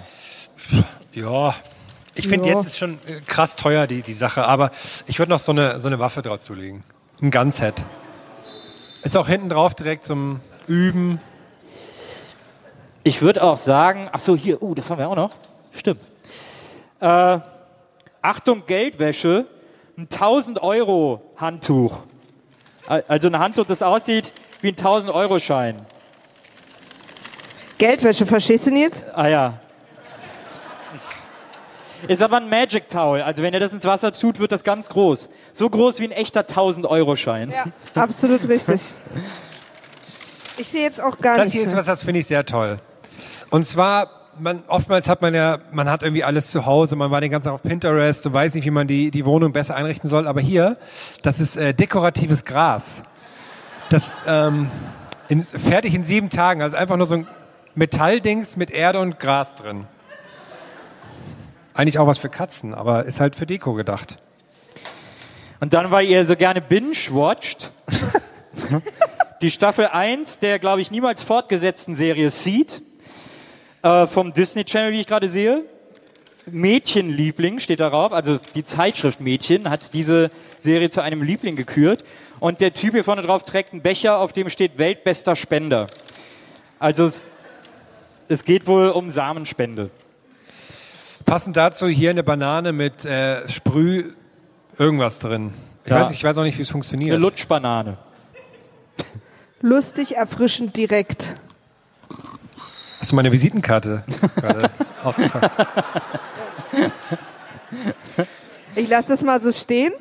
Ja. 1.15 1.55
Ich 2.15 2.29
finde, 2.29 2.51
Ja. 2.51 2.57
jetzt 2.57 2.67
ist 2.67 2.79
schon 2.79 2.99
äh, 3.07 3.21
krass 3.27 3.57
teuer 3.57 3.87
die, 3.87 4.03
die 4.03 4.13
Sache, 4.13 4.47
aber 4.47 4.71
ich 5.07 5.19
würde 5.19 5.31
noch 5.31 5.39
so 5.39 5.53
eine, 5.53 5.81
so 5.81 5.89
eine 5.89 5.99
Waffe 5.99 6.21
drauf 6.21 6.43
zulegen. 6.43 6.85
Ein 7.23 7.31
Gunset. 7.31 7.87
Ist 9.03 9.17
auch 9.17 9.29
hinten 9.29 9.49
drauf 9.49 9.75
direkt 9.75 10.05
zum 10.05 10.41
Üben. 10.67 11.19
Ich 13.03 13.23
würde 13.23 13.43
auch 13.43 13.57
sagen, 13.57 14.11
ach 14.13 14.21
so, 14.21 14.37
hier, 14.37 14.63
uh, 14.63 14.75
das 14.75 14.91
haben 14.91 14.99
wir 14.99 15.09
auch 15.09 15.17
noch. 15.17 15.35
Stimmt. 15.73 16.03
Äh, 17.01 17.39
Achtung, 18.21 18.67
Geldwäsche, 18.67 19.47
ein 19.97 20.03
1000 20.03 20.63
Euro 20.63 21.23
Handtuch. 21.37 22.03
Al- 22.87 23.05
Also 23.09 23.29
ein 23.29 23.39
Handtuch, 23.39 23.65
das 23.67 23.83
aussieht 23.83 24.33
wie 24.61 24.69
ein 24.69 24.77
1000 24.77 25.13
Euro 25.13 25.39
Schein. 25.39 25.85
Geldwäsche, 27.79 28.25
verstehst 28.27 28.67
du 28.67 28.75
jetzt? 28.75 29.05
Ah 29.15 29.29
ja. 29.29 29.55
Ist 32.09 32.23
aber 32.23 32.37
ein 32.39 32.49
Magic 32.49 32.89
Towel. 32.89 33.23
Also 33.23 33.43
wenn 33.43 33.53
ihr 33.55 33.61
das 33.61 33.73
ins 33.73 33.85
Wasser 33.85 34.13
tut, 34.13 34.39
wird 34.39 34.53
das 34.53 34.65
ganz 34.65 34.89
groß. 34.89 35.29
So 35.53 35.69
groß 35.69 35.99
wie 35.99 36.05
ein 36.05 36.13
echter 36.13 36.41
1000 36.41 36.87
Euro 36.87 37.17
Schein. 37.17 37.51
Ja, 37.51 37.65
absolut 38.01 38.49
richtig. 38.49 38.81
Ich 40.59 40.69
sehe 40.71 40.85
jetzt 40.85 41.03
auch 41.03 41.19
gar 41.19 41.37
Das 41.37 41.45
nichts 41.49 41.53
hier 41.53 41.63
ist 41.65 41.77
was, 41.77 41.85
das 41.85 42.03
finde 42.03 42.21
ich 42.21 42.27
sehr 42.27 42.43
toll. 42.47 42.79
Und 43.51 43.67
zwar 43.67 44.26
man, 44.39 44.63
oftmals 44.69 45.09
hat 45.09 45.23
man 45.23 45.35
ja, 45.35 45.59
man 45.73 45.89
hat 45.89 46.03
irgendwie 46.03 46.25
alles 46.25 46.51
zu 46.51 46.67
Hause, 46.67 46.97
man 46.97 47.11
war 47.11 47.21
den 47.21 47.31
ganzen 47.31 47.47
Tag 47.47 47.55
auf 47.55 47.63
Pinterest 47.63 48.27
und 48.27 48.35
weiß 48.35 48.55
nicht, 48.55 48.65
wie 48.65 48.71
man 48.71 48.87
die, 48.87 49.11
die 49.11 49.25
Wohnung 49.25 49.53
besser 49.53 49.77
einrichten 49.77 50.09
soll. 50.09 50.27
Aber 50.27 50.41
hier, 50.41 50.77
das 51.23 51.41
ist 51.41 51.57
äh, 51.57 51.75
dekoratives 51.75 52.45
Gras. 52.45 53.03
Das 53.89 54.21
ähm, 54.27 54.69
in, 55.29 55.43
fertig 55.43 55.95
in 55.95 56.05
sieben 56.05 56.31
Tagen. 56.31 56.63
Also 56.63 56.77
einfach 56.77 56.97
nur 56.97 57.07
so 57.07 57.17
ein 57.17 57.27
Metalldings 57.75 58.57
mit 58.57 58.71
Erde 58.71 59.01
und 59.01 59.19
Gras 59.19 59.55
drin. 59.55 59.87
Eigentlich 61.75 61.99
auch 61.99 62.07
was 62.07 62.19
für 62.19 62.29
Katzen, 62.29 62.75
aber 62.75 63.05
ist 63.05 63.21
halt 63.21 63.37
für 63.37 63.47
Deko 63.47 63.75
gedacht. 63.75 64.19
Und 65.61 65.75
dann, 65.75 65.91
weil 65.91 66.07
ihr 66.07 66.25
so 66.25 66.37
gerne 66.37 66.61
binge-watcht, 66.61 67.71
die 69.43 69.51
Staffel 69.51 69.87
1 69.87 70.39
der, 70.39 70.59
glaube 70.59 70.81
ich, 70.81 70.91
niemals 70.91 71.23
fortgesetzten 71.23 71.95
Serie 71.95 72.31
Seed 72.31 72.83
äh, 73.87 74.07
vom 74.07 74.33
Disney 74.33 74.65
Channel, 74.65 74.93
wie 74.93 75.01
ich 75.01 75.07
gerade 75.07 75.29
sehe. 75.29 75.63
Mädchenliebling 76.49 77.59
steht 77.59 77.81
darauf, 77.81 78.13
also 78.13 78.39
die 78.55 78.63
Zeitschrift 78.63 79.21
Mädchen 79.21 79.69
hat 79.69 79.95
diese 79.95 80.31
Serie 80.59 80.91
zu 80.91 81.03
einem 81.03 81.23
Liebling 81.23 81.57
gekürt. 81.57 82.05
Und 82.39 82.61
der 82.61 82.73
Typ 82.73 82.93
hier 82.93 83.05
vorne 83.05 83.23
drauf 83.23 83.45
trägt 83.45 83.73
einen 83.73 83.83
Becher, 83.83 84.19
auf 84.19 84.33
dem 84.33 84.49
steht 84.49 84.79
Weltbester 84.79 85.35
Spender. 85.35 85.87
Also 86.79 87.05
es, 87.05 87.27
es 88.29 88.45
geht 88.45 88.67
wohl 88.67 88.89
um 88.91 89.11
Samenspende. 89.11 89.91
Passend 91.25 91.57
dazu 91.57 91.89
hier 91.89 92.11
eine 92.11 92.23
Banane 92.23 92.73
mit 92.73 93.05
äh, 93.05 93.49
Sprüh 93.49 94.05
irgendwas 94.79 95.19
drin. 95.19 95.53
Ich, 95.85 95.91
Ja. 95.91 96.01
weiß, 96.01 96.13
ich 96.13 96.23
weiß 96.23 96.39
auch 96.39 96.45
nicht, 96.45 96.59
wie 96.59 96.63
es 96.63 96.69
Eine 96.69 96.73
funktioniert. 96.73 97.19
Lutschbanane. 97.19 97.99
Lustig, 99.63 100.17
erfrischend, 100.17 100.77
direkt. 100.77 101.35
Hast 102.99 103.13
du 103.13 103.17
meine 103.17 103.31
Visitenkarte 103.31 104.03
gerade 104.37 104.71
ausgepackt? 105.05 105.67
Ich 108.75 108.89
lasse 108.89 109.09
das 109.09 109.23
mal 109.23 109.41
so 109.41 109.53
stehen. 109.53 109.93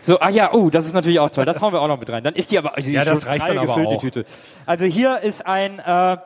So, 0.00 0.18
ah 0.20 0.30
ja, 0.30 0.52
oh, 0.52 0.70
das 0.70 0.86
ist 0.86 0.94
natürlich 0.94 1.20
auch 1.20 1.30
toll. 1.30 1.44
Das 1.44 1.60
hauen 1.60 1.72
wir 1.72 1.80
auch 1.80 1.88
noch 1.88 1.98
mit 1.98 2.08
rein. 2.08 2.24
Dann 2.24 2.34
ist 2.34 2.50
die 2.50 2.58
aber 2.58 2.72
die 2.80 2.92
Ja, 2.92 3.04
das 3.04 3.26
reicht 3.26 3.48
dann 3.48 3.58
aber 3.58 3.76
die 3.80 3.86
auch. 3.86 4.00
Tüte. 4.00 4.24
Also 4.64 4.86
hier 4.86 5.20
ist 5.20 5.44
ein, 5.44 5.80
äh, 5.80 6.16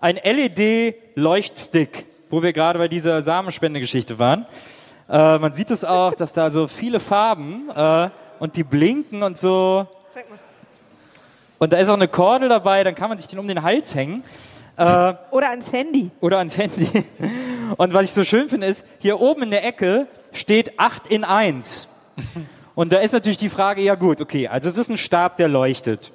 ein 0.00 0.16
LED-Leuchtstick, 0.16 2.06
wo 2.30 2.42
wir 2.42 2.52
gerade 2.52 2.78
bei 2.78 2.88
dieser 2.88 3.22
Samenspende-Geschichte 3.22 4.18
waren. 4.18 4.46
Äh, 5.08 5.38
man 5.38 5.52
sieht 5.52 5.70
es 5.70 5.84
auch, 5.84 6.14
dass 6.14 6.32
da 6.32 6.50
so 6.50 6.68
viele 6.68 7.00
Farben 7.00 7.68
äh, 7.74 8.08
und 8.38 8.56
die 8.56 8.64
blinken 8.64 9.22
und 9.22 9.36
so. 9.36 9.86
Und 11.58 11.72
da 11.72 11.78
ist 11.78 11.88
auch 11.88 11.94
eine 11.94 12.08
Kordel 12.08 12.48
dabei, 12.48 12.84
dann 12.84 12.94
kann 12.94 13.08
man 13.08 13.18
sich 13.18 13.26
den 13.26 13.38
um 13.38 13.46
den 13.46 13.62
Hals 13.62 13.94
hängen 13.94 14.22
äh, 14.78 15.14
Oder 15.30 15.50
ans 15.50 15.72
Handy. 15.72 16.10
oder 16.20 16.38
ans 16.38 16.56
Handy. 16.56 16.88
Und 17.76 17.92
was 17.92 18.04
ich 18.04 18.12
so 18.12 18.22
schön 18.22 18.48
finde, 18.48 18.68
ist, 18.68 18.84
hier 19.00 19.20
oben 19.20 19.42
in 19.42 19.50
der 19.50 19.64
Ecke 19.64 20.06
steht 20.32 20.78
8 20.78 21.08
in 21.08 21.24
1. 21.24 21.88
Und 22.76 22.92
da 22.92 22.98
ist 22.98 23.12
natürlich 23.12 23.38
die 23.38 23.48
Frage, 23.48 23.82
ja 23.82 23.96
gut, 23.96 24.20
okay, 24.20 24.46
also 24.46 24.68
es 24.68 24.78
ist 24.78 24.88
ein 24.88 24.96
Stab, 24.96 25.36
der 25.36 25.48
leuchtet. 25.48 26.12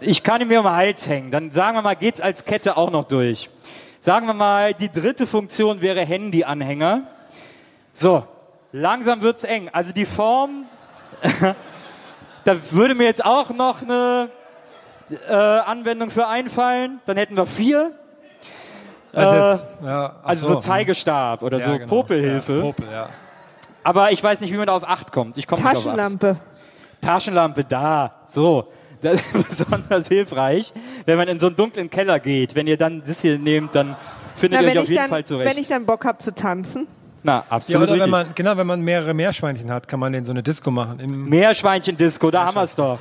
Ich 0.00 0.22
kann 0.22 0.40
ihn 0.40 0.48
mir 0.48 0.60
um 0.60 0.64
den 0.64 0.74
Hals 0.74 1.06
hängen. 1.06 1.30
Dann 1.30 1.50
sagen 1.50 1.76
wir 1.76 1.82
mal, 1.82 1.96
geht's 1.96 2.20
als 2.20 2.46
Kette 2.46 2.78
auch 2.78 2.90
noch 2.90 3.04
durch. 3.04 3.50
Sagen 4.00 4.26
wir 4.26 4.34
mal, 4.34 4.72
die 4.72 4.90
dritte 4.90 5.26
Funktion 5.26 5.82
wäre 5.82 6.00
Handyanhänger. 6.00 7.02
So, 7.92 8.24
langsam 8.72 9.20
wird's 9.20 9.44
eng. 9.44 9.68
Also 9.70 9.92
die 9.92 10.06
Form, 10.06 10.64
da 12.44 12.56
würde 12.70 12.94
mir 12.94 13.04
jetzt 13.04 13.24
auch 13.24 13.50
noch 13.50 13.82
eine 13.82 14.30
äh, 15.10 15.32
Anwendung 15.32 16.10
für 16.10 16.26
einfallen. 16.26 17.00
Dann 17.06 17.16
hätten 17.16 17.36
wir 17.36 17.46
vier. 17.46 17.92
Also, 19.12 19.64
jetzt, 19.64 19.68
ja, 19.82 20.16
Also 20.22 20.46
so, 20.48 20.54
Zeigestab 20.56 21.42
oder 21.42 21.58
Ja, 21.58 21.64
so 21.66 21.72
genau. 21.72 21.86
Popelhilfe. 21.86 22.54
Ja, 22.56 22.60
Popel, 22.60 22.86
ja. 22.90 23.08
Aber 23.82 24.10
ich 24.12 24.22
weiß 24.22 24.40
nicht, 24.40 24.52
wie 24.52 24.56
man 24.56 24.66
da 24.66 24.74
auf 24.74 24.86
8 24.86 25.10
kommt. 25.12 25.38
Ich 25.38 25.46
komme 25.46 25.62
nicht 25.62 25.70
auf 25.70 25.76
8. 25.78 25.84
Taschenlampe. 25.84 26.36
Taschenlampe 27.00 27.64
da. 27.64 28.14
So. 28.26 28.68
Das 29.02 29.20
ist 29.20 29.48
besonders 29.48 30.08
hilfreich, 30.08 30.72
wenn 31.04 31.18
man 31.18 31.28
in 31.28 31.38
so 31.38 31.48
einen 31.48 31.54
dunklen 31.54 31.90
Keller 31.90 32.18
geht. 32.18 32.54
Wenn 32.54 32.66
ihr 32.66 32.78
dann 32.78 33.02
das 33.06 33.20
hier 33.20 33.38
nehmt, 33.38 33.74
dann 33.74 33.94
findet 34.36 34.62
Na, 34.62 34.66
ihr 34.66 34.72
euch 34.72 34.78
auf 34.78 34.88
jeden 34.88 34.96
dann, 35.02 35.10
Fall 35.10 35.22
zurecht. 35.24 35.50
wenn 35.50 35.58
ich 35.60 35.68
dann 35.68 35.84
Bock 35.84 36.06
habe 36.06 36.16
zu 36.16 36.34
tanzen. 36.34 36.88
Na, 37.22 37.34
Ja, 37.34 37.44
absolut 37.50 37.82
oder 37.82 37.92
richtig. 37.92 38.04
wenn 38.04 38.10
man, 38.10 38.26
genau, 38.34 38.56
wenn 38.56 38.66
man 38.66 38.80
mehrere 38.80 39.12
Meerschweinchen 39.12 39.70
hat, 39.70 39.86
kann 39.86 40.00
man 40.00 40.14
in 40.14 40.24
so 40.24 40.30
eine 40.32 40.42
Disco 40.42 40.70
machen. 40.70 40.98
Meerschweinchen-Disco, 41.28 42.30
da 42.30 42.46
haben 42.46 42.54
wir 42.56 42.62
es 42.62 42.74
doch. 42.74 42.98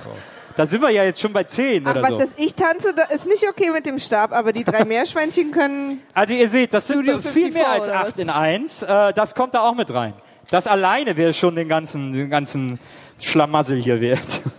Da 0.55 0.65
sind 0.65 0.81
wir 0.81 0.89
ja 0.89 1.03
jetzt 1.03 1.19
schon 1.19 1.33
bei 1.33 1.43
10 1.43 1.85
Ach, 1.85 1.91
oder 1.91 2.03
was, 2.03 2.09
so. 2.09 2.17
dass 2.19 2.29
ich 2.37 2.55
tanze, 2.55 2.93
das 2.93 3.13
ist 3.13 3.27
nicht 3.27 3.43
okay 3.49 3.71
mit 3.71 3.85
dem 3.85 3.99
Stab, 3.99 4.31
aber 4.31 4.53
die 4.53 4.63
drei 4.63 4.85
Meerschweinchen 4.85 5.51
können. 5.51 6.01
Also 6.13 6.33
ihr 6.33 6.47
seht, 6.47 6.73
das 6.73 6.87
sind 6.87 7.03
viel 7.03 7.19
54 7.19 7.53
mehr 7.53 7.69
als 7.69 7.89
oder 7.89 7.99
8 7.99 8.07
was? 8.07 8.19
in 8.19 8.29
1. 8.29 8.83
Äh, 8.83 9.13
das 9.13 9.35
kommt 9.35 9.53
da 9.53 9.61
auch 9.61 9.75
mit 9.75 9.93
rein. 9.93 10.13
Das 10.49 10.67
alleine 10.67 11.17
wäre 11.17 11.33
schon 11.33 11.55
den 11.55 11.67
ganzen, 11.67 12.13
den 12.13 12.29
ganzen 12.29 12.79
Schlamassel 13.19 13.81
hier 13.81 13.99
wert. 14.01 14.41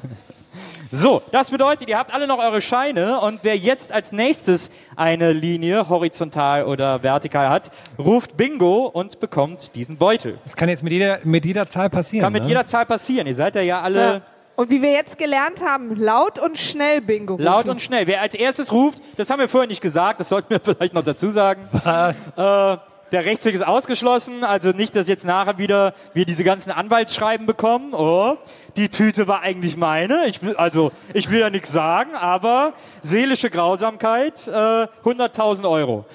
So, 0.88 1.20
das 1.32 1.50
bedeutet, 1.50 1.88
ihr 1.88 1.98
habt 1.98 2.14
alle 2.14 2.28
noch 2.28 2.38
eure 2.38 2.60
Scheine 2.60 3.20
und 3.20 3.40
wer 3.42 3.56
jetzt 3.56 3.92
als 3.92 4.12
nächstes 4.12 4.70
eine 4.94 5.32
Linie 5.32 5.88
horizontal 5.88 6.64
oder 6.64 7.02
vertikal 7.02 7.48
hat, 7.48 7.72
ruft 7.98 8.36
Bingo 8.36 8.86
und 8.86 9.18
bekommt 9.18 9.74
diesen 9.74 9.96
Beutel. 9.96 10.38
Das 10.44 10.54
kann 10.54 10.68
jetzt 10.68 10.84
mit 10.84 10.92
jeder, 10.92 11.18
mit 11.24 11.44
jeder 11.44 11.66
Zahl 11.66 11.90
passieren. 11.90 12.22
Kann 12.22 12.32
mit 12.32 12.44
ne? 12.44 12.48
jeder 12.48 12.66
Zahl 12.66 12.86
passieren. 12.86 13.26
Ihr 13.26 13.34
seid 13.34 13.56
ja, 13.56 13.62
ja 13.62 13.82
alle 13.82 14.00
Ja. 14.00 14.22
Und 14.56 14.70
wie 14.70 14.80
wir 14.80 14.90
jetzt 14.90 15.18
gelernt 15.18 15.62
haben, 15.62 15.94
laut 15.96 16.38
und 16.38 16.56
schnell 16.56 17.02
Bingo 17.02 17.34
rufen. 17.34 17.44
laut 17.44 17.68
und 17.68 17.82
schnell. 17.82 18.06
Wer 18.06 18.22
als 18.22 18.34
erstes 18.34 18.72
ruft, 18.72 19.00
das 19.18 19.28
haben 19.28 19.38
wir 19.38 19.50
vorher 19.50 19.68
nicht 19.68 19.82
gesagt, 19.82 20.18
das 20.18 20.30
sollten 20.30 20.48
wir 20.48 20.60
vielleicht 20.64 20.94
noch 20.94 21.04
dazu 21.04 21.30
sagen. 21.30 21.68
Was? 21.84 22.26
Äh, 22.36 22.80
der 23.12 23.24
Rechtsweg 23.24 23.54
ist 23.54 23.64
ausgeschlossen, 23.64 24.42
also 24.42 24.70
nicht, 24.70 24.96
dass 24.96 25.06
jetzt 25.08 25.24
nachher 25.26 25.58
wieder 25.58 25.94
wir 26.12 26.24
diese 26.24 26.42
ganzen 26.42 26.72
Anwaltsschreiben 26.72 27.46
bekommen. 27.46 27.94
Oh, 27.94 28.36
die 28.76 28.88
Tüte 28.88 29.28
war 29.28 29.42
eigentlich 29.42 29.76
meine. 29.76 30.26
Ich 30.26 30.42
will, 30.42 30.56
also 30.56 30.90
ich 31.12 31.30
will 31.30 31.40
ja 31.40 31.50
nichts 31.50 31.70
sagen, 31.70 32.16
aber 32.16 32.72
seelische 33.02 33.50
Grausamkeit, 33.50 34.48
äh, 34.48 34.50
100.000 34.50 35.68
Euro. 35.68 36.06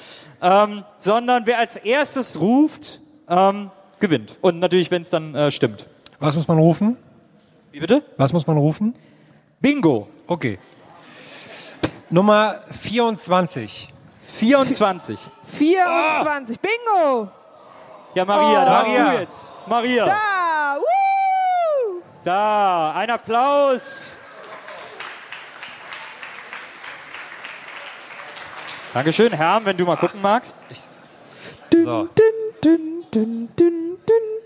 Ähm, 0.42 0.84
sondern 0.98 1.46
wer 1.46 1.60
als 1.60 1.78
erstes 1.78 2.42
ruft, 2.42 3.02
ähm, 3.30 3.70
gewinnt. 4.00 4.38
Und 4.42 4.60
natürlich, 4.60 4.92
wenn 4.92 5.04
es 5.04 5.12
dann 5.12 5.34
äh, 5.36 5.52
stimmt. 5.52 5.88
Was 6.20 6.36
muss 6.36 6.48
man 6.48 6.58
rufen? 6.58 6.98
Wie 7.72 7.80
bitte? 7.80 8.04
Was 8.18 8.34
muss 8.34 8.48
man 8.48 8.58
rufen? 8.58 8.96
Bingo. 9.62 10.08
Okay. 10.28 10.60
Nummer 12.10 12.60
24. 12.72 13.88
24. 14.40 15.20
24. 15.54 16.60
Bingo! 16.60 17.30
Ja, 18.16 18.26
Maria, 18.26 18.66
da 18.66 18.72
Maria. 18.72 19.06
hast 19.06 19.14
du 19.16 19.20
jetzt. 19.20 19.52
Maria. 19.68 20.06
Da! 20.06 20.78
Woo! 20.78 22.02
Da, 22.24 22.94
ein 22.94 23.10
Applaus. 23.10 24.14
Dankeschön, 28.94 29.32
Herr, 29.32 29.64
wenn 29.64 29.78
du 29.78 29.86
mal 29.86 29.96
gucken 29.96 30.22
magst. 30.22 30.58
So. 30.72 30.88
Dün, 31.72 32.10
dün, 32.62 33.06
dün, 33.14 33.50
dün, 33.58 33.58
dün, 33.58 33.98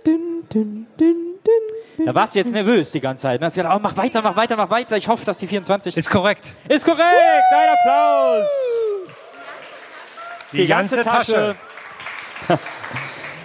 dün, 0.06 0.48
dün, 0.54 0.88
dün, 1.00 1.40
dün. 1.44 1.85
Da 2.04 2.14
warst 2.16 2.36
du 2.36 2.40
jetzt 2.40 2.52
nervös 2.52 2.92
die 2.92 3.00
ganze 3.00 3.24
Zeit. 3.24 3.42
Da 3.42 3.46
hast 3.46 3.56
du 3.56 3.62
gedacht, 3.62 3.78
oh, 3.78 3.80
mach 3.82 3.96
weiter, 3.96 4.22
mach 4.22 4.36
weiter, 4.36 4.56
mach 4.58 4.70
weiter. 4.70 4.98
Ich 4.98 5.08
hoffe, 5.08 5.24
dass 5.26 5.38
die 5.38 5.48
24 5.48 5.96
Ist 5.96 6.10
korrekt. 6.10 6.56
ist 6.68 6.84
korrekt. 6.86 7.04
Ein 7.04 7.70
Applaus. 7.70 8.50
Die, 10.52 10.68
ganze, 10.68 11.02
Tasche. 11.02 11.56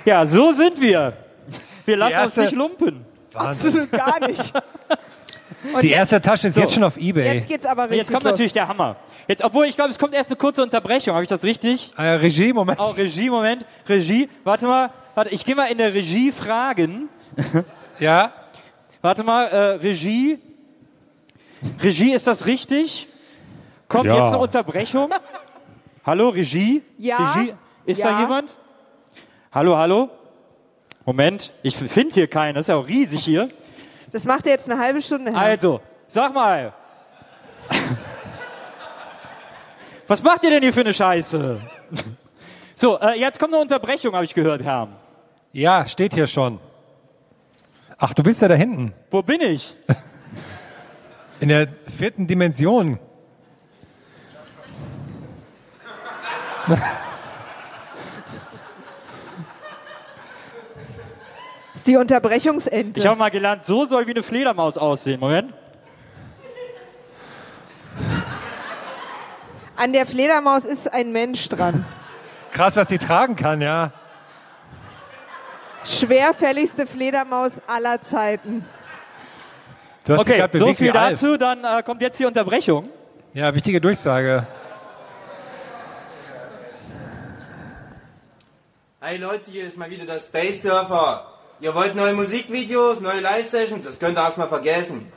Ja, 0.05 0.25
so 0.25 0.53
sind 0.55 0.81
wir. 0.81 1.13
Wir 1.85 1.97
lassen 1.97 2.13
erste- 2.13 2.41
uns 2.41 2.51
nicht 2.51 2.59
lumpen. 2.59 3.05
Wahnsinn. 3.33 3.81
Absolut 3.81 3.93
gar 3.93 4.27
nicht. 4.27 4.53
Und 5.75 5.83
Die 5.83 5.89
jetzt, 5.89 5.99
erste 6.13 6.23
Tasche 6.23 6.49
ist 6.49 6.57
jetzt 6.57 6.73
schon 6.73 6.85
auf 6.85 6.97
Ebay. 6.97 7.35
jetzt 7.35 7.47
geht's 7.49 7.67
aber 7.67 7.83
richtig 7.85 7.99
jetzt 7.99 8.11
kommt 8.11 8.25
los. 8.25 8.33
natürlich 8.33 8.55
der 8.55 8.67
Hammer. 8.67 8.97
Jetzt, 9.29 9.45
obwohl 9.45 9.67
ich 9.67 9.77
glaube, 9.77 9.91
es 9.91 9.99
kommt 9.99 10.15
erst 10.15 10.31
eine 10.31 10.37
kurze 10.39 10.63
Unterbrechung. 10.63 11.13
Habe 11.13 11.23
ich 11.23 11.29
das 11.29 11.45
richtig? 11.45 11.93
Äh, 11.99 12.03
Regie, 12.15 12.53
Moment. 12.55 12.81
Oh, 12.81 12.89
Regie, 12.89 13.29
Moment. 13.29 13.67
Regie. 13.87 14.31
Warte 14.43 14.67
mal. 14.67 14.91
Warte, 15.15 15.31
ich 15.31 15.45
gehe 15.45 15.55
mal 15.55 15.67
in 15.67 15.77
der 15.77 15.93
Regie 15.93 16.33
fragen. 16.33 17.11
Ja? 17.99 18.33
Warte 19.03 19.25
mal, 19.25 19.45
äh, 19.47 19.57
Regie. 19.77 20.39
Regie, 21.83 22.13
ist 22.13 22.27
das 22.27 22.47
richtig? 22.47 23.09
Kommt 23.89 24.07
Ja. 24.07 24.17
jetzt 24.19 24.29
eine 24.29 24.39
Unterbrechung? 24.39 25.11
Hallo, 26.05 26.29
Regie? 26.29 26.83
Ja. 26.99 27.33
Regie? 27.33 27.55
Ist 27.87 27.99
Ja. 27.99 28.13
da 28.13 28.21
jemand? 28.21 28.51
Hallo, 29.53 29.77
hallo? 29.77 30.11
Moment, 31.05 31.51
ich 31.63 31.77
finde 31.77 32.15
hier 32.15 32.29
keinen. 32.29 32.55
Das 32.55 32.65
ist 32.65 32.69
ja 32.69 32.77
auch 32.77 32.87
riesig 32.87 33.25
hier. 33.25 33.49
Das 34.13 34.25
macht 34.25 34.47
er 34.47 34.53
jetzt 34.53 34.71
eine 34.71 34.81
halbe 34.81 35.01
Stunde. 35.01 35.33
Herr. 35.33 35.41
Also, 35.41 35.81
sag 36.07 36.35
mal. 36.35 36.73
Was 40.07 40.23
macht 40.23 40.45
ihr 40.45 40.51
denn 40.51 40.63
hier 40.63 40.73
für 40.73 40.81
eine 40.81 40.93
Scheiße? 40.93 41.61
So, 42.75 42.99
äh, 42.99 43.19
jetzt 43.19 43.39
kommt 43.39 43.53
eine 43.55 43.63
Unterbrechung, 43.63 44.15
habe 44.15 44.25
ich 44.25 44.35
gehört, 44.35 44.63
Herr. 44.63 44.89
Ja, 45.53 45.87
steht 45.87 46.15
hier 46.15 46.27
schon. 46.27 46.59
Ach, 48.03 48.15
du 48.15 48.23
bist 48.23 48.41
ja 48.41 48.49
da 48.49 48.55
hinten. 48.55 48.95
Wo 49.11 49.21
bin 49.23 49.43
ich? 49.43 49.77
In 51.39 51.51
der 51.51 51.69
vierten 51.69 52.27
Dimension. 52.27 52.99
Das 56.67 56.79
ist 61.75 61.87
die 61.87 61.97
Unterbrechungsente. 61.99 63.01
Ich 63.01 63.07
habe 63.07 63.19
mal 63.19 63.31
gelernt, 63.31 63.65
so 63.65 63.85
soll 63.85 64.07
wie 64.07 64.13
eine 64.13 64.23
Fledermaus 64.23 64.79
aussehen. 64.79 65.21
Moment. 65.21 65.53
An 69.77 69.93
der 69.93 70.07
Fledermaus 70.07 70.65
ist 70.65 70.91
ein 70.91 71.13
Mensch 71.13 71.51
dran. 71.51 71.85
Krass, 72.53 72.77
was 72.77 72.89
die 72.89 72.99
tragen 72.99 73.37
kann, 73.37 73.61
ja. 73.61 73.93
Schwerfälligste 75.85 76.87
Fledermaus 76.87 77.53
aller 77.67 78.01
Zeiten. 78.03 78.65
Du 80.05 80.15
hast 80.15 80.29
dich 80.29 80.43
Okay, 80.43 80.59
so 80.59 80.75
viel 80.75 80.93
wie 80.93 80.99
Alf. 80.99 81.21
dazu. 81.21 81.37
Dann 81.37 81.65
äh, 81.65 81.83
kommt 81.83 82.03
jetzt 82.03 82.19
die 82.19 82.27
Unterbrechung. 82.27 82.89
Ja, 83.33 83.55
wichtige 83.55 83.81
Durchsage. 83.81 84.47
Hey 89.01 89.17
Leute, 89.17 89.51
hier 89.51 89.67
ist 89.67 89.77
mal 89.79 89.91
wieder 89.91 90.05
der 90.05 90.19
Space 90.19 90.63
Surfer. 90.63 91.27
Ihr 91.61 91.75
wollt 91.75 91.95
neue 91.95 92.15
Musikvideos, 92.15 93.01
neue 93.01 93.21
Live-Sessions? 93.21 93.85
Das 93.85 93.99
könnt 93.99 94.19
ihr 94.19 94.23
erstmal 94.23 94.49
vergessen. 94.49 95.11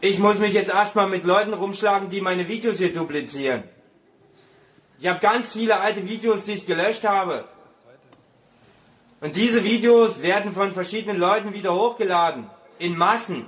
Ich 0.00 0.18
muss 0.18 0.38
mich 0.38 0.52
jetzt 0.52 0.72
erstmal 0.72 1.08
mit 1.08 1.24
Leuten 1.24 1.52
rumschlagen, 1.54 2.08
die 2.08 2.20
meine 2.20 2.46
Videos 2.48 2.78
hier 2.78 2.92
duplizieren. 2.92 3.64
Ich 5.00 5.08
habe 5.08 5.18
ganz 5.20 5.52
viele 5.52 5.80
alte 5.80 6.08
Videos, 6.08 6.44
die 6.44 6.52
ich 6.52 6.66
gelöscht 6.66 7.06
habe. 7.06 7.44
Und 9.20 9.34
diese 9.36 9.64
Videos 9.64 10.22
werden 10.22 10.52
von 10.54 10.72
verschiedenen 10.72 11.18
Leuten 11.18 11.54
wieder 11.54 11.74
hochgeladen. 11.74 12.48
In 12.78 12.96
Massen. 12.96 13.46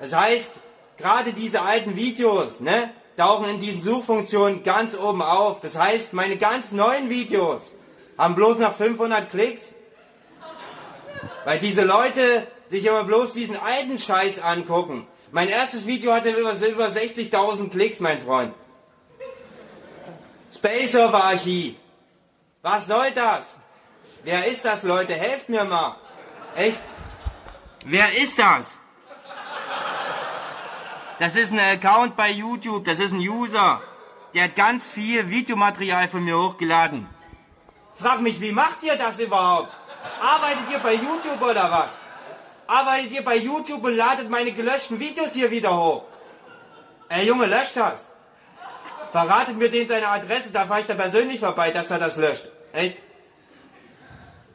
Das 0.00 0.14
heißt, 0.14 0.50
gerade 0.98 1.32
diese 1.32 1.62
alten 1.62 1.96
Videos, 1.96 2.60
ne, 2.60 2.92
tauchen 3.16 3.48
in 3.48 3.60
diesen 3.60 3.80
Suchfunktionen 3.82 4.62
ganz 4.62 4.96
oben 4.96 5.22
auf. 5.22 5.60
Das 5.60 5.76
heißt, 5.78 6.12
meine 6.12 6.36
ganz 6.36 6.72
neuen 6.72 7.08
Videos 7.08 7.72
haben 8.18 8.34
bloß 8.34 8.58
noch 8.58 8.76
500 8.76 9.30
Klicks. 9.30 9.72
Weil 11.44 11.58
diese 11.58 11.84
Leute 11.84 12.46
sich 12.68 12.84
immer 12.84 13.04
bloß 13.04 13.32
diesen 13.32 13.56
alten 13.56 13.98
Scheiß 13.98 14.40
angucken. 14.40 15.06
Mein 15.32 15.48
erstes 15.48 15.86
Video 15.86 16.12
hatte 16.12 16.30
über, 16.30 16.52
über 16.52 16.88
60.000 16.88 17.70
Klicks, 17.70 18.00
mein 18.00 18.20
Freund. 18.20 18.54
Space 20.52 20.92
Server 20.92 21.24
Archiv. 21.24 21.76
Was 22.62 22.88
soll 22.88 23.10
das? 23.14 23.59
Wer 24.24 24.46
ist 24.46 24.64
das, 24.64 24.82
Leute? 24.82 25.14
Helft 25.14 25.48
mir 25.48 25.64
mal. 25.64 25.96
Echt? 26.56 26.80
Wer 27.84 28.12
ist 28.16 28.38
das? 28.38 28.78
Das 31.18 31.36
ist 31.36 31.52
ein 31.52 31.60
Account 31.60 32.16
bei 32.16 32.30
YouTube, 32.30 32.84
das 32.84 32.98
ist 32.98 33.12
ein 33.12 33.18
User. 33.18 33.82
Der 34.34 34.44
hat 34.44 34.56
ganz 34.56 34.90
viel 34.90 35.28
Videomaterial 35.28 36.08
von 36.08 36.24
mir 36.24 36.38
hochgeladen. 36.38 37.08
Frag 37.94 38.20
mich, 38.20 38.40
wie 38.40 38.52
macht 38.52 38.82
ihr 38.82 38.96
das 38.96 39.18
überhaupt? 39.18 39.76
Arbeitet 40.20 40.70
ihr 40.72 40.78
bei 40.78 40.94
YouTube 40.94 41.42
oder 41.42 41.70
was? 41.70 42.00
Arbeitet 42.66 43.12
ihr 43.12 43.24
bei 43.24 43.36
YouTube 43.36 43.84
und 43.84 43.96
ladet 43.96 44.30
meine 44.30 44.52
gelöschten 44.52 44.98
Videos 44.98 45.32
hier 45.32 45.50
wieder 45.50 45.76
hoch? 45.76 46.04
Ey 47.08 47.26
Junge, 47.26 47.46
löscht 47.46 47.76
das. 47.76 48.14
Verratet 49.10 49.56
mir 49.56 49.70
den 49.70 49.88
seine 49.88 50.08
Adresse, 50.08 50.52
da 50.52 50.64
fahre 50.66 50.80
ich 50.80 50.86
da 50.86 50.94
persönlich 50.94 51.40
vorbei, 51.40 51.70
dass 51.70 51.90
er 51.90 51.98
das 51.98 52.16
löscht. 52.16 52.46
Echt? 52.72 52.96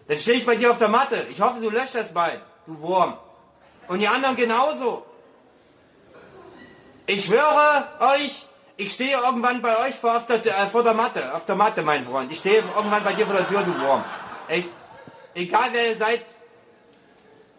Dann 0.08 0.18
stehe 0.18 0.38
ich 0.38 0.46
bei 0.46 0.56
dir 0.56 0.72
auf 0.72 0.78
der 0.78 0.90
Matte. 0.90 1.26
Ich 1.32 1.42
hoffe, 1.42 1.60
du 1.62 1.70
löscht 1.70 1.96
das 1.96 2.14
bald, 2.14 2.40
du 2.68 2.80
Wurm. 2.80 3.18
Und 3.88 4.00
die 4.00 4.08
anderen 4.08 4.36
genauso. 4.36 5.06
Ich 7.08 7.26
schwöre 7.26 7.88
euch, 8.00 8.46
ich 8.78 8.92
stehe 8.92 9.18
irgendwann 9.18 9.62
bei 9.62 9.78
euch 9.88 9.96
vor, 9.96 10.20
der, 10.28 10.38
äh, 10.46 10.70
vor 10.70 10.84
der 10.84 10.94
Matte, 10.94 11.34
auf 11.34 11.46
der 11.46 11.56
Matte, 11.56 11.82
mein 11.84 12.06
Freund. 12.06 12.32
Ich 12.32 12.40
stehe 12.40 12.64
irgendwann 12.76 13.04
bei 13.04 13.14
dir 13.14 13.26
vor 13.26 13.36
der 13.36 13.48
Tür, 13.48 13.62
du 13.62 13.80
Wurm. 13.80 14.04
Echt? 14.48 14.70
Egal 15.34 15.70
wer 15.72 15.90
ihr 15.90 15.98
seid, 15.98 16.24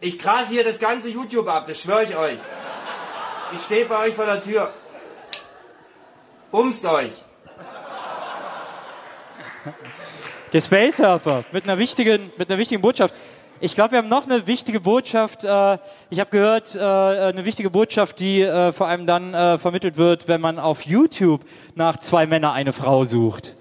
ich 0.00 0.18
grase 0.18 0.48
hier 0.48 0.64
das 0.64 0.78
ganze 0.78 1.08
YouTube 1.08 1.48
ab, 1.48 1.66
das 1.68 1.80
schwöre 1.80 2.04
ich 2.04 2.16
euch. 2.16 2.38
Ich 3.52 3.62
stehe 3.62 3.86
bei 3.86 4.06
euch 4.06 4.14
vor 4.14 4.26
der 4.26 4.42
Tür. 4.42 4.72
Bumst 6.50 6.84
euch. 6.84 7.12
Der 10.52 10.60
Space 10.60 10.98
Surfer 10.98 11.44
mit 11.52 11.64
einer 11.64 11.76
wichtigen, 11.78 12.32
mit 12.38 12.48
einer 12.48 12.58
wichtigen 12.58 12.80
Botschaft. 12.80 13.14
Ich 13.58 13.74
glaube, 13.74 13.92
wir 13.92 13.98
haben 13.98 14.08
noch 14.08 14.24
eine 14.24 14.46
wichtige 14.46 14.80
Botschaft. 14.80 15.44
Äh, 15.44 15.78
ich 16.10 16.20
habe 16.20 16.30
gehört, 16.30 16.74
äh, 16.74 16.80
eine 16.80 17.44
wichtige 17.44 17.70
Botschaft, 17.70 18.20
die 18.20 18.42
äh, 18.42 18.70
vor 18.72 18.86
allem 18.86 19.06
dann 19.06 19.58
vermittelt 19.58 19.96
wird, 19.96 20.28
wenn 20.28 20.40
man 20.40 20.58
auf 20.58 20.82
YouTube 20.82 21.40
nach 21.74 21.96
zwei 21.96 22.26
Männer 22.26 22.52
eine 22.52 22.72
Frau 22.72 23.04
sucht. 23.04 23.56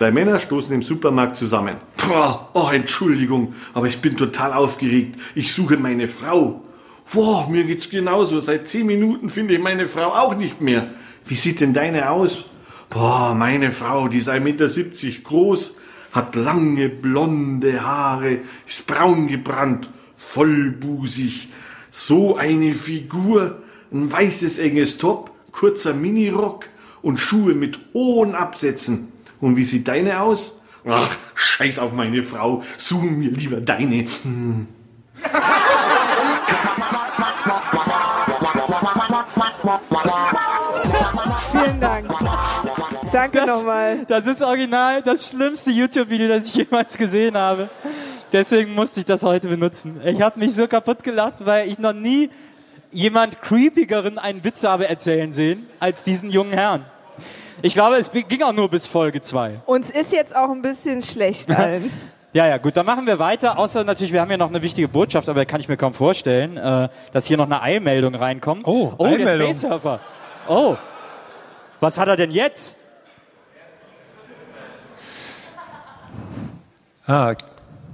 Zwei 0.00 0.12
Männer 0.12 0.40
stoßen 0.40 0.74
im 0.74 0.80
Supermarkt 0.80 1.36
zusammen. 1.36 1.76
Boah, 1.98 2.48
oh, 2.54 2.70
Entschuldigung, 2.72 3.52
aber 3.74 3.86
ich 3.86 4.00
bin 4.00 4.16
total 4.16 4.54
aufgeregt. 4.54 5.20
Ich 5.34 5.52
suche 5.52 5.76
meine 5.76 6.08
Frau. 6.08 6.64
Boah, 7.12 7.46
mir 7.50 7.64
geht's 7.64 7.90
genauso. 7.90 8.40
Seit 8.40 8.66
zehn 8.66 8.86
Minuten 8.86 9.28
finde 9.28 9.52
ich 9.52 9.60
meine 9.60 9.88
Frau 9.88 10.14
auch 10.14 10.34
nicht 10.34 10.62
mehr. 10.62 10.88
Wie 11.26 11.34
sieht 11.34 11.60
denn 11.60 11.74
deine 11.74 12.08
aus? 12.08 12.46
Boah, 12.88 13.34
meine 13.34 13.72
Frau, 13.72 14.08
die 14.08 14.16
ist 14.16 14.30
1,70 14.30 14.40
Meter 14.40 15.22
groß, 15.22 15.78
hat 16.12 16.34
lange 16.34 16.88
blonde 16.88 17.84
Haare, 17.84 18.38
ist 18.66 18.86
braun 18.86 19.28
gebrannt, 19.28 19.90
vollbusig. 20.16 21.50
So 21.90 22.38
eine 22.38 22.72
Figur, 22.72 23.60
ein 23.92 24.10
weißes 24.10 24.60
enges 24.60 24.96
Top, 24.96 25.30
kurzer 25.52 25.92
Minirock 25.92 26.70
und 27.02 27.20
Schuhe 27.20 27.52
mit 27.52 27.78
hohen 27.92 28.34
Absätzen. 28.34 29.19
Und 29.40 29.56
wie 29.56 29.64
sieht 29.64 29.88
deine 29.88 30.20
aus? 30.20 30.56
Ach, 30.86 31.10
scheiß 31.34 31.78
auf 31.78 31.92
meine 31.92 32.22
Frau, 32.22 32.62
suchen 32.76 33.18
mir 33.18 33.30
lieber 33.30 33.60
deine. 33.60 34.04
Hm. 34.22 34.68
Vielen 41.52 41.80
Dank. 41.80 42.06
Danke 43.12 43.46
nochmal. 43.46 44.04
Das 44.06 44.26
ist 44.26 44.42
original 44.42 45.02
das 45.02 45.28
schlimmste 45.28 45.70
YouTube-Video, 45.70 46.28
das 46.28 46.46
ich 46.46 46.54
jemals 46.54 46.96
gesehen 46.96 47.36
habe. 47.36 47.68
Deswegen 48.32 48.74
musste 48.74 49.00
ich 49.00 49.06
das 49.06 49.22
heute 49.22 49.48
benutzen. 49.48 50.00
Ich 50.04 50.22
habe 50.22 50.38
mich 50.38 50.54
so 50.54 50.68
kaputt 50.68 51.02
gelacht, 51.02 51.44
weil 51.44 51.68
ich 51.68 51.78
noch 51.78 51.92
nie 51.92 52.30
jemand 52.92 53.42
creepigeren 53.42 54.18
einen 54.18 54.42
Witz 54.44 54.64
habe 54.64 54.88
erzählen 54.88 55.32
sehen 55.32 55.66
als 55.78 56.02
diesen 56.02 56.30
jungen 56.30 56.52
Herrn. 56.52 56.84
Ich 57.62 57.74
glaube, 57.74 57.96
es 57.96 58.10
ging 58.10 58.42
auch 58.42 58.52
nur 58.52 58.68
bis 58.68 58.86
Folge 58.86 59.20
2. 59.20 59.60
Uns 59.66 59.90
ist 59.90 60.12
jetzt 60.12 60.34
auch 60.34 60.50
ein 60.50 60.62
bisschen 60.62 61.02
schlecht 61.02 61.50
allen. 61.56 61.90
Ja, 62.32 62.46
ja, 62.46 62.58
gut, 62.58 62.76
dann 62.76 62.86
machen 62.86 63.06
wir 63.06 63.18
weiter. 63.18 63.58
Außer 63.58 63.82
natürlich, 63.82 64.12
wir 64.12 64.20
haben 64.20 64.30
ja 64.30 64.36
noch 64.36 64.48
eine 64.48 64.62
wichtige 64.62 64.86
Botschaft, 64.86 65.28
aber 65.28 65.44
kann 65.44 65.60
ich 65.60 65.68
mir 65.68 65.76
kaum 65.76 65.92
vorstellen, 65.92 66.56
äh, 66.56 66.88
dass 67.12 67.26
hier 67.26 67.36
noch 67.36 67.46
eine 67.46 67.60
Eilmeldung 67.60 68.14
reinkommt. 68.14 68.68
Oh, 68.68 68.94
oh 68.96 69.04
der 69.04 69.12
Eilmeldung. 69.18 69.48
Space 69.48 69.60
Surfer. 69.62 70.00
Oh, 70.46 70.76
was 71.80 71.98
hat 71.98 72.08
er 72.08 72.16
denn 72.16 72.30
jetzt? 72.30 72.78
Ah, 77.06 77.34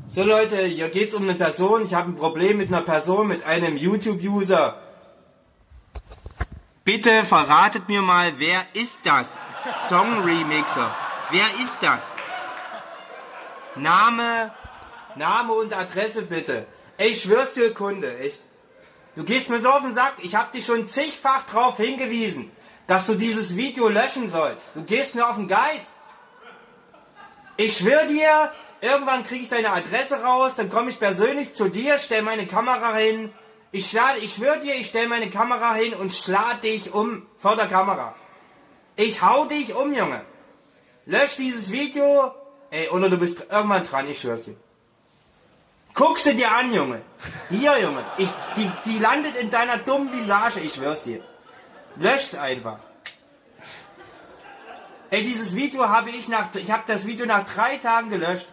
So 0.07 0.23
Leute, 0.23 0.57
hier 0.57 0.91
geht's 0.91 1.15
um 1.15 1.23
eine 1.23 1.35
Person. 1.35 1.85
Ich 1.87 1.95
habe 1.95 2.11
ein 2.11 2.17
Problem 2.17 2.59
mit 2.59 2.69
einer 2.69 2.83
Person, 2.83 3.29
mit 3.29 3.47
einem 3.47 3.77
YouTube-User. 3.77 4.75
Bitte 6.85 7.25
verratet 7.25 7.89
mir 7.89 8.03
mal, 8.03 8.33
wer 8.37 8.61
ist 8.75 8.99
das? 9.05 9.39
Song 9.89 10.25
Remixer. 10.25 10.95
Wer 11.31 11.47
ist 11.63 11.79
das? 11.81 12.11
Name, 13.75 14.53
Name 15.17 15.53
und 15.53 15.73
Adresse 15.77 16.23
bitte. 16.23 16.67
Ich 16.99 17.23
schwör's 17.23 17.55
dir, 17.55 17.75
Kunde, 17.75 18.19
echt. 18.19 18.41
Du 19.17 19.25
gehst 19.25 19.49
mir 19.51 19.61
so 19.61 19.71
auf 19.71 19.83
den 19.83 19.93
Sack. 19.93 20.15
Ich 20.23 20.35
hab 20.35 20.53
dich 20.53 20.65
schon 20.65 20.87
zigfach 20.87 21.47
drauf 21.47 21.77
hingewiesen, 21.79 22.51
dass 22.87 23.07
du 23.07 23.15
dieses 23.15 23.57
Video 23.57 23.89
löschen 23.89 24.31
sollst. 24.31 24.71
Du 24.75 24.83
gehst 24.83 25.15
mir 25.15 25.29
auf 25.29 25.37
den 25.37 25.49
Geist. 25.49 25.93
Ich 27.57 27.79
schwör 27.79 28.05
dir, 28.05 28.53
irgendwann 28.81 29.25
kriege 29.25 29.43
ich 29.43 29.49
deine 29.49 29.73
Adresse 29.73 30.23
raus, 30.23 30.53
dann 30.57 30.69
komme 30.69 30.91
ich 30.91 30.99
persönlich 30.99 31.55
zu 31.55 31.71
dir, 31.71 31.99
stell 31.99 32.23
meine 32.23 32.47
Kamera 32.47 32.95
hin. 32.95 33.33
Ich, 33.73 33.97
ich 34.21 34.35
schwör 34.35 34.57
dir, 34.59 34.75
ich 34.75 34.89
stell 34.89 35.09
meine 35.09 35.31
Kamera 35.31 35.75
hin 35.75 35.95
und 35.95 36.13
schlag 36.13 36.61
dich 36.61 36.93
um 36.95 37.27
vor 37.39 37.57
der 37.57 37.67
Kamera. 37.67 38.15
Ich 38.97 39.21
hau 39.23 39.45
dich 39.45 39.75
um, 39.75 39.93
Junge. 39.93 40.23
Lösch 41.05 41.37
dieses 41.37 41.71
Video. 41.71 42.35
Ey, 42.71 42.89
oder 42.89 43.09
du 43.09 43.19
bist 43.19 43.45
irgendwann 43.51 43.85
dran, 43.85 44.09
ich 44.09 44.19
schwör's 44.19 44.45
dir. 44.45 44.57
Guckst 45.95 46.27
du 46.27 46.35
dir 46.35 46.51
an, 46.51 46.73
Junge. 46.73 47.03
Hier, 47.51 47.79
Junge. 47.79 48.05
Ich, 48.19 48.31
die, 48.57 48.71
die 48.85 48.99
landet 48.99 49.37
in 49.37 49.51
deiner 49.51 49.79
dummen 49.79 50.13
Visage, 50.13 50.61
ich 50.61 50.75
schwör's 50.75 51.05
dir. 51.05 51.21
Lösch's 51.97 52.35
einfach. 52.35 52.79
Ey, 55.11 55.23
dieses 55.23 55.55
Video 55.55 55.89
habe 55.89 56.11
ich 56.11 56.29
nach, 56.29 56.55
ich 56.55 56.71
habe 56.71 56.83
das 56.87 57.07
Video 57.07 57.27
nach 57.27 57.45
drei 57.45 57.77
Tagen 57.77 58.11
gelöscht. 58.11 58.49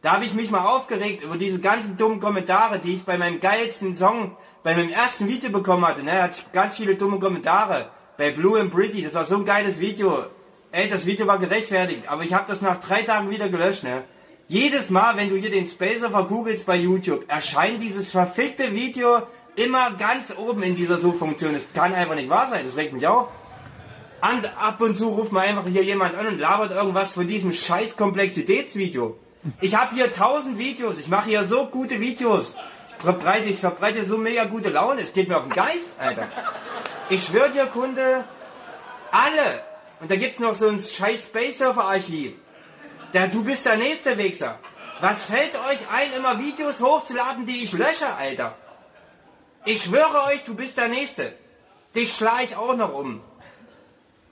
Da 0.00 0.12
habe 0.14 0.24
ich 0.24 0.34
mich 0.34 0.50
mal 0.50 0.64
aufgeregt 0.64 1.22
über 1.22 1.36
diese 1.36 1.60
ganzen 1.60 1.96
dummen 1.96 2.18
Kommentare, 2.18 2.80
die 2.80 2.94
ich 2.94 3.04
bei 3.04 3.18
meinem 3.18 3.38
geilsten 3.40 3.94
Song, 3.94 4.36
bei 4.64 4.74
meinem 4.74 4.90
ersten 4.90 5.28
Video 5.28 5.50
bekommen 5.50 5.86
hatte. 5.86 6.02
Ne, 6.02 6.22
hatte 6.22 6.40
ich 6.40 6.52
ganz 6.52 6.78
viele 6.78 6.96
dumme 6.96 7.20
Kommentare. 7.20 7.90
Bei 8.22 8.30
Blue 8.30 8.56
and 8.56 8.72
Pretty, 8.72 9.02
das 9.02 9.14
war 9.14 9.26
so 9.26 9.34
ein 9.34 9.44
geiles 9.44 9.80
Video. 9.80 10.26
Ey, 10.70 10.88
das 10.88 11.06
Video 11.06 11.26
war 11.26 11.40
gerechtfertigt, 11.40 12.04
aber 12.06 12.22
ich 12.22 12.32
habe 12.32 12.44
das 12.46 12.62
nach 12.62 12.78
drei 12.78 13.02
Tagen 13.02 13.32
wieder 13.32 13.48
gelöscht, 13.48 13.82
ne? 13.82 14.04
Jedes 14.46 14.90
Mal, 14.90 15.16
wenn 15.16 15.28
du 15.28 15.34
hier 15.34 15.50
den 15.50 15.66
Spacer 15.66 16.08
vergoogelst 16.08 16.64
bei 16.64 16.76
YouTube, 16.76 17.24
erscheint 17.26 17.82
dieses 17.82 18.12
verfickte 18.12 18.76
Video 18.76 19.22
immer 19.56 19.90
ganz 19.94 20.32
oben 20.38 20.62
in 20.62 20.76
dieser 20.76 20.98
Suchfunktion. 20.98 21.52
Das 21.52 21.72
kann 21.72 21.92
einfach 21.94 22.14
nicht 22.14 22.30
wahr 22.30 22.46
sein, 22.48 22.60
das 22.64 22.76
regt 22.76 22.92
mich 22.92 23.08
auf. 23.08 23.28
Und 24.20 24.56
ab 24.56 24.80
und 24.80 24.96
zu 24.96 25.08
ruft 25.08 25.32
mal 25.32 25.40
einfach 25.40 25.66
hier 25.66 25.82
jemand 25.82 26.14
an 26.14 26.28
und 26.28 26.38
labert 26.38 26.70
irgendwas 26.70 27.14
von 27.14 27.26
diesem 27.26 27.52
scheiß 27.52 27.96
Komplexitätsvideo. 27.96 29.16
Ich 29.60 29.74
habe 29.74 29.96
hier 29.96 30.12
tausend 30.12 30.60
Videos, 30.60 31.00
ich 31.00 31.08
mache 31.08 31.30
hier 31.30 31.42
so 31.42 31.66
gute 31.66 31.98
Videos. 31.98 32.54
Ich 32.98 33.04
verbreite, 33.04 33.48
ich 33.48 33.58
verbreite 33.58 34.04
so 34.04 34.16
mega 34.16 34.44
gute 34.44 34.68
Laune, 34.68 35.00
es 35.00 35.12
geht 35.12 35.26
mir 35.26 35.38
auf 35.38 35.48
den 35.48 35.56
Geist, 35.56 35.90
Alter. 35.98 36.28
Ich 37.08 37.24
schwöre 37.24 37.50
dir, 37.50 37.66
Kunde, 37.66 38.24
alle. 39.10 39.62
Und 40.00 40.10
da 40.10 40.16
gibt's 40.16 40.38
noch 40.40 40.54
so 40.54 40.68
ein 40.68 40.80
scheiß 40.80 41.24
Space 41.26 41.58
Surfer 41.58 41.84
Archiv. 41.84 42.32
Der, 43.12 43.28
du 43.28 43.44
bist 43.44 43.66
der 43.66 43.76
nächste 43.76 44.16
Wichser. 44.16 44.58
Was 45.00 45.26
fällt 45.26 45.54
euch 45.68 45.80
ein, 45.92 46.12
immer 46.16 46.38
Videos 46.38 46.80
hochzuladen, 46.80 47.44
die 47.44 47.64
ich 47.64 47.72
lösche, 47.72 48.06
Alter? 48.18 48.56
Ich 49.64 49.82
schwöre 49.82 50.24
euch, 50.28 50.42
du 50.44 50.54
bist 50.54 50.76
der 50.76 50.88
Nächste. 50.88 51.32
Dich 51.94 52.12
schlage 52.14 52.44
ich 52.44 52.56
auch 52.56 52.74
noch 52.76 52.94
um. 52.94 53.20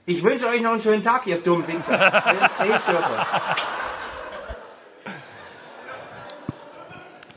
Ich 0.05 0.23
wünsche 0.23 0.47
euch 0.47 0.61
noch 0.61 0.71
einen 0.71 0.81
schönen 0.81 1.03
Tag, 1.03 1.25
ihr 1.27 1.37
dummen 1.37 1.65
Wichser. 1.67 1.97
Der 1.97 2.49
Space 2.49 2.81
Surfer. 2.85 3.27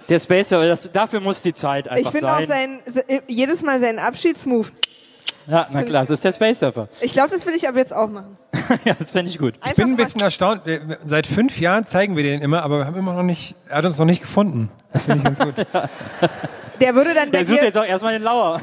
Der 0.08 0.18
Spacer, 0.18 0.66
das, 0.66 0.90
dafür 0.92 1.20
muss 1.20 1.40
die 1.42 1.52
Zeit 1.54 1.86
Ich 1.86 1.92
einfach 1.92 2.12
finde 2.12 2.32
auch 2.32 2.40
sein. 2.46 2.82
sein, 2.86 2.94
se- 2.94 3.22
jedes 3.26 3.62
Mal 3.62 3.80
seinen 3.80 3.98
Abschiedsmove. 3.98 4.72
Ja, 5.46 5.68
na 5.70 5.82
klar, 5.82 6.02
das 6.02 6.10
ist 6.10 6.24
der 6.24 6.32
Space 6.32 6.60
Surfer. 6.60 6.88
Ich 7.00 7.12
glaube, 7.12 7.30
das 7.30 7.44
will 7.46 7.54
ich 7.54 7.68
ab 7.68 7.76
jetzt 7.76 7.94
auch 7.94 8.08
machen. 8.08 8.38
ja, 8.84 8.94
das 8.98 9.10
fände 9.12 9.30
ich 9.30 9.38
gut. 9.38 9.54
Einfach 9.56 9.70
Ich 9.70 9.76
bin 9.76 9.88
ein 9.90 9.96
bisschen 9.96 10.20
erstaunt. 10.20 10.62
Seit 11.04 11.26
fünf 11.26 11.60
Jahren 11.60 11.86
zeigen 11.86 12.16
wir 12.16 12.22
den 12.22 12.40
immer, 12.40 12.62
aber 12.62 12.78
wir 12.78 12.86
haben 12.86 12.96
immer 12.96 13.12
noch 13.12 13.22
nicht, 13.22 13.54
er 13.68 13.78
hat 13.78 13.84
uns 13.84 13.98
noch 13.98 14.06
nicht 14.06 14.22
gefunden. 14.22 14.70
Das 14.92 15.04
finde 15.04 15.18
ich 15.18 15.24
ganz 15.24 15.38
gut. 15.38 15.66
Der 16.80 16.94
würde 16.94 17.14
dann 17.14 17.30
bei 17.30 17.38
Der 17.38 17.46
sucht 17.46 17.60
dir, 17.60 17.64
jetzt 17.66 17.78
auch 17.78 17.84
erstmal 17.84 18.14
den 18.14 18.22
Lauer. 18.22 18.60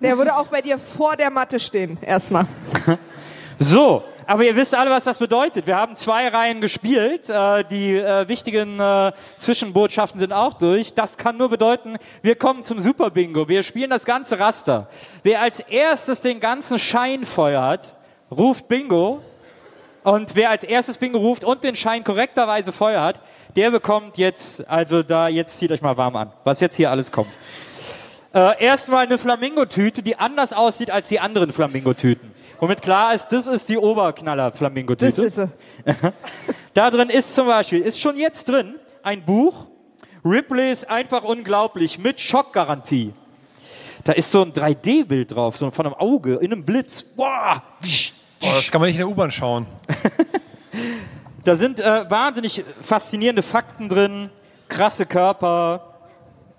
der 0.00 0.18
würde 0.18 0.36
auch 0.36 0.48
bei 0.48 0.60
dir 0.60 0.78
vor 0.78 1.16
der 1.16 1.30
Matte 1.30 1.58
stehen. 1.58 1.96
Erstmal. 2.02 2.46
So, 3.58 4.04
aber 4.26 4.44
ihr 4.44 4.54
wisst 4.54 4.74
alle, 4.74 4.90
was 4.90 5.04
das 5.04 5.18
bedeutet. 5.18 5.66
Wir 5.66 5.76
haben 5.76 5.94
zwei 5.94 6.28
Reihen 6.28 6.60
gespielt. 6.60 7.30
Äh, 7.30 7.64
die 7.64 7.96
äh, 7.96 8.28
wichtigen 8.28 8.78
äh, 8.78 9.12
Zwischenbotschaften 9.36 10.20
sind 10.20 10.32
auch 10.34 10.54
durch. 10.54 10.92
Das 10.92 11.16
kann 11.16 11.38
nur 11.38 11.48
bedeuten, 11.48 11.96
wir 12.20 12.34
kommen 12.34 12.62
zum 12.62 12.80
Super 12.80 13.10
Bingo. 13.10 13.48
Wir 13.48 13.62
spielen 13.62 13.88
das 13.88 14.04
ganze 14.04 14.38
Raster. 14.38 14.88
Wer 15.22 15.40
als 15.40 15.60
erstes 15.60 16.20
den 16.20 16.38
ganzen 16.38 16.78
Schein 16.78 17.24
feuert, 17.24 17.96
ruft 18.30 18.68
Bingo. 18.68 19.22
Und 20.02 20.34
wer 20.34 20.50
als 20.50 20.62
erstes 20.62 20.98
Bingo 20.98 21.18
ruft 21.18 21.42
und 21.42 21.64
den 21.64 21.74
Schein 21.74 22.04
korrekterweise 22.04 22.72
Feuer 22.72 23.02
hat, 23.02 23.20
der 23.56 23.70
bekommt 23.70 24.18
jetzt, 24.18 24.68
also 24.68 25.02
da, 25.02 25.28
jetzt 25.28 25.58
zieht 25.58 25.72
euch 25.72 25.80
mal 25.80 25.96
warm 25.96 26.14
an, 26.14 26.32
was 26.44 26.60
jetzt 26.60 26.76
hier 26.76 26.90
alles 26.90 27.10
kommt. 27.10 27.30
Äh, 28.34 28.62
erstmal 28.62 29.06
eine 29.06 29.16
Flamingo-Tüte, 29.16 30.02
die 30.02 30.18
anders 30.18 30.52
aussieht 30.52 30.90
als 30.90 31.08
die 31.08 31.20
anderen 31.20 31.52
Flamingo-Tüten. 31.52 32.34
Womit 32.60 32.82
klar 32.82 33.14
ist, 33.14 33.28
das 33.28 33.46
ist 33.46 33.68
die 33.68 33.74
Das 33.74 33.82
Oberknaller-Flamingo-Tüte. 33.82 35.22
ist 35.22 35.36
sie. 35.36 35.50
Da 36.74 36.90
drin 36.90 37.08
ist 37.08 37.34
zum 37.34 37.46
Beispiel, 37.46 37.80
ist 37.80 38.00
schon 38.00 38.18
jetzt 38.18 38.48
drin, 38.48 38.74
ein 39.02 39.24
Buch, 39.24 39.66
Ripley 40.24 40.70
ist 40.72 40.90
einfach 40.90 41.22
unglaublich, 41.22 41.98
mit 41.98 42.20
Schockgarantie. 42.20 43.14
Da 44.04 44.12
ist 44.12 44.30
so 44.30 44.42
ein 44.42 44.52
3D-Bild 44.52 45.34
drauf, 45.34 45.56
so 45.56 45.70
von 45.70 45.86
einem 45.86 45.94
Auge, 45.94 46.34
in 46.34 46.52
einem 46.52 46.64
Blitz. 46.64 47.02
Boah! 47.02 47.62
Boah, 48.40 48.50
das 48.50 48.70
kann 48.70 48.80
man 48.80 48.88
nicht 48.88 48.96
in 48.96 49.06
der 49.06 49.08
U-Bahn 49.08 49.30
schauen. 49.30 49.66
Da 51.44 51.54
sind 51.54 51.78
äh, 51.78 52.10
wahnsinnig 52.10 52.64
faszinierende 52.82 53.40
Fakten 53.40 53.88
drin, 53.88 54.30
krasse 54.68 55.06
Körper 55.06 55.95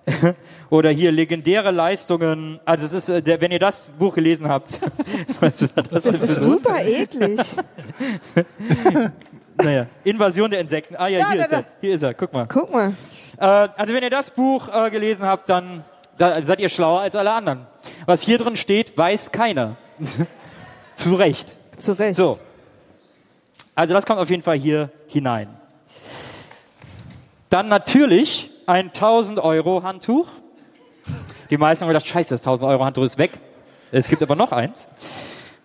oder 0.70 0.90
hier 0.90 1.12
legendäre 1.12 1.72
Leistungen. 1.72 2.60
Also 2.66 2.86
es 2.86 2.94
ist, 2.94 3.10
äh, 3.10 3.22
der, 3.22 3.42
wenn 3.42 3.52
ihr 3.52 3.60
das 3.60 3.90
Buch 4.00 4.16
gelesen 4.16 4.48
habt, 4.48 4.80
was 5.40 5.62
ist 5.62 5.74
das 5.76 6.08
für 6.10 6.34
so? 6.36 6.54
Super 6.54 6.84
eklig. 6.86 7.40
Naja, 9.60 9.88
Invasion 10.04 10.52
der 10.52 10.60
Insekten. 10.60 10.96
Ah 10.96 11.08
ja, 11.08 11.18
Ja, 11.18 11.32
hier 11.32 11.38
da, 11.40 11.44
ist 11.46 11.52
er. 11.52 11.62
da. 11.64 11.68
Hier 11.82 11.96
ist 11.96 12.04
er. 12.04 12.14
Guck 12.14 12.32
mal. 12.32 12.46
Guck 12.46 12.72
mal. 12.72 12.94
Äh, 13.40 13.44
also 13.44 13.92
wenn 13.92 14.04
ihr 14.04 14.12
das 14.12 14.30
Buch 14.30 14.68
äh, 14.72 14.92
gelesen 14.92 15.26
habt, 15.26 15.50
dann 15.50 15.84
da 16.18 16.44
seid 16.44 16.60
ihr 16.60 16.70
schlauer 16.70 17.02
als 17.02 17.16
alle 17.16 17.32
anderen. 17.32 17.66
Was 18.06 18.22
hier 18.22 18.38
drin 18.38 18.56
steht, 18.56 18.98
weiß 18.98 19.32
keiner. 19.32 19.76
Zu 20.96 21.16
Recht. 21.16 21.56
Zu 21.78 21.94
Recht. 21.94 22.16
So. 22.16 22.40
Also 23.76 23.94
das 23.94 24.06
kommt 24.06 24.20
auf 24.20 24.30
jeden 24.30 24.42
Fall 24.42 24.58
hier 24.58 24.90
hinein. 25.08 25.48
Dann 27.50 27.68
natürlich 27.68 28.50
ein 28.68 28.88
1000 28.88 29.40
Euro 29.40 29.82
Handtuch. 29.82 30.28
Die 31.50 31.58
meisten 31.58 31.84
haben 31.84 31.90
gedacht, 31.90 32.06
scheiße, 32.06 32.36
das 32.36 32.42
1000 32.42 32.70
Euro 32.70 32.86
Handtuch 32.86 33.04
ist 33.04 33.18
weg. 33.18 33.32
Es 33.92 34.08
gibt 34.08 34.22
aber 34.22 34.36
noch 34.36 34.52
eins. 34.52 34.88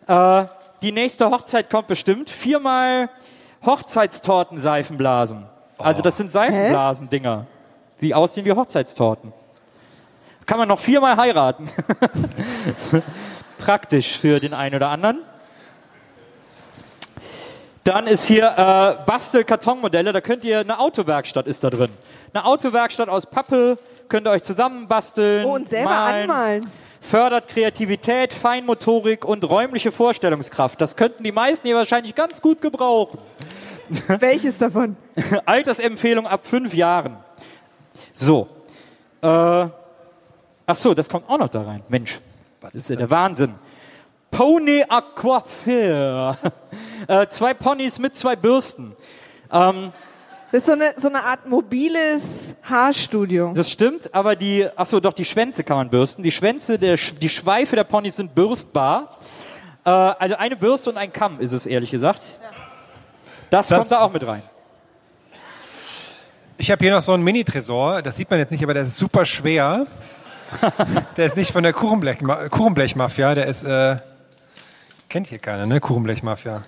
Äh, 0.07 0.45
die 0.81 0.93
nächste 0.93 1.29
Hochzeit 1.29 1.69
kommt 1.69 1.89
bestimmt. 1.89 2.31
Viermal 2.31 3.11
Hochzeitstorten-Seifenblasen. 3.67 5.47
Also 5.79 6.01
das 6.01 6.17
sind 6.17 6.31
Seifenblasen-Dinger, 6.31 7.47
die 8.01 8.15
aussehen 8.15 8.47
wie 8.47 8.53
Hochzeitstorten. 8.53 9.33
Kann 10.47 10.59
man 10.59 10.69
noch 10.69 10.79
viermal 10.79 11.17
heiraten. 11.17 11.65
Praktisch 13.59 14.19
für 14.19 14.39
den 14.39 14.55
einen 14.55 14.77
oder 14.77 14.91
anderen. 14.91 15.23
Dann 17.85 18.07
ist 18.07 18.27
hier 18.27 18.47
äh, 18.47 19.05
Bastel-Kartonmodelle. 19.05 20.13
Da 20.13 20.21
könnt 20.21 20.45
ihr, 20.45 20.61
eine 20.61 20.79
Autowerkstatt 20.79 21.47
ist 21.47 21.65
da 21.65 21.71
drin. 21.71 21.91
Eine 22.33 22.45
Autowerkstatt 22.45 23.09
aus 23.09 23.27
Pappe, 23.27 23.77
könnt 24.09 24.27
ihr 24.27 24.31
euch 24.31 24.45
zusammen 24.45 24.87
basteln. 24.87 25.45
Oh, 25.45 25.55
und 25.55 25.69
selber 25.69 25.91
malen. 25.91 26.31
anmalen. 26.31 26.71
Fördert 27.01 27.49
Kreativität, 27.49 28.33
Feinmotorik 28.33 29.25
und 29.25 29.43
räumliche 29.49 29.91
Vorstellungskraft. 29.91 30.81
Das 30.81 30.95
könnten 30.95 31.25
die 31.25 31.33
meisten 31.33 31.67
hier 31.67 31.75
wahrscheinlich 31.75 32.15
ganz 32.15 32.41
gut 32.41 32.61
gebrauchen. 32.61 33.19
Welches 34.07 34.59
davon? 34.59 34.97
Altersempfehlung 35.45 36.29
ab 36.29 36.47
fünf 36.47 36.75
Jahren. 36.75 37.17
So. 38.13 38.47
Äh, 39.21 39.27
ach 39.27 39.71
so, 40.77 40.95
das 40.95 41.09
kommt 41.09 41.29
auch 41.29 41.39
noch 41.39 41.49
da 41.49 41.63
rein. 41.63 41.83
Mensch, 41.89 42.21
was 42.61 42.77
ist 42.77 42.91
denn 42.91 42.99
der 42.99 43.11
Wahnsinn? 43.11 43.55
Pony 44.33 44.83
Aquafair. 44.89 46.37
äh, 47.07 47.27
zwei 47.29 47.55
Ponys 47.55 48.01
mit 48.01 48.17
zwei 48.17 48.35
Bürsten. 48.35 48.97
Ähm, 49.53 49.93
Das 50.51 50.61
ist 50.63 50.67
so 50.67 50.73
eine, 50.73 50.95
so 50.97 51.09
eine 51.09 51.23
Art 51.23 51.47
mobiles 51.47 52.57
Haarstudio. 52.63 53.53
das 53.55 53.71
stimmt, 53.71 54.13
aber 54.15 54.35
die, 54.35 54.67
ach 54.75 54.87
so, 54.87 54.99
doch, 55.01 55.13
die 55.13 55.25
Schwänze 55.25 55.63
kann 55.65 55.77
man 55.77 55.89
bürsten. 55.91 56.23
Die 56.25 56.33
Schwänze, 56.33 56.79
der, 56.79 56.97
die 56.97 57.29
Schweife 57.29 57.77
der 57.77 57.85
Ponys 57.85 58.17
sind 58.17 58.35
bürstbar. 58.35 59.17
Äh, 59.85 59.91
also 59.91 60.35
eine 60.37 60.57
Bürste 60.57 60.91
und 60.91 60.97
ein 60.97 61.13
Kamm 61.13 61.39
ist 61.41 61.53
es, 61.53 61.67
ehrlich 61.67 61.91
gesagt. 61.91 62.39
Das, 63.51 63.69
Das- 63.69 63.79
kommt 63.79 63.93
da 63.93 64.01
auch 64.01 64.13
mit 64.13 64.27
rein. 64.27 64.43
Ich 66.59 66.71
habe 66.71 66.85
hier 66.85 66.95
noch 66.95 67.03
so 67.03 67.13
einen 67.13 67.25
Mini-Tresor, 67.25 68.03
das 68.03 68.17
sieht 68.17 68.31
man 68.31 68.39
jetzt 68.39 68.51
nicht, 68.51 68.63
aber 68.63 68.73
der 68.75 68.85
ist 68.85 68.97
super 68.97 69.25
schwer. 69.25 69.87
der 71.17 71.27
ist 71.27 71.37
nicht 71.37 71.51
von 71.51 71.63
der 71.63 71.75
Kuchenblech- 71.75 72.49
Kuchenblechmafia, 72.51 73.35
der 73.35 73.47
ist, 73.47 73.65
äh, 73.65 73.97
kennt 75.13 75.27
hier 75.27 75.39
keiner, 75.39 75.67
ne? 75.67 75.79
Kuchenblechmafia. 75.79 76.63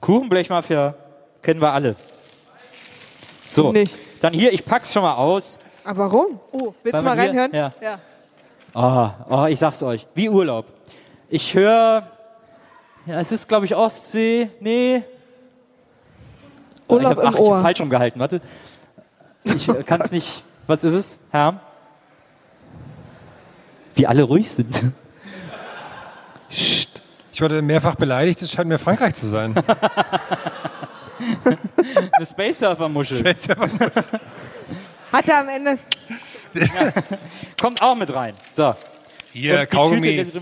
Kuchenblechmafia 0.00 0.94
kennen 1.40 1.62
wir 1.62 1.72
alle. 1.72 1.96
So, 3.46 3.72
Nicht. 3.72 3.94
dann 4.20 4.34
hier, 4.34 4.52
ich 4.52 4.66
pack's 4.66 4.92
schon 4.92 5.02
mal 5.02 5.14
aus. 5.14 5.58
Aber 5.82 6.12
warum? 6.12 6.38
Oh, 6.52 6.74
willst 6.82 6.92
Weil 6.92 7.00
du 7.00 7.04
mal 7.06 7.14
hier- 7.18 7.28
reinhören? 7.30 7.52
ja. 7.54 7.72
ja. 7.80 7.98
Oh, 8.74 9.10
oh, 9.34 9.46
ich 9.46 9.58
sag's 9.58 9.82
euch, 9.82 10.06
wie 10.14 10.28
Urlaub. 10.28 10.66
Ich 11.30 11.54
höre, 11.54 12.06
ja, 13.06 13.18
es 13.20 13.32
ist, 13.32 13.48
glaube 13.48 13.64
ich, 13.64 13.74
Ostsee, 13.74 14.50
nee. 14.60 15.02
Urlaub 16.86 17.12
ich 17.12 17.18
hab, 17.18 17.24
ach, 17.24 17.28
im 17.28 17.34
ich 17.34 17.38
hab 17.38 17.46
Ohr. 17.46 17.62
falsch 17.62 17.80
rumgehalten, 17.80 18.20
warte. 18.20 18.42
Ich 19.44 19.66
kann 19.86 20.02
es 20.02 20.10
nicht, 20.10 20.42
was 20.66 20.84
ist 20.84 20.92
es, 20.92 21.18
Herr? 21.30 21.60
Wie 23.94 24.06
alle 24.06 24.22
ruhig 24.24 24.50
sind. 24.50 24.92
Ich 27.34 27.42
wurde 27.42 27.60
mehrfach 27.62 27.96
beleidigt, 27.96 28.40
es 28.42 28.52
scheint 28.52 28.68
mir 28.68 28.78
Frankreich 28.78 29.12
zu 29.14 29.26
sein. 29.26 29.56
Eine 32.12 32.24
Space 32.24 32.60
Surfer 32.60 32.88
Muschel. 32.88 33.24
Hat 35.10 35.28
er 35.28 35.40
am 35.40 35.48
Ende. 35.48 35.76
Kommt 37.60 37.82
auch 37.82 37.96
mit 37.96 38.14
rein. 38.14 38.34
So. 38.52 38.76
Hier, 39.32 39.62
Tüte 39.62 39.66
Kaugummis. 39.76 40.40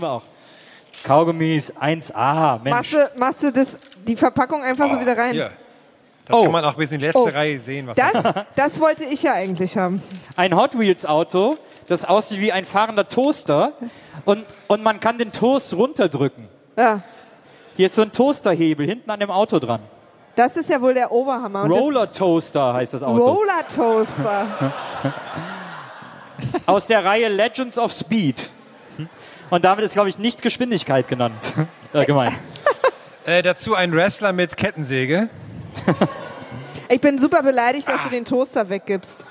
Kaugummis 1.03 1.73
1A, 1.73 2.59
Mensch. 2.61 2.75
Machst 2.77 2.93
du, 2.93 3.09
machst 3.19 3.41
du 3.41 3.51
das, 3.51 3.79
die 4.07 4.15
Verpackung 4.15 4.61
einfach 4.61 4.93
so 4.93 4.99
wieder 5.01 5.17
rein? 5.17 5.31
Hier. 5.33 5.49
Das 6.27 6.37
Oh. 6.37 6.43
kann 6.43 6.51
man 6.51 6.63
auch 6.63 6.75
bis 6.75 6.91
in 6.91 6.99
die 6.99 7.07
letzte 7.07 7.21
Oh. 7.21 7.27
Reihe 7.27 7.59
sehen. 7.59 7.87
Was 7.87 7.97
das 7.97 8.13
Das, 8.13 8.45
das 8.55 8.79
wollte 8.79 9.03
ich 9.03 9.23
ja 9.23 9.33
eigentlich 9.33 9.75
haben. 9.77 9.99
Ein 10.35 10.55
Hot 10.55 10.77
Wheels 10.77 11.07
Auto, 11.07 11.57
das 11.87 12.05
aussieht 12.05 12.39
wie 12.39 12.51
ein 12.51 12.65
fahrender 12.65 13.07
Toaster 13.09 13.73
und, 14.25 14.45
und 14.67 14.83
man 14.83 14.99
kann 14.99 15.17
den 15.17 15.31
Toast 15.31 15.73
runterdrücken. 15.73 16.52
Ja. 16.75 17.01
Hier 17.75 17.85
ist 17.87 17.95
so 17.95 18.03
ein 18.03 18.11
Toasterhebel 18.11 18.85
hinten 18.85 19.09
an 19.09 19.19
dem 19.19 19.31
Auto 19.31 19.59
dran. 19.59 19.81
Das 20.35 20.55
ist 20.55 20.69
ja 20.69 20.81
wohl 20.81 20.93
der 20.93 21.11
Oberhammer. 21.11 21.63
Und 21.63 21.71
Roller 21.71 22.11
Toaster 22.11 22.73
heißt 22.73 22.93
das 22.95 23.03
Auto. 23.03 23.23
Roller 23.23 23.67
Toaster. 23.67 24.73
Aus 26.65 26.87
der 26.87 27.05
Reihe 27.05 27.29
Legends 27.29 27.77
of 27.77 27.91
Speed. 27.91 28.51
Und 29.51 29.63
damit 29.63 29.85
ist, 29.85 29.93
glaube 29.93 30.09
ich, 30.09 30.17
nicht 30.17 30.41
Geschwindigkeit 30.41 31.07
genannt. 31.07 31.53
Äh, 31.93 32.05
gemeint. 32.05 32.33
äh, 33.23 33.43
dazu 33.43 33.75
ein 33.75 33.93
Wrestler 33.93 34.33
mit 34.33 34.57
Kettensäge. 34.57 35.29
Ich 36.89 36.99
bin 36.99 37.19
super 37.19 37.43
beleidigt, 37.43 37.87
dass 37.87 38.01
du 38.01 38.09
den 38.09 38.25
Toaster 38.25 38.67
weggibst. 38.67 39.23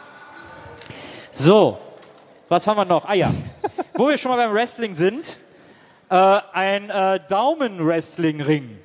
So, 1.32 1.76
was 2.48 2.64
haben 2.68 2.76
wir 2.76 2.84
noch? 2.84 3.04
Ah 3.04 3.14
ja, 3.14 3.32
wo 3.94 4.08
wir 4.08 4.16
schon 4.16 4.30
mal 4.30 4.36
beim 4.36 4.54
Wrestling 4.54 4.94
sind, 4.94 5.40
äh, 6.12 6.40
ein 6.52 6.90
äh, 6.90 7.20
Daumen-Wrestling-Ring. 7.30 8.78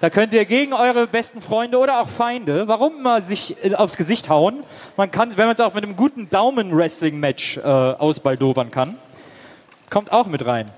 Da 0.00 0.08
könnt 0.08 0.32
ihr 0.34 0.44
gegen 0.44 0.72
eure 0.72 1.08
besten 1.08 1.42
Freunde 1.42 1.78
oder 1.78 2.00
auch 2.00 2.08
Feinde, 2.08 2.68
warum 2.68 2.98
immer 2.98 3.22
sich 3.22 3.56
äh, 3.64 3.74
aufs 3.74 3.96
Gesicht 3.96 4.28
hauen. 4.28 4.64
Man 4.96 5.10
kann, 5.10 5.36
wenn 5.36 5.46
man 5.46 5.56
es 5.56 5.60
auch 5.60 5.74
mit 5.74 5.82
einem 5.82 5.96
guten 5.96 6.30
Daumen-Wrestling-Match 6.30 7.56
äh, 7.56 7.60
ausbaldobern 7.62 8.70
kann, 8.70 8.96
kommt 9.90 10.12
auch 10.12 10.26
mit 10.26 10.46
rein. 10.46 10.70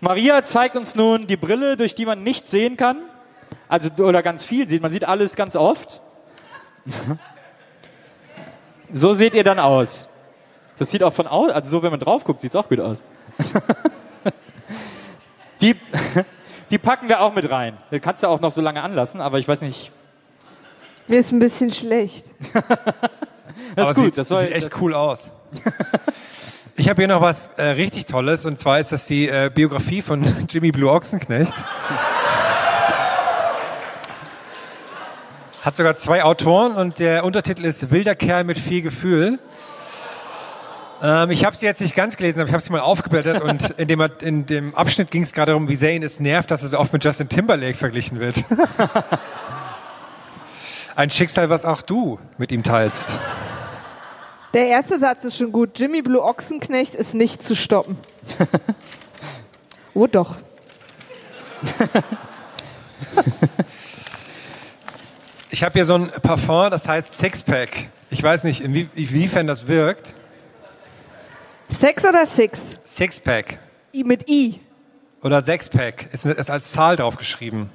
Maria 0.00 0.42
zeigt 0.42 0.76
uns 0.76 0.94
nun 0.94 1.26
die 1.26 1.36
Brille, 1.36 1.76
durch 1.76 1.94
die 1.94 2.06
man 2.06 2.22
nichts 2.22 2.50
sehen 2.50 2.78
kann. 2.78 2.96
Also, 3.68 3.90
oder 4.02 4.22
ganz 4.22 4.46
viel 4.46 4.66
sieht. 4.66 4.80
Man 4.80 4.90
sieht 4.90 5.04
alles 5.06 5.36
ganz 5.36 5.56
oft. 5.56 6.00
So 8.90 9.12
seht 9.12 9.34
ihr 9.34 9.44
dann 9.44 9.58
aus. 9.58 10.08
Das 10.78 10.90
sieht 10.90 11.02
auch 11.02 11.12
von 11.12 11.26
außen, 11.26 11.54
also 11.54 11.68
so, 11.68 11.82
wenn 11.82 11.90
man 11.90 12.00
drauf 12.00 12.24
guckt, 12.24 12.40
sieht 12.40 12.52
es 12.52 12.56
auch 12.56 12.70
gut 12.70 12.80
aus. 12.80 13.04
die, 15.60 15.76
die 16.70 16.78
packen 16.78 17.08
wir 17.08 17.20
auch 17.20 17.34
mit 17.34 17.50
rein. 17.50 17.76
Das 17.90 18.00
kannst 18.00 18.22
du 18.22 18.28
auch 18.28 18.40
noch 18.40 18.50
so 18.50 18.60
lange 18.60 18.82
anlassen, 18.82 19.20
aber 19.20 19.38
ich 19.38 19.48
weiß 19.48 19.62
nicht. 19.62 19.92
Mir 21.06 21.20
ist 21.20 21.32
ein 21.32 21.38
bisschen 21.38 21.72
schlecht. 21.72 22.26
Das 23.74 23.88
Aber 23.88 23.90
ist 23.90 23.96
gut. 23.96 24.04
Sieht, 24.06 24.18
das 24.18 24.28
soll, 24.28 24.42
sieht 24.44 24.52
echt 24.52 24.66
das, 24.72 24.80
cool 24.80 24.94
aus. 24.94 25.30
Ich 26.76 26.88
habe 26.88 27.02
hier 27.02 27.08
noch 27.08 27.20
was 27.20 27.50
äh, 27.56 27.62
richtig 27.62 28.06
Tolles 28.06 28.46
und 28.46 28.60
zwar 28.60 28.78
ist 28.78 28.92
das 28.92 29.06
die 29.06 29.28
äh, 29.28 29.50
Biografie 29.52 30.00
von 30.00 30.24
Jimmy 30.48 30.70
Blue 30.70 30.90
Ochsenknecht. 30.90 31.52
Hat 35.62 35.76
sogar 35.76 35.96
zwei 35.96 36.22
Autoren 36.22 36.76
und 36.76 37.00
der 37.00 37.24
Untertitel 37.24 37.64
ist 37.64 37.90
Wilder 37.90 38.14
Kerl 38.14 38.44
mit 38.44 38.58
viel 38.58 38.80
Gefühl. 38.80 39.40
Ähm, 41.00 41.30
ich 41.30 41.44
habe 41.44 41.56
sie 41.56 41.66
jetzt 41.66 41.80
nicht 41.80 41.94
ganz 41.94 42.16
gelesen, 42.16 42.40
aber 42.40 42.48
ich 42.48 42.52
habe 42.52 42.62
sie 42.62 42.72
mal 42.72 42.80
aufgeblättert 42.80 43.40
und 43.40 43.70
in 43.70 43.86
dem, 43.86 44.00
in 44.20 44.46
dem 44.46 44.74
Abschnitt 44.74 45.10
ging 45.10 45.22
es 45.22 45.32
gerade 45.32 45.52
darum, 45.52 45.68
wie 45.68 45.76
sehr 45.76 45.94
ihn 45.94 46.02
es 46.02 46.18
nervt, 46.18 46.50
dass 46.50 46.62
so 46.62 46.78
oft 46.78 46.92
mit 46.92 47.04
Justin 47.04 47.28
Timberlake 47.28 47.76
verglichen 47.76 48.18
wird. 48.18 48.44
Ein 50.96 51.10
Schicksal, 51.10 51.50
was 51.50 51.64
auch 51.64 51.82
du 51.82 52.18
mit 52.38 52.50
ihm 52.50 52.64
teilst. 52.64 53.18
Der 54.52 54.66
erste 54.66 54.98
Satz 54.98 55.24
ist 55.24 55.36
schon 55.36 55.52
gut. 55.52 55.78
Jimmy 55.78 56.02
Blue 56.02 56.22
Ochsenknecht 56.22 56.96
ist 56.96 57.14
nicht 57.14 57.44
zu 57.44 57.54
stoppen. 57.54 57.96
oh 59.94 60.08
doch. 60.08 60.36
Ich 65.50 65.62
habe 65.62 65.74
hier 65.74 65.84
so 65.84 65.94
ein 65.94 66.08
Parfum, 66.08 66.70
das 66.70 66.88
heißt 66.88 67.18
Sixpack. 67.18 67.90
Ich 68.10 68.22
weiß 68.22 68.44
nicht, 68.44 68.62
inwie, 68.62 68.88
inwiefern 68.94 69.46
das 69.46 69.68
wirkt. 69.68 70.14
Sex 71.68 72.04
oder 72.04 72.26
Six? 72.26 72.78
Sixpack 72.84 73.58
I 73.94 74.04
mit 74.04 74.28
I. 74.28 74.60
oder 75.22 75.42
Sexpack 75.42 76.12
ist, 76.12 76.26
ist 76.26 76.50
als 76.50 76.72
Zahl 76.72 76.96
draufgeschrieben. 76.96 77.70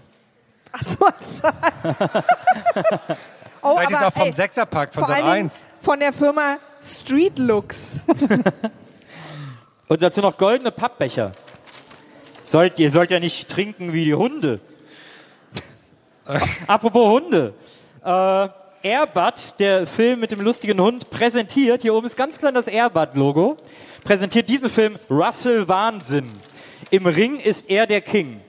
Ach 0.72 0.82
so, 0.84 1.08
Zahl. 1.30 1.54
oh, 3.62 3.76
Vielleicht 3.76 3.91
ist 3.91 3.98
aber, 3.98 4.08
auch 4.08 4.14
vom 4.14 4.28
ey, 4.28 4.34
Sechserpack 4.34 4.94
von 4.94 5.04
Sat 5.06 5.16
allen 5.16 5.26
Dingen 5.26 5.46
1. 5.46 5.68
von 5.82 6.00
der 6.00 6.14
Firma 6.14 6.58
Street 6.82 7.38
Looks. 7.38 8.00
und 9.88 10.02
dazu 10.02 10.22
noch 10.22 10.38
goldene 10.38 10.72
Pappbecher. 10.72 11.32
Sollt, 12.41 12.80
ihr 12.80 12.91
sollt 12.91 13.12
ja 13.12 13.20
nicht 13.20 13.48
trinken 13.50 13.94
wie 13.94 14.06
die 14.06 14.16
Hunde. 14.16 14.60
Apropos 16.68 17.08
Hunde. 17.08 17.54
Äh, 18.04 18.62
Airbud, 18.84 19.59
der 19.59 19.88
Film 19.88 20.19
mit 20.19 20.31
dem 20.31 20.41
lustigen 20.41 20.81
Hund, 20.81 21.09
präsentiert, 21.09 21.84
hier 21.84 21.95
oben 21.95 22.05
ist 22.05 22.17
ganz 22.17 22.38
klein 22.38 22.53
das 22.53 22.67
Airbud-Logo, 22.67 23.55
präsentiert 24.03 24.49
diesen 24.49 24.69
Film 24.69 24.97
Russell 25.09 25.69
Wahnsinn. 25.69 26.27
Im 26.91 27.05
Ring 27.05 27.39
ist 27.39 27.69
er 27.69 27.88
der 27.88 28.01
King. 28.01 28.41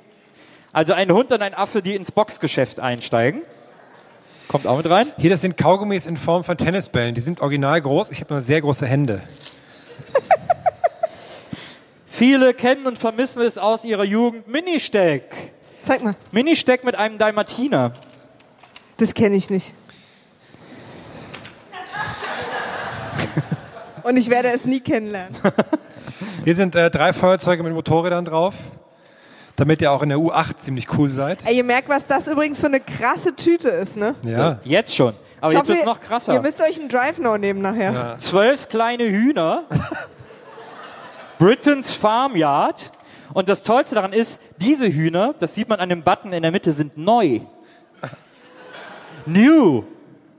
Also 0.73 0.93
ein 0.93 1.13
Hund 1.13 1.31
und 1.31 1.41
ein 1.41 1.55
Affe, 1.55 1.83
die 1.83 1.95
ins 1.95 2.11
Boxgeschäft 2.11 2.81
einsteigen. 2.81 3.43
Kommt 4.49 4.67
auch 4.67 4.77
mit 4.77 4.91
rein. 4.91 5.13
Hier, 5.19 5.31
das 5.31 5.41
sind 5.41 5.57
Kaugummis 5.57 6.05
in 6.05 6.17
Form 6.17 6.43
von 6.43 6.57
Tennisbällen. 6.57 7.15
Die 7.15 7.21
sind 7.21 7.41
original 7.41 7.81
groß. 7.81 8.11
Ich 8.11 8.21
habe 8.21 8.35
nur 8.35 8.41
sehr 8.41 8.61
große 8.61 8.87
Hände. 8.87 9.23
Viele 12.07 12.55
kennen 12.55 12.89
und 12.89 12.99
vermissen 12.99 13.41
es 13.41 13.57
aus 13.57 13.85
ihrer 13.85 14.05
Jugend. 14.05 14.49
Ministeck. 14.49 15.33
Zeig 15.85 16.03
mal. 16.03 16.17
Ministeck 16.33 16.83
mit 16.83 16.97
einem 16.97 17.19
Dalmatiner. 17.19 17.93
Das 18.97 19.15
kenne 19.15 19.37
ich 19.37 19.49
nicht. 19.49 19.73
Und 24.05 24.17
ich 24.17 24.31
werde 24.31 24.49
es 24.53 24.65
nie 24.65 24.81
kennenlernen. 24.81 25.35
Hier 26.45 26.55
sind 26.55 26.75
äh, 26.77 26.91
drei 26.91 27.13
Feuerzeuge 27.13 27.63
mit 27.63 27.73
Motorrädern 27.73 28.25
drauf, 28.25 28.55
damit 29.57 29.81
ihr 29.83 29.91
auch 29.93 30.03
in 30.03 30.11
der 30.11 30.19
U8 30.19 30.57
ziemlich 30.59 30.87
cool 30.99 31.09
seid. 31.09 31.39
Ey, 31.45 31.57
ihr 31.57 31.65
merkt, 31.65 31.89
was 31.89 32.07
das 32.07 32.29
übrigens 32.29 32.61
für 32.61 32.67
eine 32.67 32.81
krasse 32.81 33.35
Tüte 33.35 33.69
ist, 33.71 33.97
ne? 33.97 34.15
Ja. 34.23 34.59
Jetzt 34.65 34.95
schon. 34.95 35.15
Aber 35.41 35.53
Ich 35.53 35.59
jetzt 35.59 35.69
wird's 35.69 35.81
ihr- 35.81 35.87
noch 35.87 36.01
Ihr 36.01 36.07
krasser. 36.07 36.41
müsst 36.41 36.63
euch 36.63 36.79
einen 36.79 36.89
Drive 36.89 37.19
Now 37.19 37.37
nehmen 37.39 37.61
nachher. 37.63 38.17
Zwölf 38.19 38.69
kleine 38.69 39.05
Hühner. 39.05 39.65
Britain's 41.39 41.93
Farmyard. 41.93 42.93
Und 43.33 43.49
das 43.49 43.63
Tollste 43.63 43.95
daran 43.97 44.13
ist, 44.13 44.41
diese 44.59 44.87
Hühner, 44.87 45.35
das 45.39 45.55
sieht 45.55 45.69
man 45.69 45.81
an 45.81 45.89
dem 45.89 46.03
Button 46.03 46.33
in 46.33 46.43
der 46.43 46.53
Mitte, 46.53 46.73
sind 46.73 46.97
neu. 46.97 47.41
New. 49.27 49.85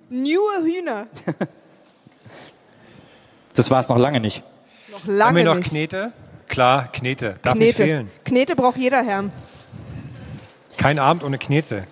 Neue 0.09 0.63
Hühner. 0.63 1.07
Das 3.55 3.71
war 3.71 3.79
es 3.79 3.89
noch 3.89 3.97
lange 3.97 4.19
nicht. 4.19 4.43
Noch 4.91 5.01
Haben 5.03 5.17
lange 5.17 5.37
wir 5.37 5.43
noch 5.45 5.55
nicht. 5.55 5.69
Knete? 5.69 6.11
Klar, 6.47 6.89
Knete. 6.91 7.35
Darf 7.41 7.55
nicht 7.55 7.75
Knete. 7.75 7.83
fehlen. 7.83 8.11
Knete 8.23 8.55
braucht 8.55 8.77
jeder 8.77 9.03
Herr. 9.03 9.25
Kein 10.77 10.99
Abend 10.99 11.23
ohne 11.23 11.37
Knete. 11.37 11.85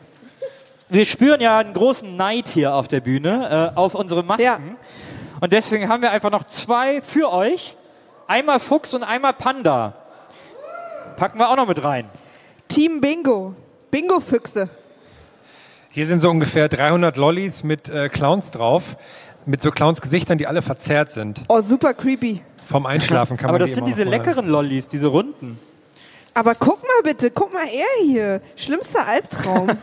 Wir 0.89 1.05
spüren 1.05 1.41
ja 1.41 1.57
einen 1.57 1.74
großen 1.74 2.16
Neid 2.16 2.49
hier 2.49 2.76
auf 2.76 2.88
der 2.88 2.99
Bühne, 2.99 3.72
äh, 3.74 3.78
auf 3.78 3.95
unsere 3.95 4.24
Masken. 4.24 4.43
Ja. 4.43 4.59
Und 5.41 5.51
deswegen 5.51 5.89
haben 5.89 6.01
wir 6.01 6.11
einfach 6.11 6.30
noch 6.30 6.43
zwei 6.43 7.01
für 7.01 7.32
euch. 7.32 7.76
Einmal 8.28 8.59
Fuchs 8.59 8.93
und 8.93 9.03
einmal 9.03 9.34
Panda. 9.34 9.95
Packen 11.16 11.39
wir 11.39 11.49
auch 11.49 11.55
noch 11.55 11.68
mit 11.68 11.84
rein. 11.84 12.09
Team 12.68 13.01
Bingo. 13.01 13.55
Bingo-Füchse. 13.89 14.70
Hier 15.89 16.07
sind 16.07 16.20
so 16.20 16.30
ungefähr 16.30 16.70
300 16.70 17.18
Lollis 17.18 17.64
mit 17.64 17.88
äh, 17.89 18.09
Clowns 18.09 18.51
drauf. 18.51 18.95
Mit 19.45 19.61
so 19.61 19.71
Clowns-Gesichtern, 19.71 20.37
die 20.37 20.47
alle 20.47 20.61
verzerrt 20.61 21.11
sind. 21.11 21.43
Oh, 21.47 21.61
super 21.61 21.93
creepy. 21.93 22.41
Vom 22.65 22.85
Einschlafen 22.85 23.37
kann 23.37 23.49
Aber 23.49 23.59
man 23.59 23.67
das 23.67 23.71
die 23.71 23.75
sind 23.75 23.83
immer 23.83 23.95
diese 23.95 24.05
noch 24.05 24.11
leckeren 24.11 24.47
Lollis, 24.47 24.87
diese 24.87 25.07
runden. 25.07 25.59
Aber 26.33 26.55
guck 26.55 26.81
mal 26.81 27.03
bitte, 27.03 27.29
guck 27.29 27.53
mal 27.53 27.65
er 27.65 28.05
hier. 28.05 28.41
Schlimmster 28.55 29.05
Albtraum. 29.07 29.71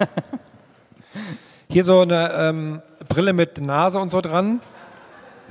Hier 1.69 1.85
so 1.85 2.01
eine 2.01 2.33
ähm, 2.33 2.83
Brille 3.09 3.33
mit 3.33 3.61
Nase 3.61 4.01
und 4.01 4.09
so 4.09 4.21
dran. 4.21 4.61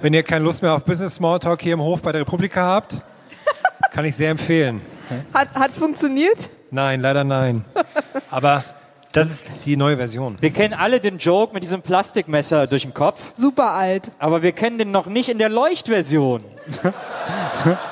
Wenn 0.01 0.13
ihr 0.13 0.23
keine 0.23 0.43
Lust 0.43 0.61
mehr 0.61 0.73
auf 0.73 0.83
Business 0.83 1.15
Smalltalk 1.15 1.61
hier 1.61 1.73
im 1.73 1.81
Hof 1.81 2.01
bei 2.01 2.11
der 2.11 2.21
Republika 2.21 2.61
habt, 2.61 3.01
kann 3.91 4.03
ich 4.03 4.17
sehr 4.17 4.31
empfehlen. 4.31 4.81
Hat, 5.33 5.53
hat's 5.55 5.79
funktioniert? 5.79 6.49
Nein, 6.71 6.99
leider 6.99 7.23
nein. 7.23 7.63
Aber 8.29 8.63
das 9.11 9.31
ist 9.31 9.47
die 9.65 9.75
neue 9.75 9.97
Version. 9.97 10.37
Wir 10.39 10.51
kennen 10.51 10.73
alle 10.73 10.99
den 10.99 11.17
Joke 11.17 11.53
mit 11.53 11.63
diesem 11.63 11.81
Plastikmesser 11.81 12.67
durch 12.67 12.83
den 12.83 12.93
Kopf, 12.93 13.19
Super 13.33 13.71
alt. 13.71 14.11
aber 14.19 14.41
wir 14.43 14.51
kennen 14.51 14.77
den 14.77 14.91
noch 14.91 15.07
nicht 15.07 15.29
in 15.29 15.37
der 15.37 15.49
Leuchtversion. 15.49 16.43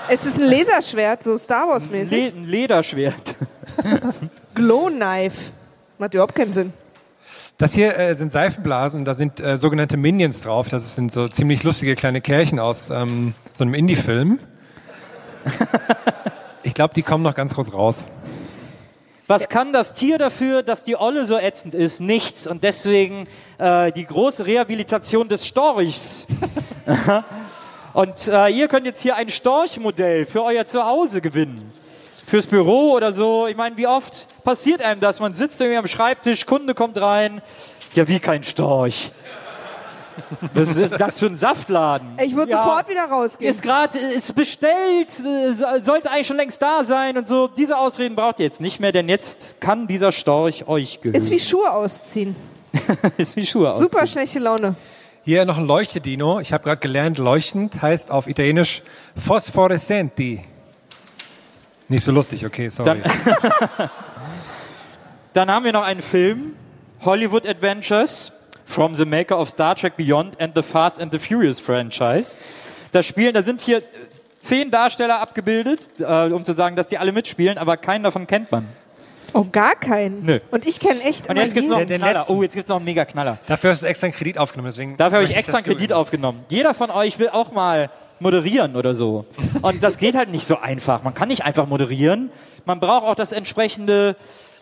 Es 0.07 0.25
ist 0.25 0.39
ein 0.39 0.49
Laserschwert, 0.49 1.23
so 1.23 1.37
Star 1.37 1.65
Le 1.65 1.71
Wars-mäßig. 1.73 2.33
ein 2.35 2.43
Lederschwert. 2.43 3.35
Glow 4.55 4.87
Knife. 4.87 5.51
Macht 5.97 6.13
überhaupt 6.13 6.35
keinen 6.35 6.53
Sinn. 6.53 6.71
Das 7.57 7.73
hier 7.73 7.97
äh, 7.97 8.13
sind 8.13 8.31
Seifenblasen, 8.31 9.03
da 9.03 9.13
sind 9.15 9.39
äh, 9.39 9.57
sogenannte 9.57 9.97
Minions 9.97 10.41
drauf. 10.43 10.69
Das 10.69 10.95
sind 10.95 11.11
so 11.11 11.27
ziemlich 11.27 11.63
lustige 11.63 11.95
kleine 11.95 12.21
Kerlchen 12.21 12.59
aus 12.59 12.89
ähm, 12.91 13.33
so 13.55 13.63
einem 13.63 13.73
Indie-Film. 13.73 14.39
Ich 16.63 16.73
glaube, 16.73 16.93
die 16.93 17.01
kommen 17.01 17.23
noch 17.23 17.33
ganz 17.33 17.53
groß 17.55 17.73
raus. 17.73 18.07
Was 19.27 19.49
kann 19.49 19.73
das 19.73 19.93
Tier 19.93 20.17
dafür, 20.17 20.63
dass 20.63 20.85
die 20.85 20.95
Olle 20.95 21.25
so 21.25 21.37
ätzend 21.37 21.75
ist? 21.75 21.99
Nichts. 21.99 22.47
Und 22.47 22.63
deswegen 22.63 23.27
äh, 23.57 23.91
die 23.91 24.05
große 24.05 24.45
Rehabilitation 24.45 25.27
des 25.27 25.45
Storchs. 25.45 26.25
Und 27.93 28.27
äh, 28.29 28.47
ihr 28.47 28.69
könnt 28.69 28.85
jetzt 28.85 29.01
hier 29.01 29.17
ein 29.17 29.27
Storchmodell 29.27 30.25
für 30.25 30.43
euer 30.43 30.65
Zuhause 30.65 31.19
gewinnen. 31.19 31.73
Fürs 32.25 32.47
Büro 32.47 32.93
oder 32.93 33.11
so. 33.11 33.47
Ich 33.47 33.57
meine, 33.57 33.75
wie 33.75 33.87
oft 33.87 34.27
passiert 34.45 34.81
einem 34.81 35.01
das? 35.01 35.19
Man 35.19 35.33
sitzt 35.33 35.59
irgendwie 35.59 35.79
am 35.79 35.87
Schreibtisch, 35.87 36.45
Kunde 36.45 36.73
kommt 36.73 36.99
rein. 37.01 37.41
Ja, 37.95 38.07
wie 38.07 38.19
kein 38.19 38.43
Storch. 38.43 39.11
Was 40.53 40.75
ist 40.75 40.99
das 40.99 41.19
für 41.19 41.27
ein 41.27 41.37
Saftladen? 41.37 42.17
Ich 42.23 42.35
würde 42.35 42.51
Ja. 42.51 42.63
sofort 42.63 42.89
wieder 42.89 43.05
rausgehen. 43.05 43.49
Ist 43.51 43.61
gerade, 43.61 43.97
ist 43.99 44.33
bestellt, 44.35 45.09
äh, 45.19 45.53
so- 45.53 45.65
sollte 45.81 46.09
eigentlich 46.11 46.27
schon 46.27 46.37
längst 46.37 46.61
da 46.61 46.83
sein 46.83 47.17
und 47.17 47.27
so. 47.27 47.47
Diese 47.47 47.77
Ausreden 47.77 48.15
braucht 48.15 48.39
ihr 48.39 48.45
jetzt 48.45 48.61
nicht 48.61 48.79
mehr, 48.79 48.91
denn 48.91 49.09
jetzt 49.09 49.59
kann 49.61 49.87
dieser 49.87 50.11
Storch 50.11 50.67
euch 50.67 51.01
gehören. 51.01 51.21
Ist 51.21 51.29
wie 51.31 51.39
Schuhe 51.39 51.69
ausziehen. 51.71 52.35
ist 53.17 53.35
wie 53.35 53.45
Schuhe 53.45 53.71
aus. 53.71 53.79
Super 53.79 54.05
schlechte 54.07 54.39
Laune. 54.39 54.75
Hier 55.23 55.45
noch 55.45 55.57
ein 55.57 55.65
Leuchtedino. 55.67 56.39
Ich 56.39 56.53
habe 56.53 56.63
gerade 56.63 56.79
gelernt, 56.79 57.17
leuchtend 57.17 57.81
heißt 57.81 58.11
auf 58.11 58.27
Italienisch 58.27 58.81
phosphorescenti. 59.17 60.43
Nicht 61.89 62.03
so 62.03 62.11
lustig, 62.11 62.45
okay, 62.45 62.69
sorry. 62.69 63.01
Dann 65.33 65.49
haben 65.51 65.65
wir 65.65 65.71
noch 65.73 65.83
einen 65.83 66.01
Film, 66.01 66.53
Hollywood 67.03 67.45
Adventures, 67.47 68.31
from 68.67 68.93
the 68.93 69.05
maker 69.05 69.39
of 69.39 69.49
Star 69.49 69.73
Trek 69.75 69.95
Beyond 69.97 70.39
and 70.39 70.53
the 70.55 70.61
Fast 70.61 70.99
and 71.01 71.11
the 71.11 71.17
Furious 71.19 71.59
franchise. 71.59 72.37
Da 72.91 73.01
spielen, 73.01 73.33
da 73.33 73.41
sind 73.41 73.61
hier 73.61 73.81
zehn 74.39 74.69
Darsteller 74.69 75.19
abgebildet, 75.19 75.89
äh, 75.99 76.03
um 76.31 76.43
zu 76.45 76.53
sagen, 76.53 76.75
dass 76.75 76.87
die 76.87 76.97
alle 76.99 77.11
mitspielen, 77.11 77.57
aber 77.57 77.77
keinen 77.77 78.03
davon 78.03 78.27
kennt 78.27 78.51
man. 78.51 78.67
Oh, 79.33 79.45
gar 79.51 79.75
keinen. 79.75 80.23
Nö. 80.23 80.39
Und 80.51 80.65
ich 80.65 80.79
kenne 80.79 81.01
echt 81.01 81.29
Und 81.29 81.35
jetzt 81.37 81.53
gibt's 81.53 81.69
noch 81.69 81.77
einen 81.77 81.87
den 81.87 81.99
Knaller. 82.01 82.19
letzten. 82.19 82.33
Oh, 82.33 82.43
jetzt 82.43 82.53
gibt's 82.53 82.69
noch 82.69 82.75
einen 82.77 82.85
mega 82.85 83.03
Knaller. 83.05 83.37
Dafür 83.47 83.71
hast 83.71 83.83
du 83.83 83.87
extra 83.87 84.05
einen 84.07 84.13
Kredit 84.13 84.37
aufgenommen, 84.37 84.67
deswegen. 84.69 84.95
Dafür 84.97 85.19
habe 85.19 85.29
ich 85.29 85.35
extra 85.35 85.57
einen 85.57 85.65
das 85.65 85.73
Kredit 85.73 85.89
so- 85.89 85.95
aufgenommen. 85.95 86.45
Jeder 86.49 86.73
von 86.73 86.89
euch 86.91 87.19
will 87.19 87.29
auch 87.29 87.51
mal 87.51 87.89
moderieren 88.19 88.75
oder 88.75 88.93
so. 88.93 89.25
Und 89.61 89.83
das 89.83 89.97
geht 89.97 90.15
halt 90.15 90.29
nicht 90.29 90.47
so 90.47 90.57
einfach. 90.59 91.03
Man 91.03 91.13
kann 91.13 91.27
nicht 91.27 91.43
einfach 91.43 91.67
moderieren. 91.67 92.31
Man 92.65 92.79
braucht 92.79 93.03
auch 93.05 93.15
das 93.15 93.31
entsprechende 93.31 94.15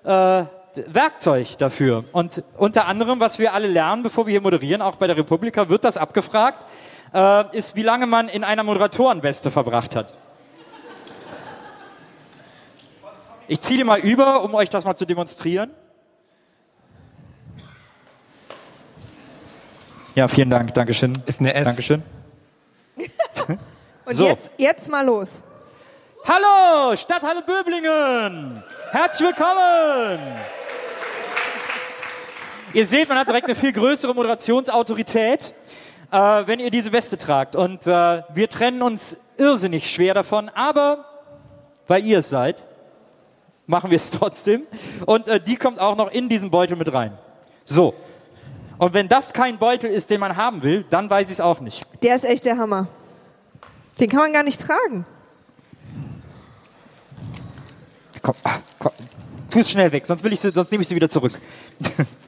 äh, 0.04 0.44
Werkzeug 0.88 1.58
dafür. 1.58 2.06
Und 2.12 2.44
unter 2.58 2.88
anderem, 2.88 3.20
was 3.20 3.40
wir 3.40 3.54
alle 3.54 3.68
lernen, 3.68 4.04
bevor 4.04 4.26
wir 4.26 4.32
hier 4.32 4.42
moderieren, 4.42 4.82
auch 4.82 4.96
bei 4.96 5.08
der 5.08 5.18
Republika, 5.18 5.70
wird 5.70 5.84
das 5.84 5.98
abgefragt, 5.98 6.66
äh, 7.14 7.58
ist, 7.58 7.76
wie 7.76 7.84
lange 7.84 8.06
man 8.08 8.28
in 8.30 8.44
einer 8.44 8.64
Moderatorenweste 8.64 9.52
verbracht 9.52 9.96
hat. 9.96 10.18
Ich 13.48 13.62
ziehe 13.62 13.78
die 13.78 13.84
mal 13.84 14.00
über, 14.00 14.44
um 14.44 14.56
euch 14.56 14.70
das 14.70 14.86
mal 14.86 14.96
zu 14.96 15.06
demonstrieren. 15.06 15.72
Ja, 20.16 20.28
vielen 20.28 20.50
Dank. 20.50 20.74
Dankeschön. 20.74 21.14
Ist 21.26 21.42
eine 21.42 21.54
S. 21.54 21.66
Dankeschön. 21.66 22.04
Und 24.06 24.14
So. 24.14 24.28
jetzt, 24.28 24.52
jetzt 24.58 24.90
mal 24.90 25.06
los. 25.06 25.42
Hallo, 26.28 26.96
Stadthalle 26.96 27.42
Böblingen. 27.42 28.64
Herzlich 28.92 29.28
willkommen. 29.30 30.20
Ihr 32.74 32.86
seht, 32.86 33.08
man 33.08 33.18
hat 33.18 33.28
direkt 33.28 33.46
eine 33.46 33.56
viel 33.56 33.72
größere 33.72 34.14
Moderationsautorität, 34.14 35.54
äh, 36.12 36.18
wenn 36.46 36.60
ihr 36.60 36.72
diese 36.72 36.92
Weste 36.92 37.18
tragt. 37.18 37.56
Und 37.56 37.88
äh, 37.88 38.24
wir 38.34 38.50
trennen 38.50 38.82
uns 38.82 39.18
irrsinnig 39.38 39.90
schwer 39.90 40.14
davon, 40.14 40.50
aber 40.50 41.06
weil 41.88 42.06
ihr 42.06 42.20
es 42.20 42.30
seid, 42.30 42.66
machen 43.68 43.92
wir 43.92 43.98
es 43.98 44.10
trotzdem. 44.12 44.64
Und 45.06 45.28
äh, 45.28 45.40
die 45.40 45.56
kommt 45.56 45.80
auch 45.80 45.96
noch 45.96 46.12
in 46.12 46.30
diesen 46.30 46.52
Beutel 46.52 46.76
mit 46.76 46.92
rein. 46.92 47.18
So. 47.64 47.94
Und 48.78 48.94
wenn 48.94 49.08
das 49.08 49.32
kein 49.32 49.58
Beutel 49.58 49.90
ist, 49.90 50.10
den 50.10 50.20
man 50.20 50.36
haben 50.36 50.62
will, 50.62 50.86
dann 50.90 51.10
weiß 51.10 51.28
ich 51.28 51.34
es 51.34 51.42
auch 51.42 51.62
nicht. 51.62 51.84
Der 52.04 52.16
ist 52.16 52.26
echt 52.26 52.46
der 52.46 52.58
Hammer. 52.58 52.88
Den 54.00 54.10
kann 54.10 54.20
man 54.20 54.34
gar 54.34 54.44
nicht 54.44 54.60
tragen. 54.60 55.06
Komm, 58.22 58.36
ah, 58.44 58.58
komm. 58.80 58.92
Tu 59.50 59.60
es 59.60 59.72
schnell 59.72 59.92
weg, 59.94 60.06
sonst, 60.06 60.24
will 60.24 60.34
ich 60.34 60.42
sie, 60.42 60.52
sonst 60.52 60.72
nehme 60.72 60.82
ich 60.82 60.88
sie 60.90 60.96
wieder 60.96 61.10
zurück. 61.10 61.40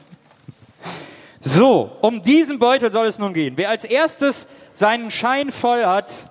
so, 1.48 1.92
um 2.02 2.22
diesen 2.22 2.60
Beutel 2.60 2.92
soll 2.92 3.08
es 3.08 3.20
nun 3.20 3.34
gehen. 3.34 3.54
Wer 3.56 3.70
als 3.70 3.86
erstes 3.86 4.48
seinen 4.74 5.12
Schein 5.12 5.52
voll 5.52 5.86
hat, 5.86 6.30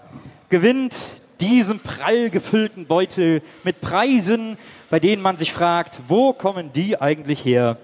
gewinnt 0.51 0.95
diesen 1.41 1.81
prall 1.81 2.31
gefüllten 2.31 2.87
Beutel 2.87 3.43
mit 3.65 3.81
Preisen, 3.81 4.59
bei 4.91 5.01
denen 5.01 5.23
man 5.23 5.37
sich 5.37 5.53
fragt, 5.53 6.01
wo 6.09 6.33
kommen 6.33 6.73
die 6.73 7.01
eigentlich 7.01 7.45
her? 7.45 7.79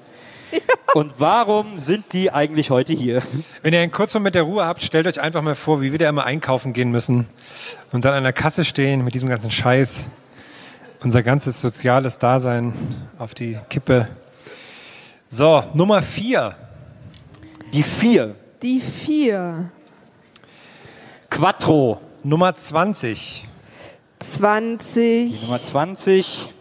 Und 0.95 1.15
warum 1.17 1.79
sind 1.79 2.13
die 2.13 2.31
eigentlich 2.31 2.69
heute 2.69 2.93
hier? 2.93 3.23
Wenn 3.63 3.73
ihr 3.73 3.81
einen 3.81 3.93
kurz 3.93 4.13
Moment 4.13 4.35
der 4.35 4.43
Ruhe 4.43 4.67
habt, 4.67 4.83
stellt 4.83 5.07
euch 5.07 5.19
einfach 5.19 5.41
mal 5.41 5.55
vor, 5.55 5.81
wie 5.81 5.91
wir 5.91 5.99
da 5.99 6.09
immer 6.09 6.25
einkaufen 6.25 6.75
gehen 6.75 6.91
müssen 6.91 7.27
und 7.93 8.05
dann 8.05 8.13
an 8.13 8.25
der 8.25 8.35
Kasse 8.35 8.65
stehen 8.65 9.03
mit 9.05 9.15
diesem 9.15 9.31
ganzen 9.31 9.51
Scheiß. 9.51 10.09
Unser 11.01 11.23
ganzes 11.23 11.61
soziales 11.61 12.19
Dasein 12.19 12.75
auf 13.19 13.33
die 13.35 13.59
Kippe. 13.71 14.09
So, 15.29 15.65
Nummer 15.75 16.03
vier. 16.03 16.55
Die 17.73 17.83
vier. 17.83 18.37
Die 18.63 18.81
vier. 18.81 19.71
Quattro. 21.31 22.01
Nummer 22.23 22.55
20. 22.55 23.49
20. 24.21 25.43
Nummer 25.43 25.59
20. 25.59 26.53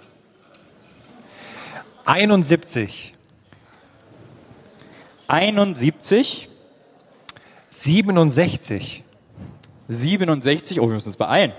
71. 2.05 3.13
71. 5.27 6.49
67. 7.69 9.03
67. 9.87 10.79
Oh, 10.79 10.87
wir 10.87 10.93
müssen 10.93 11.09
uns 11.09 11.17
beeilen. 11.17 11.53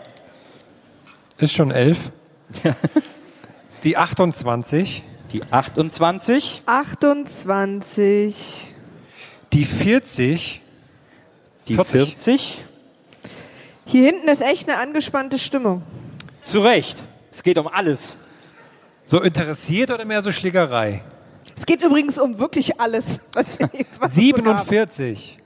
Ist 1.39 1.53
schon 1.53 1.71
elf. 1.71 2.11
Die 3.85 3.97
28. 3.97 5.03
Die 5.33 5.43
28. 5.51 6.63
28. 6.67 8.72
Die 9.53 9.65
40. 9.65 10.61
Die 11.69 11.75
40. 11.75 11.93
40. 12.07 12.65
Hier 13.85 14.07
hinten 14.07 14.29
ist 14.29 14.41
echt 14.41 14.69
eine 14.69 14.79
angespannte 14.79 15.39
Stimmung. 15.39 15.83
Zu 16.43 16.61
Recht. 16.61 17.03
Es 17.31 17.43
geht 17.43 17.59
um 17.59 17.69
alles. 17.69 18.17
So 19.05 19.21
interessiert 19.21 19.91
oder 19.91 20.05
mehr 20.05 20.23
so 20.23 20.33
Schlägerei? 20.33 21.03
Es 21.59 21.67
geht 21.67 21.83
übrigens 21.83 22.19
um 22.19 22.39
wirklich 22.39 22.81
alles. 22.81 23.21
Was 23.35 23.59
wir 23.59 23.69
jetzt 23.75 24.01
was 24.01 24.17
wir 24.17 24.35
so 24.35 24.37
haben. 24.55 24.67
47. 24.67 25.39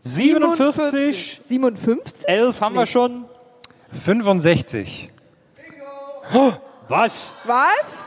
47. 0.00 1.40
57? 1.44 2.28
11 2.28 2.60
haben 2.60 2.74
wir 2.74 2.80
Nee. 2.82 2.86
schon. 2.86 3.24
65. 3.92 5.10
Was? 6.88 7.34
Was? 7.44 8.06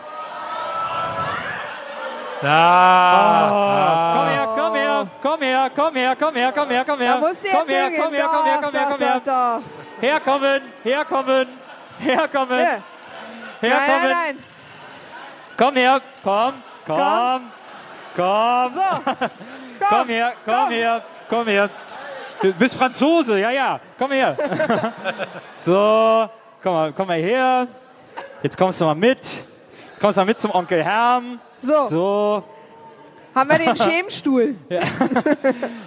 Ah, 2.47 4.13
Komm 4.15 4.27
her, 4.27 4.45
komm 4.55 4.75
her, 4.75 5.09
komm 5.21 5.41
her, 5.41 5.69
komm 5.69 5.95
her, 5.95 6.15
komm 6.15 6.35
her, 6.35 6.51
komm 6.53 6.69
her, 6.69 6.83
komm 6.85 6.99
her. 6.99 7.19
Komm 7.51 7.67
her, 7.69 7.89
komm 7.97 8.13
her, 8.13 8.27
komm 8.27 8.45
her, 8.45 8.61
komm 8.61 8.73
her, 8.73 8.85
komm 8.89 8.99
her. 9.01 9.19
doch. 9.25 9.63
Herkommen, 10.01 10.61
herkommen, 10.83 11.47
herkommen, 11.99 12.57
Hier. 12.59 12.81
Nein, 13.61 13.71
herkommen. 13.71 14.09
nein, 14.09 14.35
nein. 14.35 14.37
Komm 15.57 15.75
her, 15.75 16.01
komm, 16.23 16.53
komm, 16.85 17.51
komm. 18.15 18.73
So. 18.75 18.81
Komm 19.89 20.07
her, 20.09 20.33
komm 20.45 20.71
her, 20.71 21.01
komm 21.29 21.47
her. 21.47 21.69
Du 22.41 22.53
bist 22.53 22.75
Franzose, 22.75 23.39
ja, 23.39 23.51
ja. 23.51 23.79
Komm 23.97 24.11
her. 24.11 24.35
So, 25.53 26.29
komm 26.61 26.73
mal, 26.73 26.93
komm 26.93 27.07
mal 27.07 27.17
her. 27.21 27.67
Jetzt 28.43 28.57
kommst 28.57 28.79
du 28.81 28.85
mal 28.85 28.95
mit. 28.95 29.47
Jetzt 29.95 30.01
kommst 30.01 30.17
du 30.17 30.21
mal 30.21 30.25
mit 30.25 30.39
zum 30.41 30.51
Onkel 30.51 30.83
Herm. 30.83 31.39
So, 31.57 31.83
So, 31.87 32.43
haben 33.33 33.49
wir 33.49 33.57
den 33.59 33.77
Schämstuhl. 33.77 34.55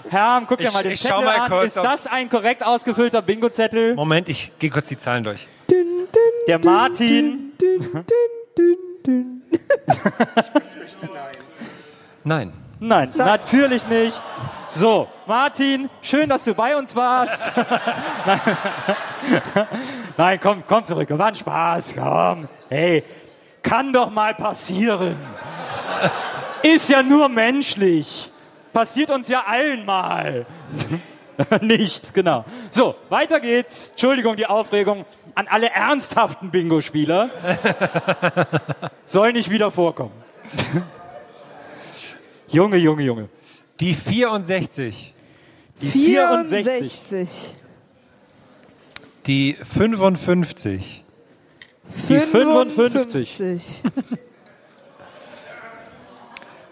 Herm, 0.09 0.47
guck 0.47 0.57
dir 0.59 0.73
mal 0.73 0.83
den 0.83 0.93
ich 0.93 1.01
Zettel 1.03 1.17
schau 1.19 1.23
mal 1.23 1.41
an. 1.41 1.51
kurz, 1.51 1.77
Ist 1.77 1.77
das 1.77 2.07
ein 2.07 2.31
korrekt 2.31 2.65
ausgefüllter 2.65 3.21
Bingo-Zettel? 3.21 3.95
Moment, 3.95 4.31
ich 4.31 4.51
gehe 4.59 4.71
kurz 4.71 4.87
die 4.87 4.97
Zahlen 4.97 5.25
durch. 5.25 5.47
Dün, 5.71 5.87
dün, 5.87 6.07
Der 6.47 6.59
Martin. 6.59 7.53
dün, 7.61 7.61
dün, 7.61 8.05
dün, 8.57 8.79
dün. 9.07 9.43
Nein. 12.25 12.53
Nein, 12.81 13.13
natürlich 13.17 13.87
nicht. 13.89 14.23
So, 14.69 15.09
Martin, 15.27 15.91
schön, 16.01 16.29
dass 16.29 16.45
du 16.45 16.55
bei 16.55 16.77
uns 16.77 16.95
warst. 16.95 17.51
Nein, 20.17 20.39
komm, 20.41 20.63
komm 20.67 20.85
zurück. 20.85 21.09
War 21.11 21.27
ein 21.27 21.35
Spaß, 21.35 21.95
komm. 21.99 22.49
Hey, 22.69 23.03
kann 23.63 23.93
doch 23.93 24.11
mal 24.11 24.35
passieren. 24.35 25.17
Ist 26.63 26.89
ja 26.89 27.03
nur 27.03 27.29
menschlich. 27.29 28.31
Passiert 28.73 29.11
uns 29.11 29.29
ja 29.29 29.45
allen 29.47 29.85
mal. 29.85 30.47
Nicht, 31.61 32.15
genau. 32.15 32.45
So, 32.71 32.97
weiter 33.09 33.41
geht's. 33.41 33.91
Entschuldigung, 33.91 34.37
die 34.37 34.47
Aufregung. 34.47 35.05
an 35.35 35.47
alle 35.47 35.71
ernsthaften 35.71 36.51
Bingo-Spieler, 36.51 37.31
soll 39.05 39.33
nicht 39.33 39.51
wieder 39.51 39.71
vorkommen. 39.71 40.13
Junge, 42.49 42.77
Junge, 42.77 43.03
Junge. 43.03 43.29
Die 43.79 43.95
64. 43.95 45.15
Die 45.81 45.87
64. 45.87 46.91
64. 46.91 47.55
Die 49.27 49.57
55. 49.63 51.05
Die 51.89 52.19
55. 52.19 53.37
55. 53.37 53.83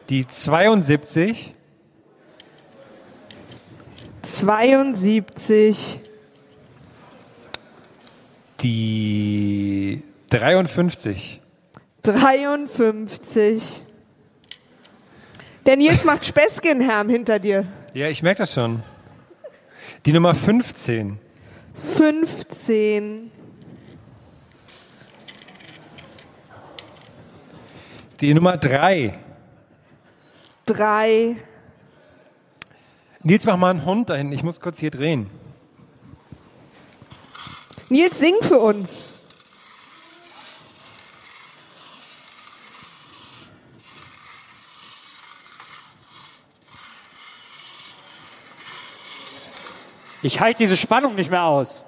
Die 0.09 0.27
72. 0.27 1.55
72. 4.23 6.01
Die 8.61 10.03
53. 10.31 11.41
53. 12.03 13.83
Der 15.65 15.77
Nils 15.77 16.05
macht 16.05 16.25
Späßchenherm 16.27 17.09
hinter 17.09 17.39
dir. 17.39 17.67
Ja, 17.95 18.09
ich 18.09 18.23
merke 18.23 18.39
das 18.39 18.55
schon. 18.55 18.83
Die 20.05 20.13
Nummer 20.13 20.35
15. 20.35 21.19
15. 21.97 23.33
Die 28.21 28.33
Nummer 28.33 28.57
3. 28.57 29.13
3. 30.65 31.37
Nils, 33.23 33.45
mach 33.45 33.59
mal 33.59 33.71
einen 33.71 33.85
Hund 33.85 34.09
dahin. 34.09 34.33
Ich 34.33 34.43
muss 34.43 34.59
kurz 34.59 34.79
hier 34.79 34.91
drehen. 34.91 35.29
Nils, 37.91 38.19
sing 38.19 38.37
für 38.41 38.59
uns. 38.59 39.05
Ich 50.23 50.41
halte 50.41 50.59
diese 50.59 50.79
Spannung 50.79 51.15
nicht 51.17 51.31
mehr 51.31 51.45
aus. 51.45 51.85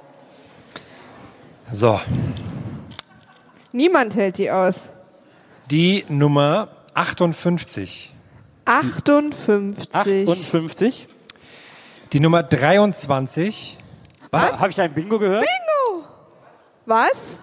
So. 1.70 1.99
Niemand 3.72 4.14
hält 4.14 4.37
die 4.37 4.51
aus. 4.51 4.91
Die 5.71 6.05
Nummer 6.09 6.69
58. 6.95 8.12
58. 8.64 9.89
58. 9.95 11.07
Die 12.12 12.21
Nummer 12.21 12.43
23. 12.43 13.79
Was? 14.31 14.59
Habe 14.59 14.71
ich 14.71 14.81
ein 14.81 14.93
Bingo 14.93 15.19
gehört? 15.19 15.45
Was? 16.87 17.39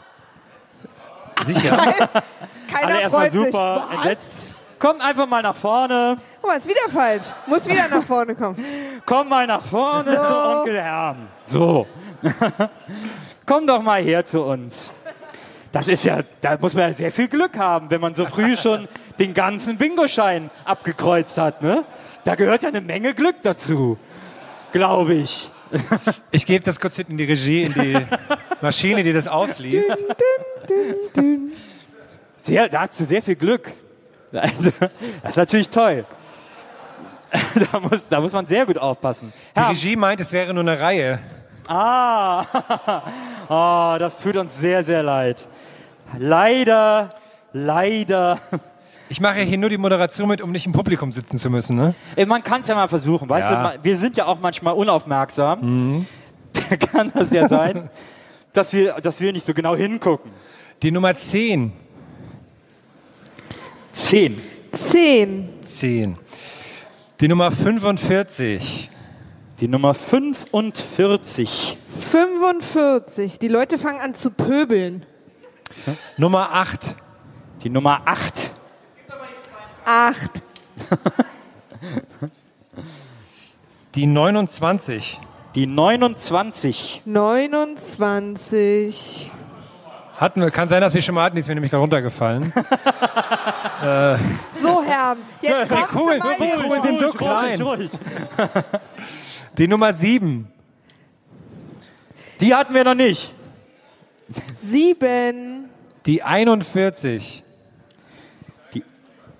Sicher. 1.46 1.78
Keiner 2.72 2.88
Alle 2.88 3.02
erstmal 3.02 3.30
freut 3.30 3.32
sich. 3.32 3.46
super 3.46 3.84
Was? 3.90 3.96
entsetzt. 3.96 4.56
Kommt 4.80 5.02
einfach 5.02 5.28
mal 5.28 5.42
nach 5.42 5.56
vorne. 5.56 6.18
Guck 6.42 6.50
mal, 6.50 6.58
ist 6.58 6.68
wieder 6.68 6.90
falsch. 6.92 7.28
Muss 7.46 7.66
wieder 7.68 7.88
nach 7.88 8.04
vorne 8.04 8.36
kommen. 8.36 8.56
Komm 9.06 9.30
mal 9.30 9.46
nach 9.48 9.64
vorne 9.66 10.12
So. 10.18 10.24
zu 10.26 10.58
Onkel 10.60 10.82
Herm. 10.82 11.28
So. 11.44 11.88
Komm 13.46 13.68
doch 13.68 13.82
mal 13.82 14.02
her 14.02 14.26
zu 14.26 14.42
uns. 14.44 14.92
Das 15.76 15.90
ist 15.90 16.06
ja, 16.06 16.24
da 16.40 16.58
muss 16.58 16.74
man 16.74 16.84
ja 16.84 16.94
sehr 16.94 17.12
viel 17.12 17.28
Glück 17.28 17.58
haben, 17.58 17.90
wenn 17.90 18.00
man 18.00 18.14
so 18.14 18.26
früh 18.26 18.56
schon 18.64 18.88
den 19.20 19.34
ganzen 19.34 19.78
Bingoschein 19.78 20.50
abgekreuzt 20.64 21.38
hat, 21.38 21.62
ne? 21.62 21.84
Da 22.24 22.36
gehört 22.36 22.64
ja 22.64 22.70
eine 22.70 22.80
Menge 22.80 23.14
Glück 23.14 23.42
dazu. 23.42 23.98
Glaube 24.72 25.16
ich. 25.16 25.52
Ich 26.32 26.46
gebe 26.46 26.64
das 26.64 26.80
kurz 26.80 26.96
hinten 26.96 27.12
in 27.12 27.18
die 27.18 27.26
Regie, 27.26 27.64
in 27.64 27.74
die 27.74 27.98
Maschine, 28.62 29.04
die 29.04 29.12
das 29.12 29.28
ausliest. 29.28 30.06
Sehr, 32.38 32.70
da 32.70 32.80
hast 32.80 32.98
du 32.98 33.04
sehr 33.04 33.22
viel 33.22 33.36
Glück. 33.36 33.74
Das 34.32 34.52
ist 35.28 35.36
natürlich 35.36 35.70
toll. 35.70 36.06
Da 37.70 37.82
muss, 37.82 38.08
da 38.08 38.22
muss 38.22 38.32
man 38.32 38.46
sehr 38.46 38.66
gut 38.66 38.78
aufpassen. 38.78 39.34
Die 39.54 39.60
Herr, 39.60 39.72
Regie 39.72 39.98
meint, 39.98 40.22
es 40.22 40.32
wäre 40.32 40.54
nur 40.54 40.64
eine 40.64 40.80
Reihe. 40.80 41.20
Ah, 41.68 42.46
oh, 43.96 44.00
das 44.00 44.22
tut 44.22 44.38
uns 44.38 44.58
sehr, 44.58 44.82
sehr 44.82 45.04
leid. 45.04 45.50
Leider, 46.18 47.10
leider. 47.54 48.40
Ich 49.10 49.20
mache 49.22 49.40
hier 49.42 49.58
nur 49.58 49.70
die 49.70 49.78
Moderation 49.78 50.28
mit, 50.28 50.42
um 50.42 50.52
nicht 50.52 50.66
im 50.66 50.72
Publikum 50.72 51.12
sitzen 51.12 51.38
zu 51.38 51.50
müssen. 51.50 51.76
Ne? 51.76 51.94
Ey, 52.16 52.26
Man 52.26 52.44
kann 52.44 52.62
es 52.62 52.68
ja 52.68 52.76
mal 52.76 52.88
versuchen, 52.88 53.30
weißt 53.30 53.52
Ja. 53.52 53.72
du? 53.78 53.84
Wir 53.84 53.98
sind 53.98 54.18
ja 54.18 54.26
auch 54.26 54.40
manchmal 54.40 54.74
unaufmerksam. 54.76 56.06
Da 56.70 56.76
kann 56.92 57.12
das 57.14 57.32
ja 57.32 57.48
sein, 57.48 57.90
dass 58.54 58.74
wir, 58.74 58.94
dass 59.02 59.20
wir 59.22 59.32
nicht 59.34 59.46
so 59.46 59.54
genau 59.54 59.76
hingucken. 59.76 60.32
Die 60.82 60.92
Nummer 60.92 61.16
10. 61.16 61.72
Zehn. 63.92 64.42
10. 64.74 65.50
10. 65.64 66.18
Die 67.22 67.28
Nummer 67.28 67.52
45. 67.52 68.90
Die 69.60 69.68
Nummer 69.68 69.94
45. 69.94 71.78
45. 72.12 73.40
Die 73.40 73.48
Leute 73.48 73.78
fangen 73.78 74.00
an 74.02 74.16
zu 74.16 74.32
pöbeln. 74.32 75.06
Nummer 76.18 76.52
8. 76.54 76.96
Die 77.64 77.70
Nummer 77.70 78.02
8. 78.06 78.54
8. 79.86 80.44
Die 83.96 84.06
29. 84.06 85.20
Die 85.56 85.66
29. 85.68 87.02
29. 87.06 89.32
Hatten 90.18 90.42
wir, 90.42 90.52
kann 90.52 90.68
sein, 90.68 90.82
dass 90.82 90.94
wir 90.94 91.02
schon 91.02 91.16
mal 91.16 91.24
hatten, 91.24 91.36
die 91.36 91.40
ist 91.42 91.48
mir 91.48 91.56
nämlich 91.56 91.72
gerade 91.72 91.82
runtergefallen. 91.82 92.54
So, 94.52 94.84
Herr, 94.84 95.16
jetzt 95.42 95.72
cool, 95.94 96.18
du 96.18 96.26
mal 96.26 96.36
cool, 96.40 96.64
vor. 96.64 96.82
sind 96.82 97.00
so 97.00 97.10
klein. 97.10 97.60
Die 99.58 99.68
Nummer 99.68 99.94
7. 99.94 100.48
Die 102.42 102.56
hatten 102.56 102.74
wir 102.74 102.84
noch 102.84 102.96
nicht. 102.96 103.32
7. 104.64 105.55
Die 106.06 106.22
41. 106.22 107.44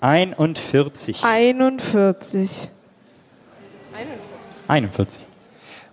41. 0.02 1.24
41. 1.24 2.70
41. 4.68 5.20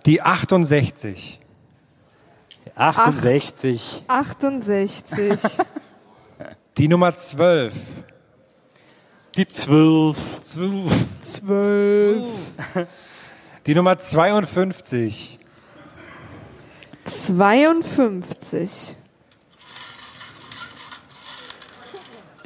Die 0.05 0.21
68. 0.21 1.39
68. 2.75 4.03
68. 4.07 5.57
Die 6.77 6.87
Nummer 6.87 7.15
12. 7.15 7.73
Die 9.35 9.47
12. 9.47 10.17
12. 10.41 11.21
12. 11.21 12.23
Die 13.65 13.75
Nummer 13.75 13.97
52. 13.97 15.39
52. 17.05 18.97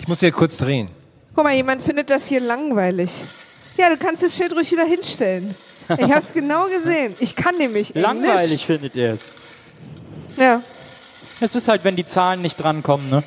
Ich 0.08 0.10
muss 0.10 0.22
hier 0.22 0.32
kurz 0.32 0.56
drehen. 0.56 0.90
Guck 1.36 1.44
mal, 1.44 1.54
jemand 1.54 1.84
findet 1.84 2.10
das 2.10 2.28
hier 2.28 2.40
langweilig. 2.40 3.12
Ja, 3.76 3.90
du 3.90 3.98
kannst 3.98 4.24
das 4.24 4.38
Schild 4.38 4.54
ruhig 4.54 4.72
wieder 4.72 4.86
hinstellen. 4.86 5.54
Ich 5.90 6.14
hab's 6.14 6.32
genau 6.34 6.68
gesehen. 6.70 7.14
Ich 7.20 7.36
kann 7.36 7.58
nämlich 7.58 7.94
Langweilig 7.94 8.66
findet 8.66 8.96
ihr 8.96 9.12
es. 9.12 9.34
Englisch. 10.38 10.38
Ja. 10.38 10.62
Es 11.42 11.56
ist 11.56 11.68
halt, 11.68 11.84
wenn 11.84 11.98
die 11.98 12.06
Zahlen 12.06 12.42
nicht 12.42 12.56
drankommen, 12.56 13.10
ne? 13.10 13.22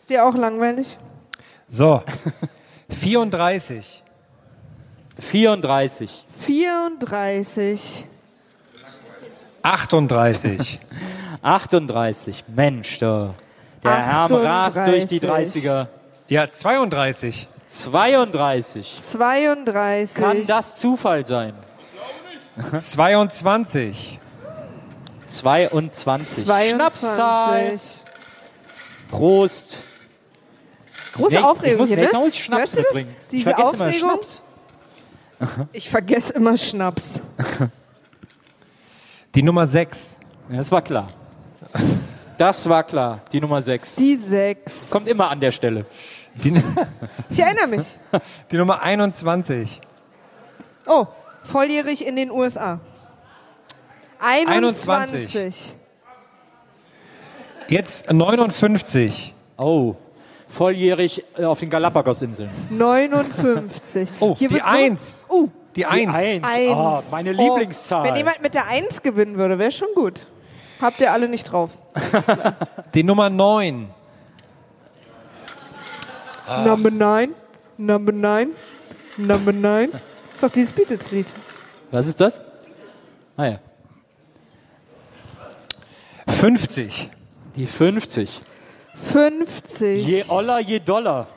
Ist 0.00 0.10
dir 0.10 0.26
auch 0.26 0.34
langweilig? 0.34 0.98
So. 1.70 2.02
34. 2.90 4.02
34. 5.18 6.26
34. 6.40 8.04
38. 9.62 10.78
38. 11.40 12.44
Mensch, 12.54 12.98
da. 12.98 13.32
Der 13.84 14.06
Herm 14.06 14.32
rast 14.32 14.76
durch 14.86 15.06
die 15.06 15.16
38. 15.20 15.64
30er. 15.64 15.86
Ja, 16.28 16.50
32. 16.50 17.48
32. 17.66 19.00
32. 19.02 20.14
Kann 20.14 20.46
das 20.46 20.76
Zufall 20.76 21.24
sein? 21.24 21.54
22. 22.76 24.18
22. 25.26 26.44
22. 26.46 26.70
Schnapszahl. 26.74 27.76
Prost. 29.10 29.76
Große 31.14 31.36
Nee, 31.36 31.42
Aufregung 31.42 31.72
ich 31.72 31.78
muss 31.78 31.88
hier, 31.88 31.96
ne? 31.98 32.08
Mal 32.12 32.18
muss 32.24 32.34
ich 32.34 32.44
Schnaps 32.44 32.74
mitbringen. 32.74 33.16
ich 33.22 33.28
Diese 33.30 33.42
vergesse 33.44 33.74
immer 33.76 33.86
Aufregung? 33.86 34.10
Schnaps. 34.10 34.44
Ich 35.72 35.88
vergesse 35.88 36.32
immer 36.34 36.56
Schnaps. 36.58 37.22
Die 39.34 39.42
Nummer 39.42 39.66
6. 39.66 40.18
Ja, 40.50 40.58
das 40.58 40.70
war 40.70 40.82
klar. 40.82 41.08
Das 42.40 42.66
war 42.70 42.84
klar. 42.84 43.20
Die 43.32 43.38
Nummer 43.38 43.60
6. 43.60 43.96
Die 43.96 44.16
6. 44.16 44.88
Kommt 44.88 45.06
immer 45.08 45.28
an 45.28 45.40
der 45.40 45.50
Stelle. 45.50 45.84
Die, 46.36 46.54
Ich 47.28 47.38
erinnere 47.38 47.66
mich. 47.66 47.98
die 48.50 48.56
Nummer 48.56 48.80
21. 48.80 49.78
Oh, 50.86 51.06
volljährig 51.42 52.06
in 52.06 52.16
den 52.16 52.30
USA. 52.30 52.80
21. 54.20 55.76
Jetzt 57.68 58.10
59. 58.10 59.34
Oh, 59.58 59.96
volljährig 60.48 61.22
äh, 61.36 61.44
auf 61.44 61.60
den 61.60 61.68
Galapagos-Inseln. 61.68 62.48
59. 62.70 64.08
Oh, 64.18 64.34
Hier 64.38 64.48
die 64.48 64.54
wird 64.54 64.64
so- 64.64 64.70
1. 64.70 65.26
Uh, 65.28 65.48
Die 65.76 65.84
1. 65.84 66.14
Eins. 66.14 66.46
eins. 66.46 66.72
Oh, 66.74 67.02
meine 67.10 67.34
Oh, 67.36 67.42
Lieblingszahl. 67.42 68.08
Wenn 68.08 68.16
jemand 68.16 68.40
mit 68.40 68.54
der 68.54 68.66
1 68.66 69.02
gewinnen 69.02 69.36
würde, 69.36 69.58
wäre 69.58 69.72
schon 69.72 69.88
gut. 69.94 70.26
Habt 70.80 71.00
ihr 71.00 71.12
alle 71.12 71.28
nicht 71.28 71.50
drauf. 71.50 71.70
Die 72.94 73.02
Nummer 73.02 73.28
9. 73.30 73.90
Number 76.64 76.90
9, 76.90 77.34
Number 77.76 78.12
9, 78.12 78.50
Number 79.18 79.52
9. 79.52 79.90
ist 80.34 80.42
doch 80.42 80.50
dieses 80.50 80.72
Beatles-Lied. 80.72 81.26
Was 81.92 82.08
ist 82.08 82.20
das? 82.20 82.40
Ah 83.36 83.44
ja. 83.46 83.58
50. 86.28 87.08
Die 87.54 87.66
50. 87.66 88.42
50. 89.12 90.06
Je 90.06 90.24
Oller, 90.28 90.58
je 90.60 90.80
Dollar. 90.80 91.28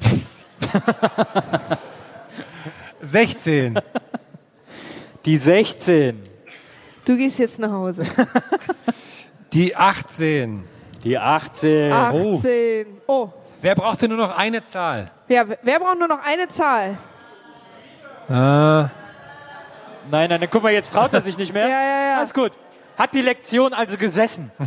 16. 3.00 3.78
Die 5.24 5.38
16. 5.38 6.22
Du 7.04 7.16
gehst 7.16 7.38
jetzt 7.38 7.58
nach 7.58 7.70
Hause. 7.72 8.04
Die 9.52 9.76
18. 9.76 10.64
Die 11.04 11.18
18. 11.18 11.92
18. 11.92 12.86
Oh. 13.06 13.28
Wer 13.60 13.74
brauchte 13.74 14.08
nur 14.08 14.18
noch 14.18 14.36
eine 14.36 14.64
Zahl? 14.64 15.10
Wer, 15.26 15.58
wer 15.62 15.78
braucht 15.80 15.98
nur 15.98 16.08
noch 16.08 16.24
eine 16.24 16.48
Zahl? 16.48 16.98
Ah, 18.28 18.88
Nein, 20.10 20.28
nein, 20.30 20.40
dann 20.40 20.50
guck 20.50 20.62
mal, 20.62 20.72
jetzt 20.72 20.92
traut 20.92 21.14
er 21.14 21.20
sich 21.20 21.38
nicht 21.38 21.52
mehr. 21.52 21.62
Ja, 21.68 21.80
ja, 21.82 22.08
ja. 22.10 22.16
Alles 22.18 22.34
gut. 22.34 22.52
Hat 22.98 23.14
die 23.14 23.22
Lektion 23.22 23.72
also 23.72 23.96
gesessen? 23.96 24.50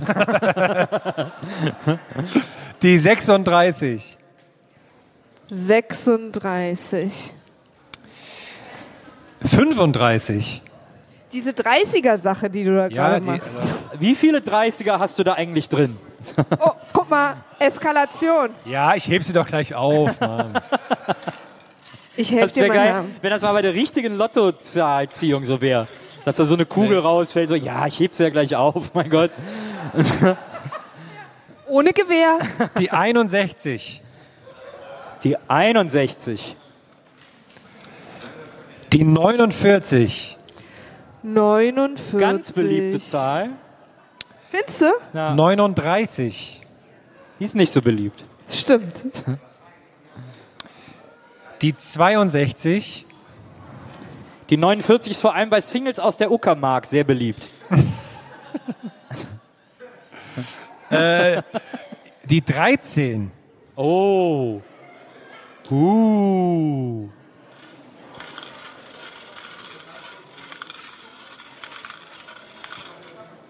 die 2.82 2.98
36. 2.98 4.18
36. 5.48 7.34
35. 9.44 10.62
Diese 11.36 11.50
30er-Sache, 11.52 12.50
die 12.50 12.64
du 12.64 12.74
da 12.78 12.88
Ja, 12.88 13.10
gerade 13.10 13.20
die- 13.22 13.28
machst. 13.28 13.76
Wie 14.00 14.16
viele 14.16 14.38
30er 14.40 15.00
hast 15.00 15.20
du 15.20 15.24
da 15.26 15.34
eigentlich 15.34 15.68
drin? 15.68 15.98
Oh, 16.60 16.72
guck 16.94 17.10
mal, 17.10 17.36
Eskalation. 17.60 18.50
Ja, 18.66 18.96
ich 18.96 19.08
heb 19.10 19.22
sie 19.24 19.34
doch 19.34 19.46
gleich 19.46 19.76
auf, 19.76 20.18
Mann. 20.22 20.54
Ich 22.18 22.32
helfe 22.32 22.44
Das 22.46 22.54
dir 22.54 22.64
wäre 22.64 22.74
mal 22.74 22.76
geil, 23.02 23.04
wenn 23.22 23.30
das 23.32 23.42
mal 23.42 23.52
bei 23.52 23.62
der 23.62 23.74
richtigen 23.74 24.16
Lottozahlziehung 24.16 25.44
so 25.44 25.60
wäre. 25.60 25.86
Dass 26.24 26.38
da 26.38 26.46
so 26.46 26.54
eine 26.56 26.66
Kugel 26.66 27.00
rausfällt, 27.00 27.50
so, 27.50 27.56
ja, 27.56 27.86
ich 27.86 28.00
heb's 28.00 28.18
ja 28.20 28.30
gleich 28.30 28.56
auf, 28.56 28.94
mein 28.94 29.10
Gott. 29.10 29.32
Ohne 31.68 31.92
Gewehr. 31.92 32.40
Die 32.80 32.92
61. 32.92 34.02
Die 35.26 35.36
61. 35.50 36.56
Die 38.94 39.04
49. 39.04 40.38
49. 41.26 42.20
Ganz 42.20 42.52
beliebte 42.52 43.00
Zahl. 43.00 43.50
Findest 44.50 44.82
du? 44.82 44.92
Ja. 45.14 45.34
39. 45.34 46.62
Die 47.40 47.44
ist 47.44 47.56
nicht 47.56 47.72
so 47.72 47.82
beliebt. 47.82 48.24
Stimmt. 48.48 48.94
Die 51.62 51.76
62. 51.76 53.06
Die 54.50 54.58
49 54.58 55.12
ist 55.12 55.22
vor 55.22 55.34
allem 55.34 55.50
bei 55.50 55.62
Singles 55.62 56.00
aus 56.00 56.18
der 56.18 56.32
Uckermark 56.32 56.86
sehr 56.86 57.04
beliebt. 57.04 57.42
Die 62.30 62.46
13. 62.46 63.32
Oh. 63.76 64.62
Uh. 65.72 67.10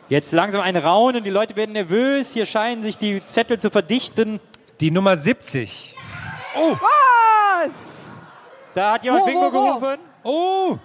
Jetzt 0.08 0.32
langsam 0.34 0.62
ein 0.62 0.78
Raunen, 0.78 1.24
die 1.24 1.30
Leute 1.32 1.56
werden 1.56 1.72
nervös, 1.72 2.34
hier 2.34 2.46
scheinen 2.46 2.84
sich 2.84 2.98
die 2.98 3.26
Zettel 3.26 3.60
zu 3.60 3.72
verdichten. 3.72 4.40
Die 4.80 4.92
Nummer 4.92 5.18
70. 5.18 5.96
Was? 6.54 7.72
Da 8.76 8.94
hat 8.94 9.04
jemand 9.04 9.24
Wo, 9.24 9.26
Bingo 9.26 9.42
wo, 9.42 9.54
wo? 9.54 9.80
gerufen. 9.80 10.00
Oh, 10.24 10.78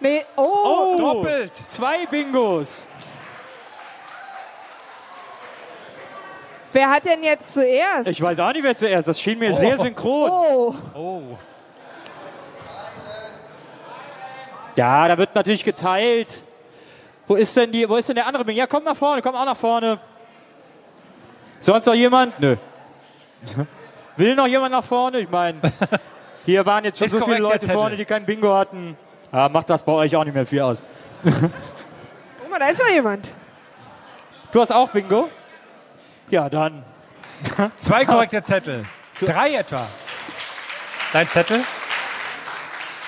Nee, 0.00 0.24
oh. 0.36 0.94
doppelt. 0.96 1.52
Zwei 1.66 2.06
Bingos. 2.06 2.86
Wer 6.72 6.88
hat 6.90 7.04
denn 7.04 7.22
jetzt 7.22 7.52
zuerst? 7.54 8.06
Ich 8.06 8.20
weiß 8.20 8.38
auch 8.38 8.52
nicht, 8.52 8.62
wer 8.62 8.76
zuerst. 8.76 9.08
Das 9.08 9.20
schien 9.20 9.38
mir 9.38 9.52
sehr 9.52 9.76
synchron. 9.78 10.30
Oh. 10.94 11.36
Ja, 14.76 15.08
da 15.08 15.18
wird 15.18 15.34
natürlich 15.34 15.64
geteilt. 15.64 16.44
Wo 17.28 17.36
ist 17.36 17.54
denn 17.56 17.70
die, 17.70 17.86
wo 17.86 17.96
ist 17.96 18.08
denn 18.08 18.16
der 18.16 18.26
andere 18.26 18.44
Bingo? 18.44 18.58
Ja, 18.58 18.66
komm 18.66 18.84
nach 18.84 18.96
vorne, 18.96 19.20
komm 19.20 19.34
auch 19.34 19.44
nach 19.44 19.56
vorne. 19.56 20.00
Sonst 21.60 21.84
noch 21.84 21.94
jemand? 21.94 22.40
Nö. 22.40 22.56
Will 24.16 24.34
noch 24.34 24.46
jemand 24.46 24.72
nach 24.72 24.82
vorne? 24.82 25.20
Ich 25.20 25.30
meine, 25.30 25.60
hier 26.46 26.64
waren 26.64 26.84
jetzt 26.84 26.98
schon 26.98 27.08
so 27.08 27.24
viele 27.24 27.38
Leute 27.38 27.68
vorne, 27.68 27.96
die 27.96 28.06
kein 28.06 28.24
Bingo 28.24 28.54
hatten. 28.54 28.96
Ah, 29.30 29.48
macht 29.50 29.68
das 29.68 29.82
bei 29.82 29.92
euch 29.92 30.16
auch 30.16 30.24
nicht 30.24 30.34
mehr 30.34 30.46
viel 30.46 30.62
aus. 30.62 30.82
Guck 31.22 32.50
mal, 32.50 32.58
da 32.58 32.68
ist 32.68 32.80
noch 32.80 32.88
jemand. 32.88 33.28
Du 34.50 34.60
hast 34.62 34.72
auch 34.72 34.88
Bingo? 34.88 35.28
Ja, 36.30 36.48
dann. 36.48 36.82
Zwei 37.76 38.06
korrekte 38.06 38.42
Zettel. 38.42 38.84
Drei 39.20 39.54
etwa. 39.54 39.86
Sein 41.12 41.28
Zettel? 41.28 41.62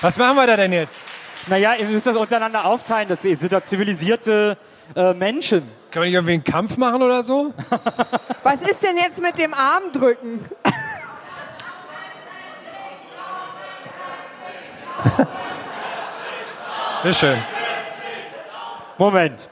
Was 0.03 0.19
machen 0.19 0.37
wir 0.37 0.47
da 0.47 0.57
denn 0.57 0.73
jetzt? 0.73 1.09
Naja, 1.47 1.75
ihr 1.75 1.87
müsst 1.87 2.07
das 2.07 2.17
untereinander 2.17 2.65
aufteilen. 2.67 3.09
Das 3.09 3.23
sind 3.23 3.53
doch 3.53 3.65
zivilisierte 3.65 4.57
äh, 4.95 5.15
Menschen. 5.15 5.63
Können 5.91 6.05
wir 6.05 6.09
nicht 6.09 6.15
irgendwie 6.15 6.35
einen 6.35 6.45
Kampf 6.45 6.77
machen 6.77 7.03
oder 7.03 7.23
so? 7.23 7.53
Was 8.43 8.63
ist 8.63 8.83
denn 8.83 8.97
jetzt 8.97 9.21
mit 9.21 9.39
dem 9.39 9.55
Armdrücken? 9.55 10.45
Bitte 17.03 17.15
schön. 17.15 17.39
Moment. 18.99 19.49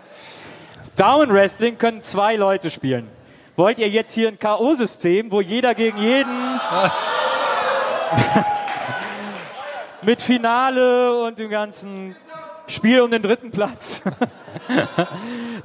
Down 0.97 1.33
Wrestling 1.33 1.79
können 1.79 2.03
zwei 2.03 2.37
Leute 2.37 2.71
spielen. 2.71 3.09
Wollt 3.57 3.79
ihr 3.79 3.89
jetzt 3.89 4.13
hier 4.13 4.29
ein 4.29 4.39
K.O.-System, 4.39 5.31
wo 5.31 5.41
jeder 5.41 5.75
gegen 5.75 5.97
jeden 5.99 6.61
mit 10.03 10.23
Finale 10.23 11.19
und 11.25 11.39
dem 11.39 11.51
ganzen 11.51 12.17
Spiel 12.67 13.01
um 13.01 13.11
den 13.11 13.23
dritten 13.23 13.51
Platz? 13.51 14.03
Nein, 14.69 14.87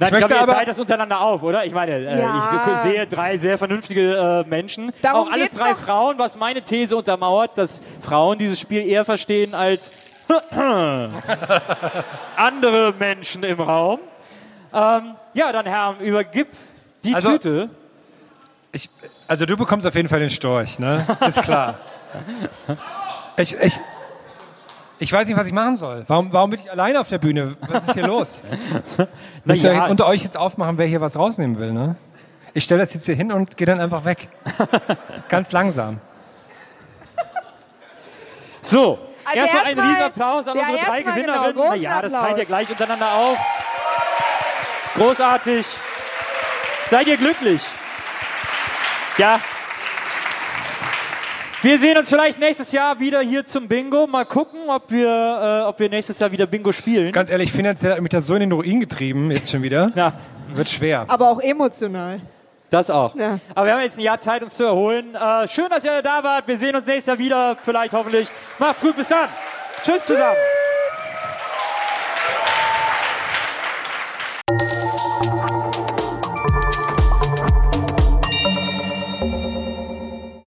möchte 0.00 0.18
glaube, 0.18 0.34
ihr 0.34 0.40
aber- 0.42 0.54
teilt 0.54 0.68
das 0.68 0.80
untereinander 0.80 1.20
auf, 1.20 1.42
oder? 1.42 1.64
Ich 1.64 1.72
meine, 1.74 1.92
äh, 1.92 2.20
Ja. 2.20 2.50
ich 2.74 2.90
sehe 2.90 3.06
drei 3.06 3.36
sehr 3.36 3.58
vernünftige 3.58 4.44
äh, 4.46 4.48
Menschen. 4.48 4.92
Darum 5.02 5.28
Auch 5.28 5.32
alles 5.32 5.52
drei 5.52 5.70
doch. 5.70 5.78
Frauen, 5.78 6.18
was 6.18 6.36
meine 6.36 6.62
These 6.62 6.96
untermauert, 6.96 7.56
dass 7.58 7.80
Frauen 8.02 8.38
dieses 8.38 8.58
Spiel 8.60 8.86
eher 8.86 9.04
verstehen 9.04 9.54
als 9.54 9.90
andere 12.36 12.92
Menschen 12.98 13.42
im 13.44 13.60
Raum. 13.60 14.00
Ähm, 14.72 15.14
ja, 15.34 15.52
dann 15.52 15.66
Herr, 15.66 15.96
übergib 16.00 16.48
die 17.04 17.14
Also- 17.14 17.30
Tüte. 17.32 17.70
Ich, 18.72 18.90
also 19.28 19.46
du 19.46 19.56
bekommst 19.56 19.86
auf 19.86 19.94
jeden 19.94 20.08
Fall 20.08 20.18
den 20.20 20.30
Storch, 20.30 20.78
ne? 20.78 21.06
Ist 21.26 21.42
klar. 21.42 21.74
Ich, 23.36 23.52
ich, 23.60 23.80
ich 24.98 25.12
weiß 25.12 25.26
nicht, 25.28 25.36
was 25.36 25.46
ich 25.46 25.52
machen 25.52 25.76
soll. 25.76 26.04
Warum, 26.06 26.32
warum 26.32 26.50
bin 26.50 26.60
ich 26.60 26.70
alleine 26.70 27.00
auf 27.00 27.08
der 27.08 27.18
Bühne? 27.18 27.56
Was 27.68 27.88
ist 27.88 27.94
hier 27.94 28.06
los? 28.06 28.42
Müsst 29.44 29.64
ihr 29.64 29.72
ja. 29.74 29.86
unter 29.86 30.06
euch 30.06 30.22
jetzt 30.22 30.36
aufmachen, 30.36 30.78
wer 30.78 30.86
hier 30.86 31.00
was 31.00 31.18
rausnehmen 31.18 31.58
will, 31.58 31.72
ne? 31.72 31.96
Ich 32.52 32.64
stelle 32.64 32.80
das 32.82 32.94
jetzt 32.94 33.06
hier 33.06 33.16
hin 33.16 33.32
und 33.32 33.56
gehe 33.56 33.66
dann 33.66 33.80
einfach 33.80 34.04
weg. 34.04 34.28
Ganz 35.28 35.50
langsam. 35.50 35.98
So, 38.60 38.98
Also 39.24 39.38
erstmal 39.38 39.64
einen 39.64 39.68
erstmal- 39.78 39.88
Riesenapplaus 39.88 40.46
an 40.48 40.56
ja, 40.56 40.62
unsere 40.68 40.84
drei 40.86 41.02
genau, 41.02 41.14
Gewinnerinnen. 41.14 41.54
großen 41.56 41.82
ja, 41.82 42.02
das 42.02 42.12
teilt 42.12 42.38
ihr 42.38 42.44
gleich 42.44 42.70
untereinander 42.70 43.12
auf. 43.14 43.38
Großartig. 44.94 45.66
Seid 46.88 47.06
ihr 47.08 47.16
glücklich? 47.16 47.62
Ja. 49.18 49.40
Wir 51.64 51.78
sehen 51.78 51.96
uns 51.96 52.10
vielleicht 52.10 52.38
nächstes 52.38 52.72
Jahr 52.72 53.00
wieder 53.00 53.20
hier 53.22 53.42
zum 53.46 53.66
Bingo. 53.68 54.06
Mal 54.06 54.26
gucken, 54.26 54.68
ob 54.68 54.90
wir, 54.90 55.08
äh, 55.08 55.66
ob 55.66 55.80
wir 55.80 55.88
nächstes 55.88 56.18
Jahr 56.18 56.30
wieder 56.30 56.46
Bingo 56.46 56.72
spielen. 56.72 57.10
Ganz 57.10 57.30
ehrlich, 57.30 57.50
finanziell 57.50 57.94
hat 57.94 58.02
mich 58.02 58.10
das 58.10 58.26
so 58.26 58.34
in 58.34 58.40
den 58.40 58.52
Ruin 58.52 58.80
getrieben, 58.80 59.30
jetzt 59.30 59.50
schon 59.50 59.62
wieder. 59.62 59.90
ja, 59.94 60.12
Wird 60.52 60.68
schwer. 60.68 61.06
Aber 61.08 61.30
auch 61.30 61.40
emotional. 61.40 62.20
das 62.68 62.90
auch. 62.90 63.14
Ja. 63.16 63.38
Aber 63.54 63.64
wir 63.64 63.72
haben 63.72 63.80
jetzt 63.80 63.96
ein 63.98 64.02
Jahr 64.02 64.18
Zeit, 64.18 64.42
uns 64.42 64.54
zu 64.54 64.64
erholen. 64.64 65.14
Äh, 65.14 65.48
schön, 65.48 65.70
dass 65.70 65.86
ihr 65.86 66.02
da 66.02 66.22
wart. 66.22 66.46
Wir 66.46 66.58
sehen 66.58 66.76
uns 66.76 66.86
nächstes 66.86 67.06
Jahr 67.06 67.18
wieder, 67.18 67.56
vielleicht 67.64 67.94
hoffentlich. 67.94 68.28
Macht's 68.58 68.82
gut, 68.82 68.94
bis 68.94 69.08
dann. 69.08 69.30
Tschüss 69.82 70.04
zusammen. 70.04 70.36